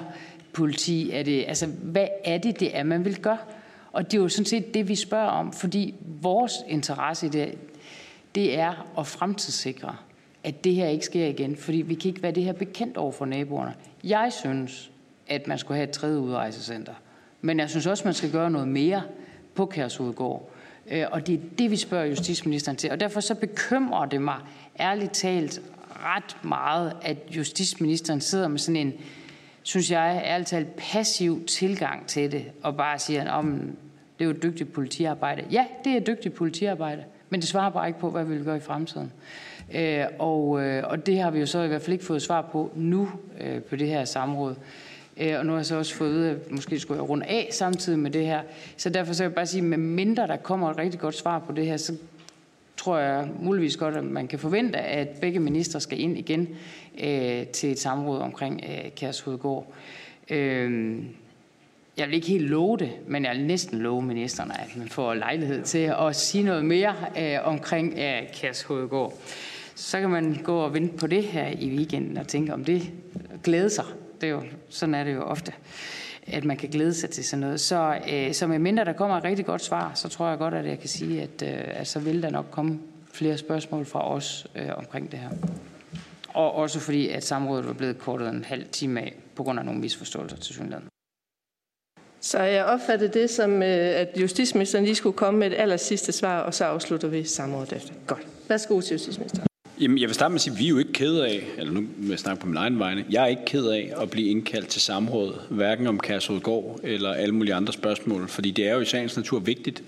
politi? 0.54 1.12
Er 1.12 1.24
det, 1.24 1.46
altså, 1.48 1.68
hvad 1.68 2.08
er 2.26 2.38
det, 2.38 2.60
det 2.60 2.78
er, 2.78 2.84
man 2.84 3.06
vil 3.06 3.22
gøre? 3.22 3.38
Og 3.92 4.12
det 4.12 4.18
er 4.18 4.22
jo 4.22 4.30
sådan 4.30 4.46
set 4.46 4.74
det, 4.74 4.88
vi 4.88 4.96
spørger 4.96 5.30
om, 5.30 5.54
fordi 5.54 5.96
vores 6.22 6.54
interesse 6.68 7.26
i 7.26 7.30
det, 7.30 7.58
det 8.36 8.60
er 8.60 9.00
at 9.00 9.08
fremtidssikre, 9.08 9.96
at 10.44 10.64
det 10.64 10.76
her 10.76 10.88
ikke 10.88 11.06
sker 11.06 11.26
igen, 11.26 11.56
fordi 11.56 11.78
vi 11.78 11.96
kan 11.96 12.10
ikke 12.10 12.24
være 12.24 12.32
det 12.32 12.44
her 12.44 12.54
bekendt 12.54 12.98
over 12.98 13.12
for 13.12 13.26
naboerne. 13.26 13.74
Jeg 14.04 14.34
synes, 14.40 14.92
at 15.28 15.48
man 15.48 15.58
skulle 15.58 15.76
have 15.76 15.88
et 15.88 15.94
tredje 15.94 16.20
udrejsecenter. 16.20 16.94
Men 17.42 17.60
jeg 17.60 17.70
synes 17.70 17.88
også, 17.88 18.04
man 18.06 18.14
skal 18.14 18.32
gøre 18.32 18.52
noget 18.52 18.68
mere 18.68 19.04
på 19.56 19.66
Kærshovedgård. 19.66 20.50
Øh, 20.92 21.06
og 21.12 21.28
det 21.28 21.36
er 21.36 21.40
det, 21.58 21.72
vi 21.72 21.76
spørger 21.76 22.06
justitsministeren 22.06 22.78
til. 22.78 22.92
Og 22.92 23.00
derfor 23.00 23.20
så 23.20 23.36
bekymrer 23.36 24.06
det 24.06 24.22
mig 24.22 24.38
ærligt 24.80 25.14
talt 25.14 25.62
ret 26.06 26.38
meget, 26.44 26.94
at 27.02 27.18
justitsministeren 27.32 28.22
sidder 28.22 28.48
med 28.48 28.60
sådan 28.60 28.76
en, 28.76 28.94
synes 29.64 29.92
jeg, 29.92 30.22
ærligt 30.26 30.50
talt 30.50 30.76
passiv 30.76 31.46
tilgang 31.46 32.08
til 32.08 32.32
det, 32.32 32.46
og 32.64 32.78
bare 32.78 33.00
siger, 33.00 33.32
om 33.32 33.62
det 34.20 34.26
er 34.26 34.30
jo 34.30 34.36
dygtigt 34.44 34.74
politiarbejde. 34.74 35.44
Ja, 35.52 35.66
det 35.84 35.96
er 35.96 36.00
dygtigt 36.00 36.36
politiarbejde, 36.36 37.04
men 37.30 37.40
det 37.40 37.50
svarer 37.50 37.70
bare 37.70 37.88
ikke 37.88 38.00
på, 38.00 38.10
hvad 38.10 38.26
vi 38.26 38.36
vil 38.36 38.44
gøre 38.44 38.58
i 38.58 38.60
fremtiden. 38.60 39.12
Øh, 39.74 40.06
og, 40.20 40.62
øh, 40.62 40.84
og 40.86 41.06
det 41.06 41.20
har 41.20 41.32
vi 41.32 41.40
jo 41.40 41.46
så 41.46 41.62
i 41.62 41.68
hvert 41.68 41.82
fald 41.82 41.94
ikke 41.94 42.06
fået 42.06 42.22
svar 42.22 42.42
på 42.42 42.72
nu 42.76 43.10
øh, 43.40 43.62
på 43.62 43.76
det 43.76 43.88
her 43.88 44.06
samråd. 44.06 44.56
Øh, 45.18 45.40
og 45.40 45.46
nu 45.46 45.52
har 45.52 45.60
jeg 45.60 45.66
så 45.66 45.78
også 45.78 45.96
fået 45.96 46.30
at 46.30 46.52
måske 46.52 46.80
skulle 46.80 47.02
jeg 47.02 47.10
runde 47.10 47.26
af 47.26 47.50
samtidig 47.52 48.00
med 48.00 48.12
det 48.12 48.26
her. 48.26 48.42
Så 48.78 48.90
derfor 48.90 49.14
så 49.14 49.24
vil 49.24 49.30
jeg 49.30 49.36
bare 49.36 49.46
sige, 49.46 49.62
at 49.62 49.68
med 49.68 49.78
mindre 49.78 50.28
der 50.28 50.38
kommer 50.38 50.72
et 50.72 50.78
rigtig 50.78 51.00
godt 51.00 51.16
svar 51.16 51.40
på 51.40 51.52
det 51.52 51.66
her, 51.66 51.78
så 51.78 51.94
tror 52.80 52.98
jeg 52.98 53.28
muligvis 53.40 53.78
godt, 53.78 53.96
at 53.96 54.04
man 54.04 54.28
kan 54.28 54.40
forvente, 54.40 54.80
at 54.80 55.08
begge 55.08 55.40
ministre 55.40 55.80
skal 55.80 56.00
ind 56.00 56.18
igen 56.18 56.48
øh, 57.04 57.48
til 57.48 57.72
et 57.72 57.80
samråd 57.80 58.20
omkring 58.20 58.64
øh, 58.64 58.92
Kærshovedgård. 58.96 59.74
Øh, 60.30 60.96
jeg 61.98 62.08
vil 62.08 62.16
ikke 62.16 62.28
helt 62.28 62.50
love 62.50 62.78
det, 62.78 62.92
men 63.08 63.26
jeg 63.26 63.36
vil 63.36 63.46
næsten 63.46 63.80
love 63.80 64.02
ministerne, 64.02 64.62
at 64.62 64.78
man 64.78 64.88
får 64.88 65.14
lejlighed 65.14 65.64
til 65.64 65.94
at 66.00 66.16
sige 66.16 66.44
noget 66.44 66.66
mere 66.66 66.96
øh, 67.20 67.48
omkring 67.48 67.94
øh, 68.00 68.22
Kærshovedgård. 68.34 69.14
Så 69.76 70.00
kan 70.00 70.10
man 70.10 70.40
gå 70.44 70.58
og 70.58 70.74
vente 70.74 70.98
på 70.98 71.08
det 71.08 71.24
her 71.24 71.48
i 71.48 71.70
weekenden 71.76 72.18
og 72.18 72.28
tænke, 72.28 72.54
om 72.54 72.66
det 72.66 72.92
glæder 73.44 73.70
sig 73.70 73.86
det 74.22 74.30
er 74.30 74.32
jo, 74.32 74.44
sådan 74.70 74.96
er 74.96 75.04
det 75.04 75.14
jo 75.14 75.24
ofte, 75.24 75.52
at 76.34 76.46
man 76.46 76.58
kan 76.58 76.70
glæde 76.70 76.94
sig 76.94 77.10
til 77.10 77.26
sådan 77.26 77.42
noget. 77.42 77.60
Så, 77.60 78.00
øh, 78.12 78.34
så 78.34 78.48
med 78.48 78.60
mindre 78.60 78.86
der 78.86 78.94
kommer 78.94 79.18
et 79.18 79.24
rigtig 79.24 79.46
godt 79.46 79.64
svar, 79.64 79.92
så 79.96 80.10
tror 80.10 80.30
jeg 80.30 80.38
godt, 80.38 80.54
at 80.54 80.66
jeg 80.66 80.80
kan 80.80 80.90
sige, 80.90 81.22
at, 81.22 81.42
øh, 81.44 81.64
at 81.68 81.88
så 81.88 82.00
vil 82.00 82.24
der 82.24 82.30
nok 82.30 82.46
komme 82.52 82.80
flere 83.14 83.38
spørgsmål 83.38 83.86
fra 83.86 84.12
os 84.12 84.48
øh, 84.56 84.70
omkring 84.78 85.12
det 85.12 85.20
her. 85.20 85.30
Og 86.34 86.56
også 86.56 86.80
fordi, 86.80 87.10
at 87.10 87.24
samrådet 87.24 87.68
var 87.68 87.74
blevet 87.74 88.00
kortet 88.00 88.30
en 88.30 88.44
halv 88.44 88.66
time 88.72 89.02
af, 89.02 89.16
på 89.36 89.44
grund 89.44 89.60
af 89.60 89.66
nogle 89.66 89.80
misforståelser 89.80 90.38
til 90.38 90.54
synligheden. 90.54 90.88
Så 92.22 92.40
jeg 92.40 92.66
opfattede 92.66 93.20
det 93.20 93.30
som, 93.30 93.52
øh, 93.64 94.00
at 94.00 94.08
justitsministeren 94.22 94.86
lige 94.86 94.96
skulle 94.96 95.18
komme 95.18 95.40
med 95.40 95.48
et 95.48 95.56
aller 95.58 95.78
sidste 95.78 96.12
svar, 96.12 96.40
og 96.40 96.54
så 96.54 96.66
afslutter 96.66 97.08
vi 97.08 97.24
samrådet 97.24 97.74
efter. 97.74 97.94
Godt. 98.08 98.28
Værsgo 98.50 98.82
til 98.82 98.94
justitsministeren. 98.94 99.49
Jamen, 99.82 99.98
jeg 99.98 100.08
vil 100.08 100.16
starte 100.16 100.32
med 100.32 100.36
at 100.36 100.42
sige, 100.42 100.54
at 100.54 100.60
vi 100.60 100.66
er 100.66 100.70
jo 100.70 100.78
ikke 100.78 100.94
ked 100.94 101.20
af, 101.20 101.48
eller 101.58 101.74
nu 101.74 101.84
vil 101.98 102.10
jeg 102.10 102.20
snakke 102.20 102.42
på 102.42 102.48
min 102.48 102.58
egen 102.58 102.80
vegne, 102.80 103.06
jeg 103.10 103.24
er 103.24 103.28
ikke 103.28 103.46
ked 103.46 103.66
af 103.66 103.94
at 104.02 104.10
blive 104.10 104.30
indkaldt 104.30 104.68
til 104.68 104.82
samråd, 104.82 105.34
hverken 105.50 105.88
om 105.88 106.00
Kærshovedgård 106.00 106.80
eller 106.84 107.14
alle 107.14 107.36
mulige 107.36 107.54
andre 107.54 107.74
spørgsmål, 107.74 108.28
fordi 108.28 108.52
det 108.52 108.68
er 108.68 108.74
jo 108.74 108.80
i 108.80 108.86
sagens 108.86 109.18
natur 109.18 109.40
vigtigt. 109.40 109.84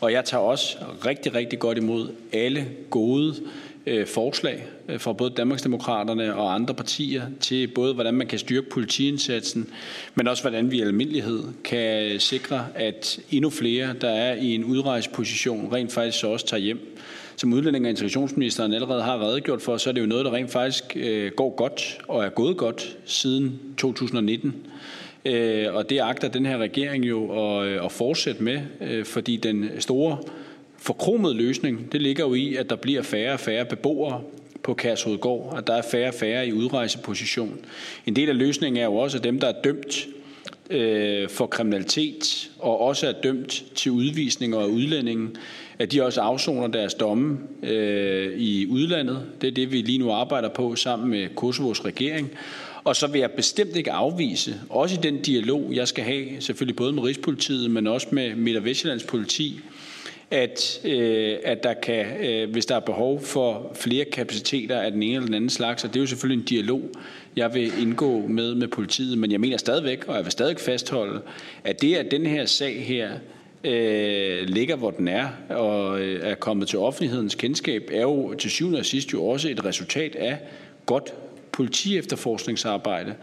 Og 0.00 0.12
jeg 0.12 0.24
tager 0.24 0.42
også 0.42 0.76
rigtig, 1.06 1.34
rigtig 1.34 1.58
godt 1.58 1.78
imod 1.78 2.08
alle 2.32 2.68
gode 2.90 3.34
øh, 3.86 4.06
forslag 4.06 4.66
øh, 4.88 5.00
fra 5.00 5.12
både 5.12 5.30
Danmarksdemokraterne 5.36 6.34
og 6.34 6.54
andre 6.54 6.74
partier 6.74 7.22
til 7.40 7.68
både, 7.68 7.94
hvordan 7.94 8.14
man 8.14 8.26
kan 8.26 8.38
styrke 8.38 8.70
politiindsatsen, 8.70 9.68
men 10.14 10.28
også 10.28 10.42
hvordan 10.42 10.70
vi 10.70 10.78
i 10.78 10.82
almindelighed 10.82 11.42
kan 11.64 12.20
sikre, 12.20 12.66
at 12.74 13.20
endnu 13.30 13.50
flere, 13.50 13.94
der 14.00 14.10
er 14.10 14.34
i 14.34 14.54
en 14.54 14.64
udrejseposition, 14.64 15.72
rent 15.72 15.92
faktisk 15.92 16.18
så 16.18 16.28
også 16.28 16.46
tager 16.46 16.60
hjem 16.60 16.96
som 17.36 17.52
udlænding 17.52 17.84
og 17.84 17.90
integrationsministeren 17.90 18.72
allerede 18.72 19.02
har 19.02 19.22
redegjort 19.22 19.62
for, 19.62 19.76
så 19.76 19.90
er 19.90 19.94
det 19.94 20.00
jo 20.00 20.06
noget, 20.06 20.24
der 20.24 20.32
rent 20.32 20.50
faktisk 20.50 20.96
øh, 20.96 21.32
går 21.36 21.56
godt 21.56 21.98
og 22.08 22.24
er 22.24 22.28
gået 22.28 22.56
godt 22.56 22.96
siden 23.04 23.60
2019. 23.78 24.54
Øh, 25.24 25.74
og 25.74 25.90
det 25.90 26.00
agter 26.00 26.28
den 26.28 26.46
her 26.46 26.58
regering 26.58 27.04
jo 27.04 27.48
at, 27.60 27.66
øh, 27.66 27.84
at 27.84 27.92
fortsætte 27.92 28.42
med, 28.42 28.60
øh, 28.80 29.04
fordi 29.04 29.36
den 29.36 29.70
store 29.78 30.18
forkromede 30.86 31.34
løsning, 31.34 31.92
det 31.92 32.02
ligger 32.02 32.24
jo 32.24 32.34
i, 32.34 32.54
at 32.54 32.70
der 32.70 32.76
bliver 32.76 33.02
færre 33.02 33.32
og 33.32 33.40
færre 33.40 33.64
beboere 33.64 34.20
på 34.62 34.74
Kærshovedgård, 34.74 35.58
at 35.58 35.66
der 35.66 35.74
er 35.74 35.82
færre 35.82 36.08
og 36.08 36.14
færre 36.14 36.48
i 36.48 36.52
udrejseposition. 36.52 37.58
En 38.06 38.16
del 38.16 38.28
af 38.28 38.38
løsningen 38.38 38.82
er 38.82 38.84
jo 38.84 38.96
også, 38.96 39.18
at 39.18 39.24
dem, 39.24 39.40
der 39.40 39.48
er 39.48 39.62
dømt 39.64 40.06
øh, 40.70 41.28
for 41.28 41.46
kriminalitet 41.46 42.50
og 42.58 42.80
også 42.80 43.08
er 43.08 43.12
dømt 43.12 43.64
til 43.74 43.92
udvisning 43.92 44.56
og 44.56 44.70
udlændingen, 44.70 45.36
at 45.78 45.92
de 45.92 46.04
også 46.04 46.20
afsoner 46.20 46.66
deres 46.68 46.94
domme 46.94 47.38
øh, 47.62 48.38
i 48.38 48.66
udlandet. 48.66 49.22
Det 49.40 49.46
er 49.46 49.52
det, 49.52 49.72
vi 49.72 49.76
lige 49.76 49.98
nu 49.98 50.10
arbejder 50.10 50.48
på 50.48 50.76
sammen 50.76 51.10
med 51.10 51.28
Kosovos 51.36 51.84
regering. 51.84 52.30
Og 52.84 52.96
så 52.96 53.06
vil 53.06 53.18
jeg 53.18 53.30
bestemt 53.30 53.76
ikke 53.76 53.92
afvise, 53.92 54.54
også 54.68 54.94
i 54.94 54.98
den 55.02 55.22
dialog, 55.22 55.70
jeg 55.72 55.88
skal 55.88 56.04
have, 56.04 56.26
selvfølgelig 56.40 56.76
både 56.76 56.92
med 56.92 57.02
Rigspolitiet, 57.02 57.70
men 57.70 57.86
også 57.86 58.06
med 58.10 58.34
Midt- 58.34 58.56
og 58.56 58.64
Vestjyllands 58.64 59.04
politi, 59.04 59.60
at, 60.30 60.80
øh, 60.84 61.36
at 61.44 61.62
der 61.62 61.74
kan, 61.74 62.06
øh, 62.26 62.50
hvis 62.50 62.66
der 62.66 62.76
er 62.76 62.80
behov 62.80 63.20
for 63.20 63.72
flere 63.74 64.04
kapaciteter 64.04 64.80
af 64.80 64.92
den 64.92 65.02
ene 65.02 65.14
eller 65.14 65.26
den 65.26 65.34
anden 65.34 65.50
slags, 65.50 65.84
og 65.84 65.90
det 65.90 65.96
er 65.96 66.00
jo 66.00 66.06
selvfølgelig 66.06 66.42
en 66.42 66.48
dialog, 66.48 66.82
jeg 67.36 67.54
vil 67.54 67.72
indgå 67.82 68.26
med 68.26 68.54
med 68.54 68.68
politiet, 68.68 69.18
men 69.18 69.32
jeg 69.32 69.40
mener 69.40 69.56
stadigvæk, 69.56 70.04
og 70.08 70.16
jeg 70.16 70.24
vil 70.24 70.32
stadig 70.32 70.60
fastholde, 70.60 71.20
at 71.64 71.82
det, 71.82 71.94
at 71.94 72.10
den 72.10 72.26
her 72.26 72.46
sag 72.46 72.84
her 72.84 73.10
øh, 73.64 74.48
ligger, 74.48 74.76
hvor 74.76 74.90
den 74.90 75.08
er, 75.08 75.28
og 75.48 76.00
øh, 76.00 76.20
er 76.22 76.34
kommet 76.34 76.68
til 76.68 76.78
offentlighedens 76.78 77.34
kendskab, 77.34 77.90
er 77.92 78.02
jo 78.02 78.34
til 78.34 78.50
syvende 78.50 78.78
og 78.78 78.86
sidst 78.86 79.12
jo 79.12 79.26
også 79.26 79.48
et 79.48 79.64
resultat 79.64 80.16
af 80.16 80.38
godt 80.86 81.14
politiefterforskningsarbejde. 81.52 83.14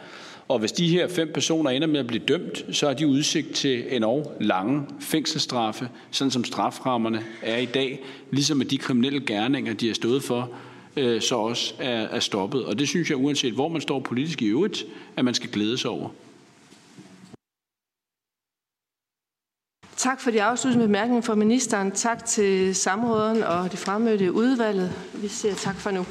Og 0.48 0.60
hvis 0.60 0.72
de 0.72 0.88
her 0.88 1.08
fem 1.08 1.32
personer 1.34 1.70
ender 1.70 1.88
med 1.88 2.00
at 2.00 2.08
blive 2.08 2.24
dømt, 2.28 2.66
så 2.72 2.88
har 2.88 2.94
de 2.94 3.08
udsigt 3.08 3.56
til 3.56 3.96
enormt 3.96 4.46
lange 4.46 4.86
fængselsstraffe, 5.00 5.90
sådan 6.12 6.32
som 6.32 6.44
straframmerne 6.44 7.24
er 7.42 7.58
i 7.58 7.66
dag, 7.66 8.04
ligesom 8.32 8.62
at 8.62 8.72
de 8.72 8.78
kriminelle 8.78 9.26
gerninger, 9.26 9.74
de 9.74 9.88
har 9.88 9.94
stået 9.94 10.24
for, 10.24 10.50
øh, 10.98 11.22
så 11.22 11.36
også 11.36 11.74
er, 11.80 12.02
er 12.02 12.20
stoppet. 12.20 12.66
Og 12.66 12.80
det 12.80 12.88
synes 12.88 13.10
jeg, 13.10 13.18
uanset 13.18 13.54
hvor 13.54 13.68
man 13.68 13.82
står 13.82 14.00
politisk 14.00 14.42
i 14.42 14.46
øvrigt, 14.46 14.86
at 15.18 15.26
man 15.26 15.34
skal 15.34 15.50
glæde 15.50 15.78
sig 15.78 15.90
over. 15.90 16.10
Tak 19.98 20.22
for 20.22 20.32
de 20.32 20.44
afsluttende 20.44 20.88
bemærkninger 20.88 21.22
fra 21.22 21.36
ministeren. 21.36 21.92
Tak 21.92 22.26
til 22.26 22.76
samråden 22.76 23.44
og 23.44 23.72
det 23.72 23.80
fremmødte 23.80 24.32
udvalget. 24.32 24.92
Vi 25.14 25.28
siger 25.28 25.56
tak 25.56 25.76
for 25.76 25.92
nu. 25.92 26.06